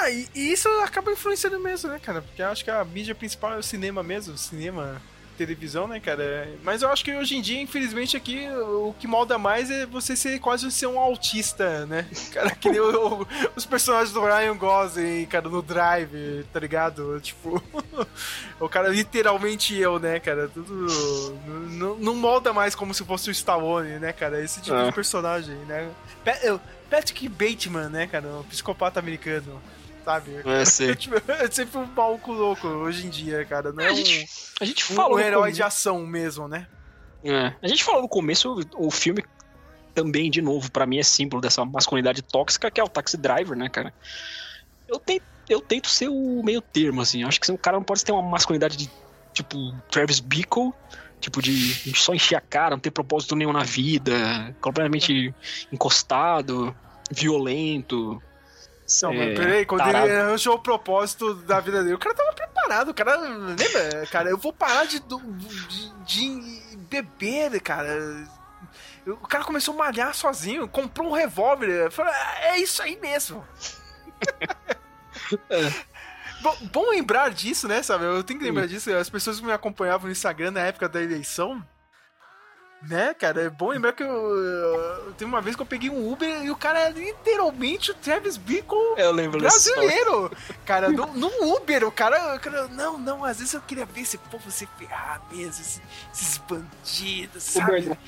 [0.00, 2.22] Ah, e, e isso acaba influenciando mesmo, né, cara?
[2.22, 5.00] Porque eu acho que a mídia principal é o cinema mesmo, cinema,
[5.36, 6.48] televisão, né, cara?
[6.64, 10.16] Mas eu acho que hoje em dia, infelizmente, aqui o que molda mais é você
[10.16, 12.06] ser quase ser um autista, né?
[12.34, 13.26] Cara, que nem o- o-
[13.56, 17.20] os personagens do Ryan Gosling, cara, no Drive, tá ligado?
[17.20, 17.62] Tipo,
[18.60, 20.48] o cara literalmente eu, né, cara?
[20.48, 20.86] Tudo.
[21.70, 24.42] Não, não molda mais como se fosse o Stallone, né, cara?
[24.42, 24.86] Esse tipo É.
[24.86, 25.88] de personagem, né?
[26.90, 28.26] Patrick Bateman, né, cara?
[28.28, 29.60] Um psicopata americano.
[30.08, 30.40] Sabe?
[30.42, 30.96] É, sei.
[30.96, 33.74] Tipo, é sempre um maluco louco hoje em dia, cara.
[33.74, 34.26] Não é A um, gente,
[34.58, 36.66] a gente um, falou um herói começo- de ação mesmo, né?
[37.22, 39.22] É, a gente falou no começo, o, o filme
[39.94, 43.54] também, de novo, pra mim é símbolo dessa masculinidade tóxica, que é o Taxi Driver,
[43.54, 43.92] né, cara?
[44.88, 47.22] Eu tento, eu tento ser o meio termo, assim.
[47.24, 48.90] Acho que o cara não pode ter uma masculinidade de,
[49.34, 50.72] tipo, Travis Bickle,
[51.20, 55.34] tipo, de só encher a cara, não ter propósito nenhum na vida, completamente
[55.70, 56.74] encostado,
[57.10, 58.22] violento.
[59.02, 60.06] Não, é, mas peraí, quando tarado.
[60.06, 63.16] ele arranjou o propósito da vida dele, o cara tava preparado, o cara.
[63.16, 64.30] Lembra, cara?
[64.30, 68.26] Eu vou parar de, de, de beber, cara.
[69.06, 71.90] O cara começou a malhar sozinho, comprou um revólver.
[71.90, 73.46] Falou, "Ah, é isso aí mesmo.
[76.40, 78.04] Bom, bom lembrar disso, né, sabe?
[78.04, 78.94] Eu tenho que lembrar disso.
[78.94, 81.60] As pessoas que me acompanhavam no Instagram na época da eleição,
[82.82, 83.42] né, cara?
[83.42, 86.50] É bom lembrar que eu, eu- Teve uma vez que eu peguei um Uber e
[86.50, 90.30] o cara era literalmente o Travis Bickle Eu lembro brasileiro.
[90.64, 92.68] Cara, no, no Uber, o cara, o cara.
[92.68, 95.80] Não, não, às vezes eu queria ver esse povo se ferrar mesmo, esses,
[96.14, 97.98] esses bandidos, sabe?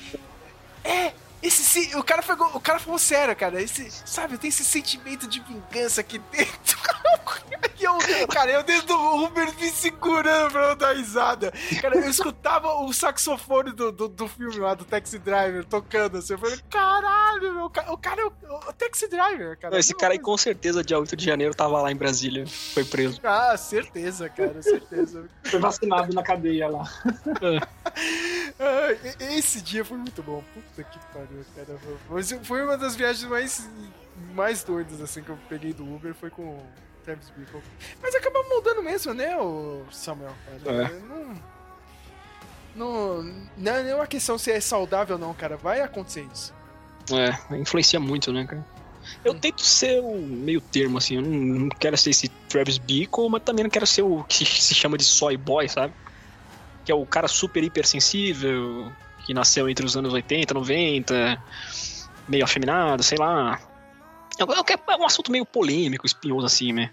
[0.83, 3.61] É, esse se- o cara foi, o cara falou sério, cara.
[3.61, 6.77] Esse, sabe, tem esse sentimento de vingança aqui dentro.
[7.79, 7.97] E eu,
[8.27, 11.51] cara, eu dentro do Uber me segurando pra não dar risada.
[11.81, 16.33] Cara, eu escutava o saxofone do, do, do filme lá, do Taxi Driver, tocando assim.
[16.33, 18.31] Eu falei, caralho, meu, o cara é o,
[18.69, 19.71] o Taxi Driver, cara.
[19.71, 22.45] Não, esse cara aí com certeza, dia 8 de janeiro, tava lá em Brasília.
[22.45, 23.19] Foi preso.
[23.23, 25.27] Ah, certeza, cara, certeza.
[25.43, 26.83] Foi vacinado na cadeia lá.
[29.19, 30.43] Esse dia foi muito bom.
[30.53, 31.77] Puta que pariu, cara.
[32.07, 33.69] Foi- Foi uma das viagens mais,
[34.33, 36.65] mais doidas, assim, que eu peguei do Uber, foi com o
[37.03, 37.61] Travis Bickle.
[38.01, 40.33] Mas acaba mudando mesmo, né, o Samuel,
[40.63, 40.83] cara?
[40.85, 40.99] É.
[40.99, 41.41] Não,
[42.75, 43.23] não,
[43.57, 45.57] não é uma questão se é saudável ou não, cara.
[45.57, 46.53] Vai acontecer isso.
[47.11, 48.65] É, influencia muito, né, cara?
[49.25, 53.29] Eu tento ser o meio termo, assim, eu não, não quero ser esse Travis Bickle,
[53.29, 55.93] mas também não quero ser o que se chama de soy boy, sabe?
[56.85, 58.91] Que é o cara super hipersensível,
[59.25, 61.43] que nasceu entre os anos 80, 90,
[62.27, 63.59] meio afeminado, sei lá.
[64.39, 66.91] É é um assunto meio polêmico, espinhoso, assim, né?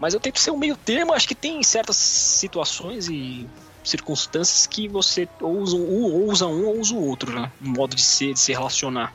[0.00, 3.48] Mas eu tento ser o meio termo, acho que tem certas situações e
[3.84, 7.50] circunstâncias que você ou usa um, ou usa um ou usa o outro, né?
[7.60, 9.12] Um modo de ser, de se relacionar.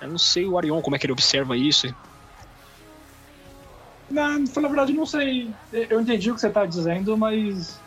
[0.00, 1.94] Eu não sei o Arion como é que ele observa isso.
[4.10, 5.50] Não, pra falar a verdade, não sei.
[5.72, 7.80] Eu entendi o que você tá dizendo, mas.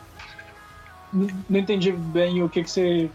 [1.49, 3.09] Não entendi bem o que, que você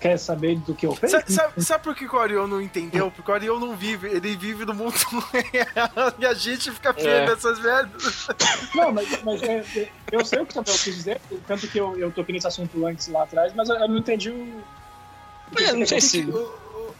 [0.00, 1.10] quer saber do que eu fiz.
[1.10, 3.10] Sabe, sabe, sabe por que o Ariel não entendeu?
[3.10, 4.94] Porque o Ariel não vive, ele vive no mundo
[5.32, 7.32] real e a gente fica vendo É.
[7.32, 8.26] essas merdas.
[8.74, 9.64] Não, mas, mas é-
[10.12, 13.08] eu sei o que você quis dizer, tanto que eu, eu toquei nesse assunto antes
[13.08, 14.62] lá atrás, mas eu, eu não entendi o.
[15.52, 16.20] o que É, você não sei se.
[16.22, 16.94] O, o-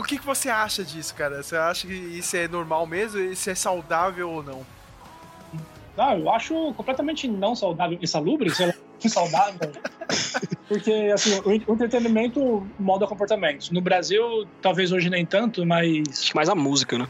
[0.00, 1.42] o que, que você acha disso, cara?
[1.42, 3.18] Você acha que isso é normal mesmo?
[3.20, 4.66] Isso é saudável ou não?
[5.96, 8.74] Não, eu acho completamente não saudável, insalubre, sei lá,
[9.08, 9.72] saudável.
[10.68, 13.70] Porque, assim, o entretenimento molda comportamentos.
[13.70, 16.02] No Brasil, talvez hoje nem tanto, mas.
[16.08, 17.08] Acho que mais a música, né?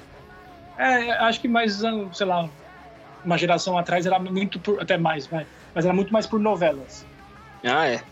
[0.76, 2.48] É, acho que mais, ah, sei lá,
[3.24, 4.80] uma geração atrás era muito por.
[4.80, 5.46] Até mais, vai.
[5.74, 7.06] Mas era muito mais por novelas.
[7.64, 8.02] Ah, é.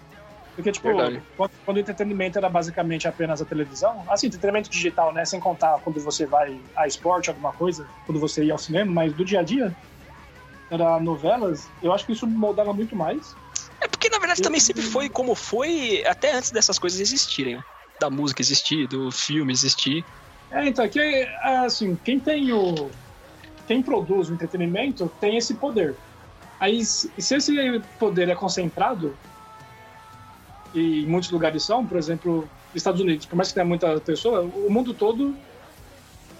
[0.54, 1.20] Porque, tipo, Verdade.
[1.36, 5.24] quando o entretenimento era basicamente apenas a televisão, assim, entretenimento digital, né?
[5.24, 9.12] Sem contar quando você vai a esporte, alguma coisa, quando você ia ao cinema, mas
[9.12, 9.74] do dia a dia,
[10.70, 13.36] era novelas, eu acho que isso moldava muito mais.
[13.84, 17.62] É porque na verdade também sempre foi como foi até antes dessas coisas existirem.
[18.00, 20.04] Da música existir, do filme existir.
[20.50, 21.00] É, então, aqui,
[21.42, 22.90] assim, quem tem o.
[23.66, 25.94] Quem produz o entretenimento tem esse poder.
[26.58, 29.16] Aí, se se esse poder é concentrado,
[30.72, 34.40] e em muitos lugares são, por exemplo, Estados Unidos, por mais que tenha muita pessoa,
[34.42, 35.36] o mundo todo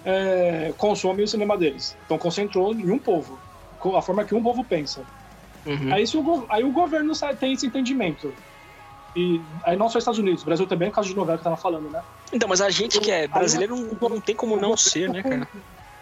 [0.04, 1.96] é, consome o cinema deles.
[2.06, 3.38] Então, concentrou em um povo,
[3.96, 5.04] a forma que um povo pensa.
[5.92, 8.34] Aí, se o, aí o governo tem esse entendimento.
[9.16, 11.56] E aí não só Estados Unidos, Brasil também, por causa de novela que eu tava
[11.56, 12.02] falando, né?
[12.32, 15.48] Então, mas a gente que é brasileiro não, não tem como não ser, né, cara?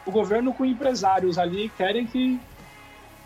[0.05, 2.41] O governo com empresários ali querem que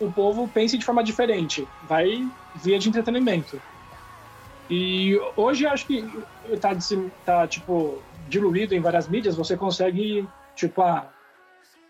[0.00, 1.66] o povo pense de forma diferente.
[1.88, 3.60] Vai via de entretenimento.
[4.68, 6.04] E hoje acho que
[6.60, 6.76] tá,
[7.24, 11.06] tá tipo, diluído em várias mídias, você consegue, tipo, a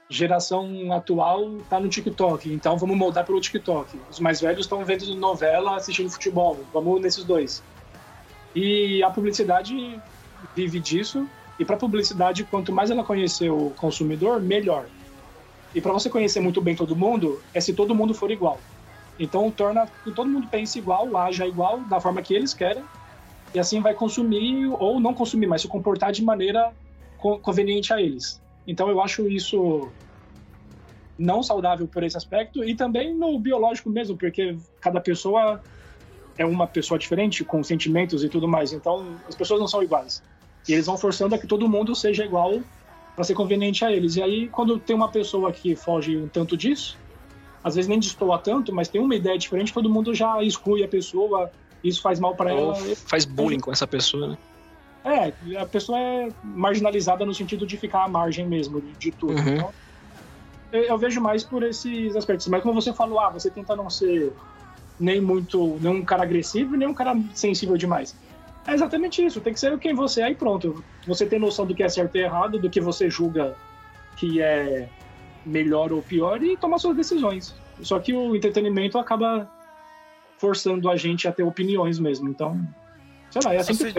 [0.08, 4.00] geração atual tá no TikTok, então vamos moldar pelo TikTok.
[4.08, 7.62] Os mais velhos estão vendo novela, assistindo futebol, vamos nesses dois.
[8.54, 10.00] E a publicidade
[10.54, 11.28] vive disso,
[11.58, 14.86] e para publicidade, quanto mais ela conhecer o consumidor, melhor.
[15.74, 18.60] E para você conhecer muito bem todo mundo, é se todo mundo for igual.
[19.18, 22.84] Então torna que todo mundo pense igual, haja igual, da forma que eles querem,
[23.54, 26.72] e assim vai consumir ou não consumir, mas se comportar de maneira
[27.18, 28.40] co- conveniente a eles.
[28.66, 29.88] Então eu acho isso
[31.18, 35.62] não saudável por esse aspecto e também no biológico mesmo, porque cada pessoa
[36.36, 38.72] é uma pessoa diferente, com sentimentos e tudo mais.
[38.72, 40.22] Então as pessoas não são iguais.
[40.68, 42.60] E eles vão forçando a que todo mundo seja igual
[43.14, 44.16] para ser conveniente a eles.
[44.16, 46.98] E aí, quando tem uma pessoa que foge um tanto disso,
[47.64, 50.88] às vezes nem destoa tanto, mas tem uma ideia diferente, todo mundo já exclui a
[50.88, 51.50] pessoa,
[51.82, 52.74] isso faz mal para ela.
[53.08, 54.38] faz bullying com essa pessoa, né?
[55.06, 59.34] É, a pessoa é marginalizada no sentido de ficar à margem mesmo de, de tudo.
[59.34, 59.54] Uhum.
[59.54, 59.74] Então,
[60.72, 62.48] eu, eu vejo mais por esses aspectos.
[62.48, 64.32] Mas como você falou, ah, você tenta não ser
[64.98, 68.16] nem muito, nem um cara agressivo nem um cara sensível demais.
[68.66, 70.84] É exatamente isso, tem que ser quem você é e pronto.
[71.06, 73.54] Você tem noção do que é certo e errado, do que você julga
[74.16, 74.88] que é
[75.44, 77.54] melhor ou pior e tomar suas decisões.
[77.80, 79.48] Só que o entretenimento acaba
[80.36, 82.28] forçando a gente a ter opiniões mesmo.
[82.28, 82.60] Então,
[83.30, 83.94] sei lá, é assim que sei-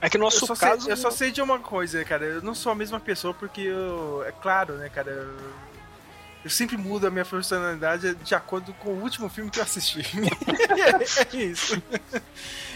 [0.00, 0.90] É que no nosso eu só, sei, caso.
[0.90, 2.24] eu só sei de uma coisa, cara.
[2.24, 4.24] Eu não sou a mesma pessoa porque eu.
[4.26, 5.10] É claro, né, cara?
[5.10, 5.38] Eu,
[6.44, 10.00] eu sempre mudo a minha personalidade de acordo com o último filme que eu assisti.
[11.32, 11.80] é isso.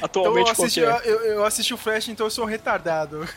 [0.00, 3.26] Atualmente, então, eu assisti, que eu, eu assisti o Flash, então eu sou um retardado.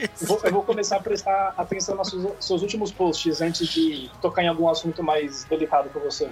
[0.00, 4.10] Eu vou, eu vou começar a prestar atenção nos seus, seus últimos posts antes de
[4.22, 6.30] tocar em algum assunto mais delicado com você.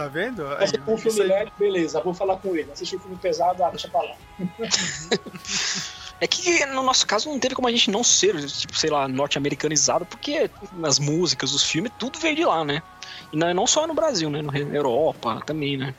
[0.00, 0.46] Tá vendo?
[0.46, 2.72] Aí, Assistir um filme leve, beleza, vou falar com ele.
[2.72, 4.16] Assistir um filme pesado, ah, deixa pra lá.
[6.18, 9.08] É que no nosso caso não teve como a gente não ser, tipo, sei lá,
[9.08, 10.50] norte-americanizado, porque
[10.82, 12.82] as músicas, os filmes, tudo veio de lá, né?
[13.32, 14.40] E não, não só no Brasil, né?
[14.42, 15.94] Na Europa também, né?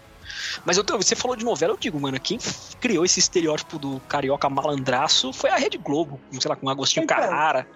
[0.65, 2.37] Mas eu, você falou de novela, eu digo, mano, quem
[2.79, 7.17] criou esse estereótipo do carioca malandraço foi a Rede Globo, sei lá, com Agostinho Então.
[7.17, 7.67] Carrara.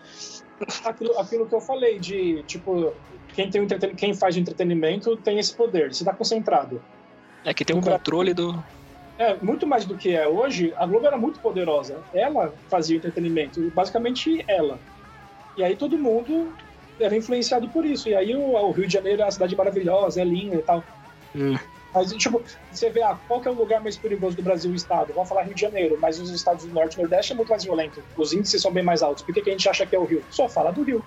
[0.86, 2.94] Aquilo, aquilo que eu falei, de tipo,
[3.30, 6.82] quem, tem entreten- quem faz o entretenimento tem esse poder, você tá concentrado.
[7.44, 8.56] É que tem um controle do.
[9.18, 12.04] É, muito mais do que é hoje, a Globo era muito poderosa.
[12.14, 14.80] Ela fazia o entretenimento, basicamente ela.
[15.56, 16.54] E aí todo mundo
[17.00, 18.10] era influenciado por isso.
[18.10, 20.84] E aí o, o Rio de Janeiro é uma cidade maravilhosa, é linda e tal.
[21.34, 21.56] Hum.
[21.96, 24.76] Mas, tipo, você vê, ah, qual que é o lugar mais perigoso do Brasil, o
[24.76, 25.14] estado?
[25.14, 27.64] Vamos falar Rio de Janeiro, mas os estados do Norte e Nordeste é muito mais
[27.64, 28.04] violento.
[28.18, 29.24] Os índices são bem mais altos.
[29.24, 30.22] Por que, que a gente acha que é o Rio?
[30.30, 31.04] Só fala do Rio.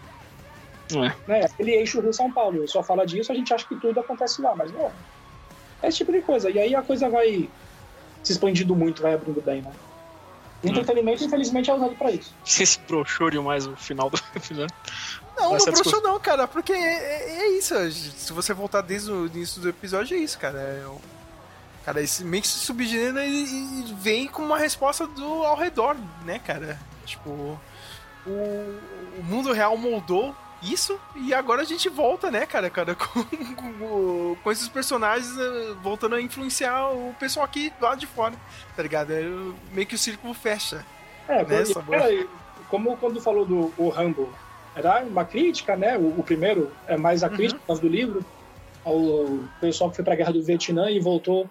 [0.92, 1.30] É.
[1.30, 1.48] Né?
[1.58, 2.66] Ele eixo Rio-São Paulo.
[2.66, 4.90] Só fala disso, a gente acha que tudo acontece lá, mas não.
[5.82, 6.50] É esse tipo de coisa.
[6.50, 7.50] E aí a coisa vai
[8.22, 9.72] se expandindo muito, vai abrindo bem, né?
[10.62, 12.34] O entretenimento, infelizmente, é usado pra isso.
[12.44, 14.74] Você se broxou demais o final do episódio.
[15.36, 17.74] Não, Essa não broxou discussão- não, cara, porque é, é- é isso.
[17.92, 20.58] Se você voltar desde o início do episódio, é isso, cara.
[20.58, 20.84] É
[21.84, 23.44] cara, esse meio que se subgênero e,
[23.90, 26.78] e vem com uma resposta do ao redor, né, cara?
[27.06, 27.30] Tipo,
[28.26, 28.30] o,
[29.18, 33.24] o mundo real moldou isso e agora a gente volta, né, cara, cara, com,
[33.54, 38.34] com, com esses personagens eh, voltando a influenciar o pessoal aqui do lado de fora,
[38.76, 39.12] tá ligado?
[39.12, 39.22] É,
[39.72, 40.84] meio que o círculo fecha.
[41.28, 42.26] É, Nessa, porque, cara,
[42.68, 44.32] como quando falou do o Rambo,
[44.74, 45.96] era uma crítica, né?
[45.96, 48.24] O, o primeiro é mais a crítica por causa do livro
[48.84, 51.48] ao pessoal que foi pra guerra do Vietnã e voltou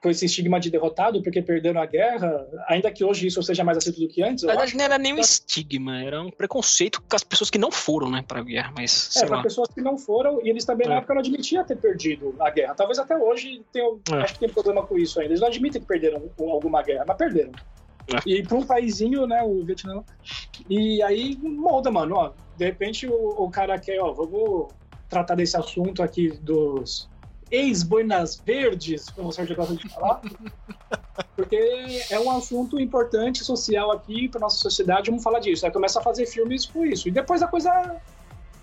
[0.00, 3.78] com esse estigma de derrotado porque perderam a guerra, ainda que hoje isso seja mais
[3.78, 4.44] aceito do que antes.
[4.44, 7.70] Na verdade, não era nem um estigma, era um preconceito com as pessoas que não
[7.70, 10.94] foram, né, pra guerra, mas É, para pessoas que não foram, e eles também na
[10.94, 10.98] É.
[10.98, 12.74] época não admitiam ter perdido a guerra.
[12.74, 14.16] Talvez até hoje tenham, É.
[14.18, 15.32] acho que tem problema com isso ainda.
[15.32, 17.52] Eles não admitem que perderam alguma guerra, mas perderam.
[18.06, 18.20] É.
[18.24, 20.02] E para um paísinho, né, o Vietnã.
[20.70, 22.32] E aí molda, mano, ó.
[22.56, 23.12] De repente o,
[23.44, 24.68] o cara quer, ó, vamos
[25.08, 27.08] tratar desse assunto aqui dos
[27.50, 30.20] ex-boinas verdes, como o Sérgio gosta de falar.
[31.34, 31.56] Porque
[32.10, 35.64] é um assunto importante social aqui para nossa sociedade, vamos falar disso.
[35.66, 37.08] Aí começa a fazer filmes com isso.
[37.08, 37.96] E depois a coisa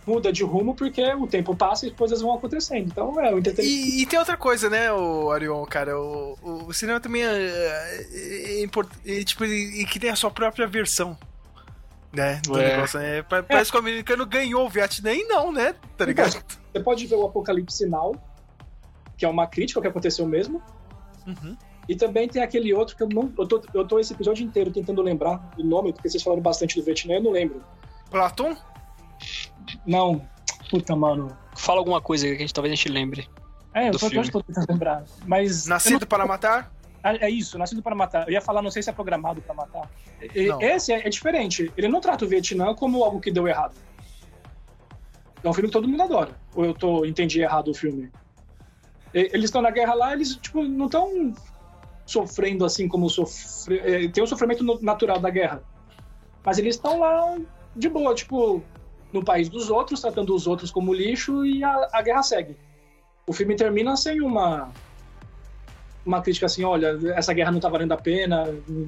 [0.07, 2.85] muda de rumo porque o tempo passa e coisas vão acontecendo.
[2.87, 3.87] Então é o entretenimento.
[3.87, 7.27] E, e tem outra coisa, né, o Arion, cara, o, o, o cinema também é,
[7.33, 11.17] é, é importante, tipo, e que tem a sua própria versão,
[12.13, 12.75] né, do É.
[12.75, 13.23] negócio, né?
[13.23, 16.31] Pa- Parece que o americano ganhou o Vietnã e não, né, tá ligado?
[16.71, 18.15] Você pode ver o Apocalipse Now,
[19.17, 20.61] que é uma crítica ao que aconteceu mesmo.
[21.25, 21.55] Uhum.
[21.87, 23.31] E também tem aquele outro que eu não.
[23.37, 26.75] Eu tô, eu tô esse episódio inteiro tentando lembrar do nome, porque vocês falaram bastante
[26.75, 27.63] do Vietnã, eu não lembro.
[28.09, 28.55] Platon?
[29.85, 30.21] Não.
[30.69, 31.35] Puta, mano.
[31.55, 33.27] Fala alguma coisa que a gente talvez a gente lembre.
[33.73, 34.25] É, eu do tô, filme.
[34.27, 35.03] eu tô tentando lembrar.
[35.25, 35.67] Mas.
[35.67, 36.71] Nascido não- para matar?
[37.03, 38.27] É é isso, Nascido para Matar.
[38.27, 39.87] Eu ia falar, não sei se é programado para matar.
[40.33, 40.59] E- Não.
[40.59, 41.71] Esse é, é diferente.
[41.77, 43.75] Ele não trata o Vietnã como algo que deu errado.
[45.43, 46.31] É um filme que todo mundo adora.
[46.55, 48.11] Ou eu tô, entendi errado o filme?
[49.15, 51.33] Eles estão na guerra lá, eles tipo, não estão
[52.05, 53.79] sofrendo assim como sofre...
[53.79, 55.63] é, tem o sofrimento natural da guerra.
[56.43, 57.37] Mas eles estão lá
[57.75, 58.61] de boa, tipo,
[59.13, 62.57] no país dos outros, tratando os outros como lixo e a, a guerra segue.
[63.25, 64.69] O filme termina sem uma
[66.05, 68.45] uma crítica assim, olha, essa guerra não tá valendo a pena,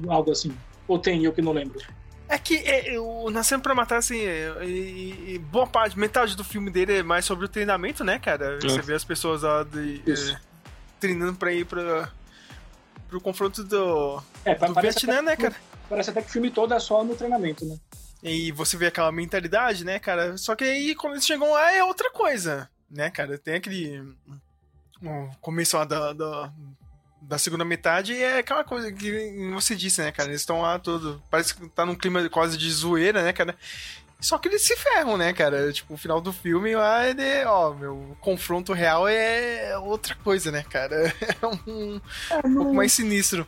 [0.08, 0.54] algo assim.
[0.86, 1.80] Ou tem, eu que não lembro.
[2.28, 6.44] É que é, o Nascendo pra Matar, assim, é, e, e boa parte, metade do
[6.44, 8.58] filme dele é mais sobre o treinamento, né, cara?
[8.60, 10.38] Você vê as pessoas lá de, é,
[11.00, 12.10] treinando pra ir pra,
[13.08, 15.54] pro confronto do, É, do parece Vietnã, até né, que- cara?
[15.88, 17.78] Parece até que o filme todo é só no treinamento, né?
[18.22, 20.36] E você vê aquela mentalidade, né, cara?
[20.36, 23.38] Só que aí, quando eles chegam lá, é outra coisa, né, cara?
[23.38, 24.00] Tem aquele.
[25.00, 26.52] O começo lá da, da,
[27.28, 30.30] da segunda metade e é aquela coisa que você disse, né, cara?
[30.30, 31.22] Eles estão lá todo.
[31.30, 33.54] Parece que tá num clima quase de zoeira, né, cara?
[34.18, 35.70] Só que eles se ferram, né, cara?
[35.70, 40.50] Tipo, o final do filme lá, ele, ó, meu, o confronto real é outra coisa,
[40.50, 41.14] né, cara?
[41.40, 42.00] É um,
[42.46, 43.46] um pouco mais sinistro.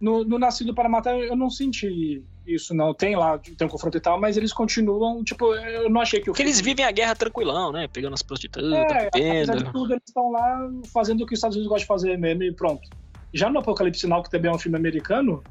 [0.00, 2.24] No, no Nascido para Matar, eu não senti
[2.54, 2.92] isso, não.
[2.92, 6.30] Tem lá, tem um confronto e tal, mas eles continuam, tipo, eu não achei que
[6.30, 7.88] o Porque eles vivem a guerra tranquilão, né?
[7.88, 11.56] Pegando as prostitutas, É, apesar de tudo, eles estão lá fazendo o que os Estados
[11.56, 12.88] Unidos gostam de fazer mesmo e pronto.
[13.32, 15.42] Já no Apocalipse Now, que também é um filme americano,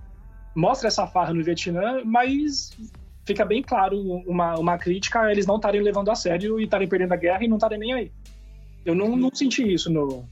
[0.56, 2.72] mostra essa farra no Vietnã, mas
[3.26, 6.88] fica bem claro uma, uma crítica a eles não estarem levando a sério e estarem
[6.88, 8.12] perdendo a guerra e não estarem nem aí.
[8.86, 10.28] Eu não, não senti isso no.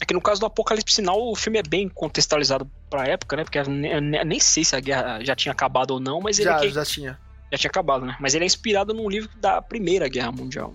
[0.00, 3.44] É que no caso do Apocalipse Sinal, o filme é bem contextualizado pra época, né?
[3.44, 6.60] Porque nem sei se a guerra já tinha acabado ou não, mas ele Já, é
[6.60, 7.18] que- já tinha.
[7.50, 8.16] Já tinha acabado, né?
[8.20, 10.74] Mas ele é inspirado num livro da Primeira Guerra Mundial.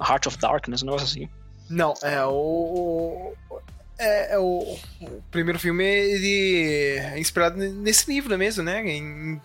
[0.00, 1.28] Heart of Darkness, um negócio assim.
[1.70, 3.32] Não, é o.
[3.98, 8.80] É, é o, o primeiro filme ele é inspirado nesse livro mesmo, né?
[8.86, 9.40] Em-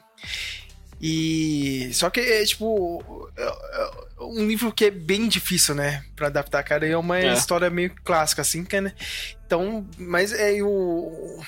[1.06, 6.28] e só que é tipo é- é um livro que é bem difícil, né, Pra
[6.28, 6.88] adaptar, cara.
[6.88, 7.34] E é uma É.
[7.34, 8.94] história meio clássica assim, que, né?
[9.46, 11.42] Então, mas é o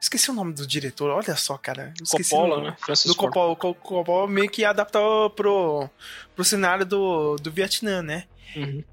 [0.00, 1.92] Esqueci o nome do diretor, olha só, cara.
[2.00, 2.76] Esqueci o Coppola, né?
[2.78, 3.16] Francis Do.
[3.16, 5.88] Coppola, Coppola meio que adaptou pro,
[6.34, 8.24] pro cenário do, do Vietnã, né?
[8.54, 8.84] Uhum.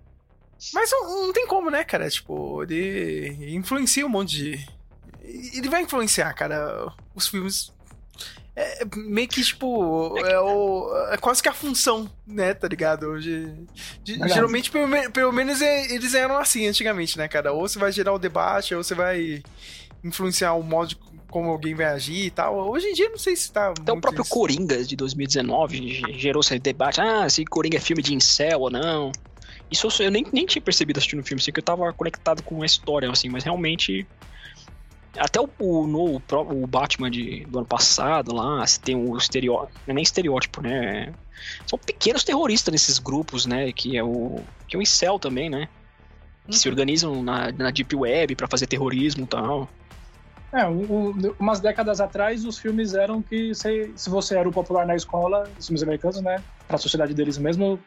[0.73, 2.10] Mas não, não tem como, né, cara?
[2.10, 4.68] Tipo, ele influencia um monte de.
[5.22, 7.72] Ele vai influenciar, cara, os filmes.
[8.55, 13.07] É meio que, tipo, é, o, é quase que a função, né, tá ligado?
[13.07, 13.51] Hoje,
[14.03, 14.34] de- Verdade.
[14.34, 17.51] geralmente, pelo, pelo menos, é- eles eram assim antigamente, né, cara?
[17.51, 19.41] Ou você vai gerar o debate, ou você vai
[20.03, 20.97] influenciar o modo de
[21.31, 22.69] como alguém vai agir e tal.
[22.69, 23.69] Hoje em dia, não sei se tá.
[23.71, 27.01] Até o próprio Coringa de 2019 ge- gerou esse debate.
[27.01, 29.11] Ah, se Coringa é filme de incel ou não.
[29.71, 32.43] Isso eu, eu nem, nem tinha percebido assistindo o filme, assim, que eu tava conectado
[32.43, 34.05] com a história, assim, mas realmente.
[35.18, 39.80] Até o, o, no, o, Batman de, do ano passado lá, se tem o estereótipo.
[39.85, 41.14] Não é nem estereótipo, né?
[41.68, 43.72] São pequenos terroristas nesses grupos, né?
[43.72, 44.41] Que é o.
[44.68, 45.69] Que é o incel também, né?
[46.48, 49.69] Que se organizam na, na Deep Web pra fazer terrorismo e tal.
[50.52, 54.85] É, o- umas décadas atrás, os filmes eram que se, se você era o popular
[54.85, 56.44] na escola, os filmes americanos, né?
[56.68, 57.80] Pra sociedade deles mesmo,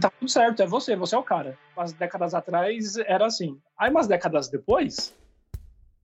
[0.00, 1.56] tá tudo certo, é você, você é o cara.
[1.76, 3.58] Umas décadas atrás era assim.
[3.78, 5.14] Aí, umas décadas depois,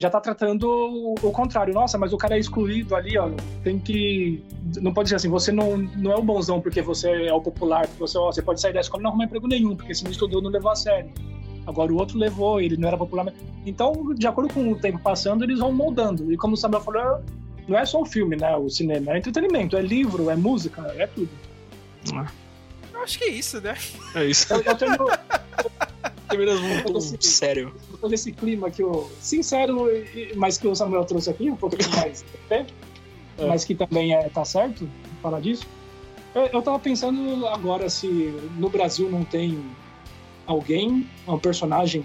[0.05, 1.73] já tá tratando o, o contrário.
[1.73, 3.31] Nossa, mas o cara é excluído ali, ó.
[3.63, 4.45] Tem que.
[4.81, 7.87] Não pode ser assim, você não, não é o bonzão porque você é o popular,
[7.87, 10.05] porque você, ó, você pode sair da escola e não arrumar emprego nenhum, porque se
[10.05, 11.11] não estudou, não levou a sério.
[11.67, 13.33] Agora o outro levou, ele não era popular.
[13.65, 16.31] Então, de acordo com o tempo passando, eles vão moldando.
[16.31, 17.23] E como o Samuel falou,
[17.67, 18.55] não é só o filme, né?
[18.57, 21.31] O cinema, é entretenimento, é livro, é música, é tudo.
[22.93, 23.75] Eu acho que é isso, né?
[24.15, 24.53] É isso.
[24.53, 24.97] Eu, eu tenho,
[26.43, 27.75] Eu tô tom nesse- sério.
[27.93, 29.87] eu tô nesse clima que o sincero,
[30.37, 32.67] mas que o Samuel trouxe aqui, um pouquinho mais, né?
[33.39, 33.47] É.
[33.47, 34.89] mas que também é, tá certo
[35.23, 35.67] falar disso.
[36.35, 38.07] Eu, eu tava pensando agora se
[38.59, 39.59] no Brasil não tem
[40.47, 42.05] alguém, um personagem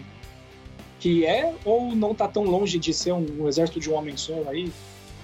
[0.99, 4.18] que é ou não tá tão longe de ser um, um exército de um homem
[4.18, 4.72] só aí.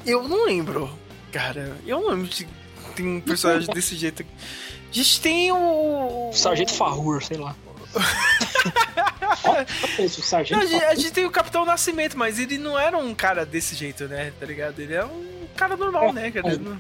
[0.05, 0.89] Eu não lembro,
[1.31, 1.75] cara.
[1.85, 2.47] Eu não lembro se
[2.95, 4.23] tem um personagem desse jeito.
[4.23, 6.29] A gente tem o.
[6.31, 7.55] Sargento Farrur, sei lá.
[10.09, 13.13] Sargento Não, a, gente, a gente tem o Capitão Nascimento, mas ele não era um
[13.13, 14.31] cara desse jeito, né?
[14.39, 14.79] Tá ligado?
[14.79, 16.57] Ele é um cara normal, né, cara?
[16.57, 16.79] Não-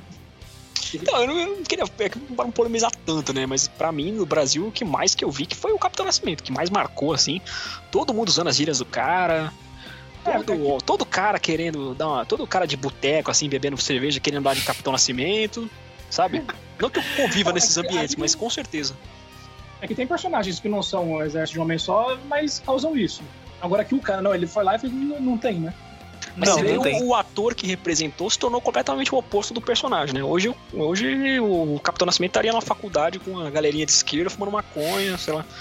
[1.03, 3.45] Não, eu não, eu não queria é para não polemizar tanto, né?
[3.45, 6.05] Mas pra mim, no Brasil, o que mais que eu vi que foi o Capitão
[6.05, 7.41] Nascimento, que mais marcou, assim.
[7.91, 9.51] Todo mundo usando as gírias do cara.
[10.23, 12.25] Todo, todo cara querendo dar uma.
[12.25, 15.69] Todo cara de boteco, assim, bebendo cerveja, querendo dar de Capitão Nascimento,
[16.09, 16.43] sabe?
[16.79, 18.95] Não que eu conviva nesses ambientes, mas com certeza.
[19.85, 22.97] É que tem personagens que não são o exército de um homem só, mas causam
[22.97, 23.21] isso.
[23.61, 25.71] Agora que o cara, não, ele foi lá e fez, não, não tem, né?
[26.35, 27.03] Mas Não, não o, tem.
[27.03, 30.23] o ator que representou se tornou completamente o oposto do personagem, né?
[30.23, 35.17] Hoje, hoje o Capitão Nascimento estaria na faculdade com a galerinha de esquerda fumando maconha,
[35.17, 35.45] sei lá.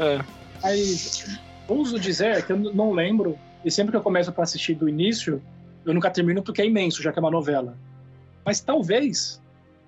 [0.00, 0.20] É.
[0.62, 4.88] Mas ouso dizer que eu não lembro, e sempre que eu começo pra assistir do
[4.88, 5.42] início,
[5.84, 7.76] eu nunca termino porque é imenso, já que é uma novela.
[8.44, 9.42] Mas talvez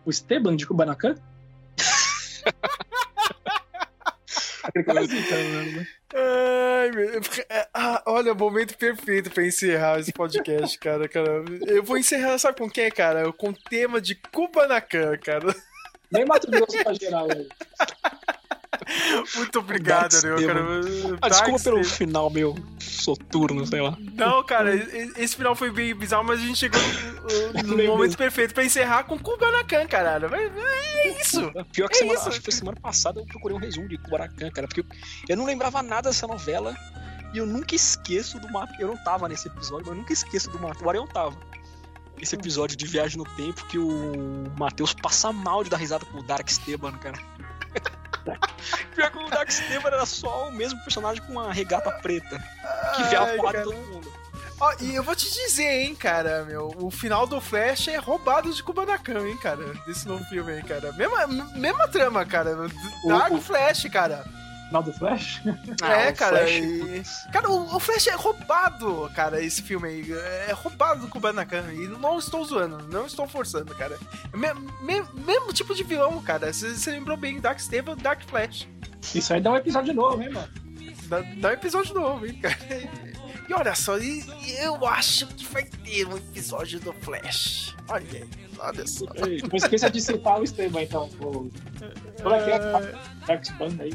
[0.05, 1.15] o Esteban de Kubanacan.
[6.15, 7.21] Ai, meu.
[7.73, 11.45] Ah, olha, o momento perfeito pra encerrar esse podcast, cara, cara.
[11.67, 13.33] Eu vou encerrar, sabe com quem, cara?
[13.33, 15.55] Com o tema de Kubanacan, cara.
[16.11, 17.49] Nem Mato Grosso pra geral, velho.
[19.37, 20.65] Muito obrigado, Ariel, cara.
[21.23, 23.97] Ah, desculpa pelo final meu soturno, sei lá.
[24.15, 24.75] Não, cara,
[25.17, 26.81] esse final foi bem bizarro, mas a gente chegou
[27.65, 29.87] no, no momento perfeito pra encerrar com Kubanacan.
[30.31, 30.65] Mas- mas
[30.97, 31.51] É isso.
[31.73, 32.29] Pior que É semana, isso.
[32.29, 34.85] acho que semana passada eu procurei um resumo de Kubanacan, cara, porque
[35.29, 36.77] eu, não lembrava nada dessa novela
[37.33, 38.73] e eu nunca esqueço do Mato.
[38.81, 40.85] Eu não tava nesse episódio, mas eu nunca esqueço do Mato.
[40.85, 41.37] O Ariel tava.
[42.21, 46.19] Esse episódio de Viagem no Tempo que o Matheus passa mal de dar risada com
[46.19, 47.19] o Dark Esteban, cara.
[49.09, 52.39] Pior que o Dark Esteban era só o mesmo personagem com uma regata preta
[52.95, 53.65] que vê a Ai, porra de cara.
[53.65, 54.13] todo mundo.
[54.61, 58.53] Ó, e eu vou te dizer, hein, cara, meu, o final do Flash é roubado
[58.53, 60.93] de Kubanacan, hein, cara, desse novo filme aí, cara.
[60.93, 62.55] Mesma, mesma trama, cara.
[63.09, 64.23] Dark o- Flash, cara.
[64.67, 65.41] Final do Flash?
[65.83, 66.37] é, Ah, o cara.
[66.37, 67.03] Flash, e-
[67.33, 70.13] Cara, o, o Flash é roubado, cara, esse filme aí.
[70.47, 71.73] É roubado do Kubanacan.
[71.73, 73.99] E não estou zoando, não estou forçando, cara.
[74.31, 74.53] É me-
[74.83, 76.53] me- mesmo tipo de vilão, cara.
[76.53, 78.69] Você você lembrou bem, Dark Stable, Dark Flash.
[79.15, 80.49] Isso aí dá um episódio novo, hein, mano?
[81.09, 82.57] Dá, dá um episódio novo, hein, cara.
[83.51, 87.75] E olha só, e, e eu acho que vai ter um episódio do Flash.
[87.89, 88.25] Olha aí.
[88.61, 89.05] Olha só.
[89.27, 91.11] Ei, Não esqueça de citar o Esteban, então.
[91.21, 91.51] O...
[92.23, 92.95] Qual é que é?
[93.27, 93.93] Dark Span aí.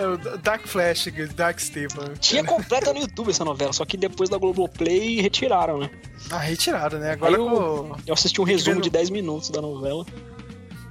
[0.00, 2.14] É o Dark Flash, Dark Steven.
[2.18, 5.90] Tinha completa no YouTube essa novela, só que depois da Globoplay retiraram, né?
[6.30, 7.10] Ah, retiraram, né?
[7.10, 7.96] Agora eu, com...
[8.06, 10.06] eu assisti um resumo de 10 minutos da novela.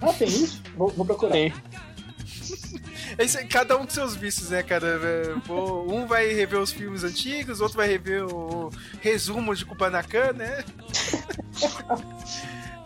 [0.01, 0.61] Ah, tem isso?
[0.75, 1.31] Vou, vou procurar.
[1.31, 1.53] Tem.
[3.17, 4.99] Esse- cada um com seus vícios, né, cara?
[5.03, 8.69] É, Um vai rever os filmes antigos, outro vai rever o
[8.99, 10.63] resumo de Kubanacan, né?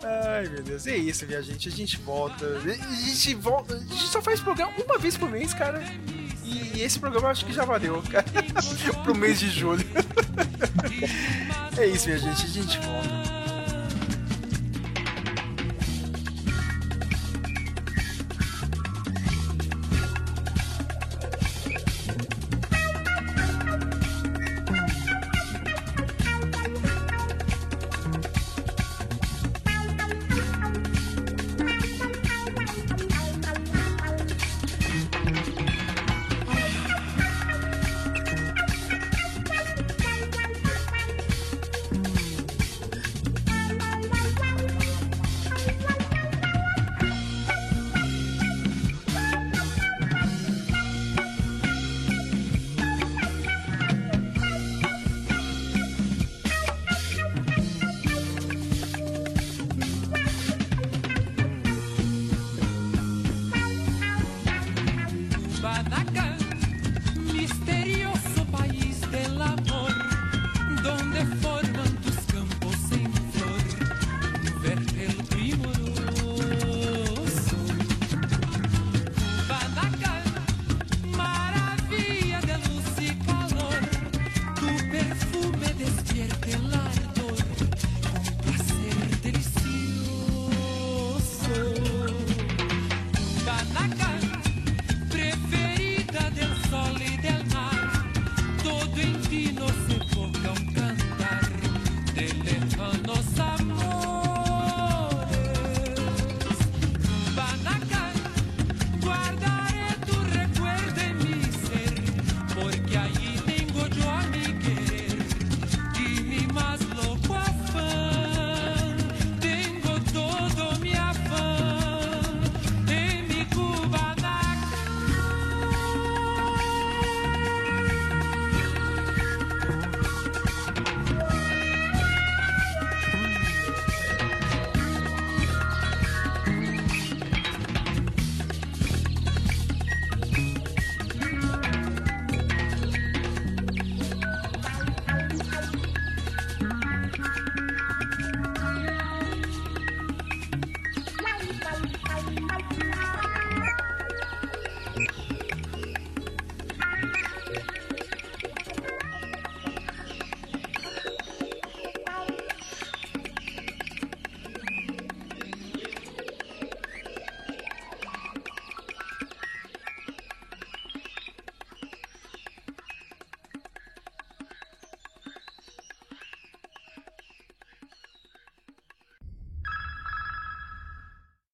[0.02, 0.86] Ai, meu Deus.
[0.86, 1.68] É isso, minha gente.
[1.68, 2.46] A gente volta.
[2.46, 3.74] A gente volta.
[3.74, 5.82] A gente só faz programa uma vez por mês, cara.
[6.44, 8.24] E esse programa acho que já valeu, cara.
[9.02, 9.84] Pro mês de julho.
[11.78, 12.42] É isso, minha gente.
[12.44, 13.25] A gente volta.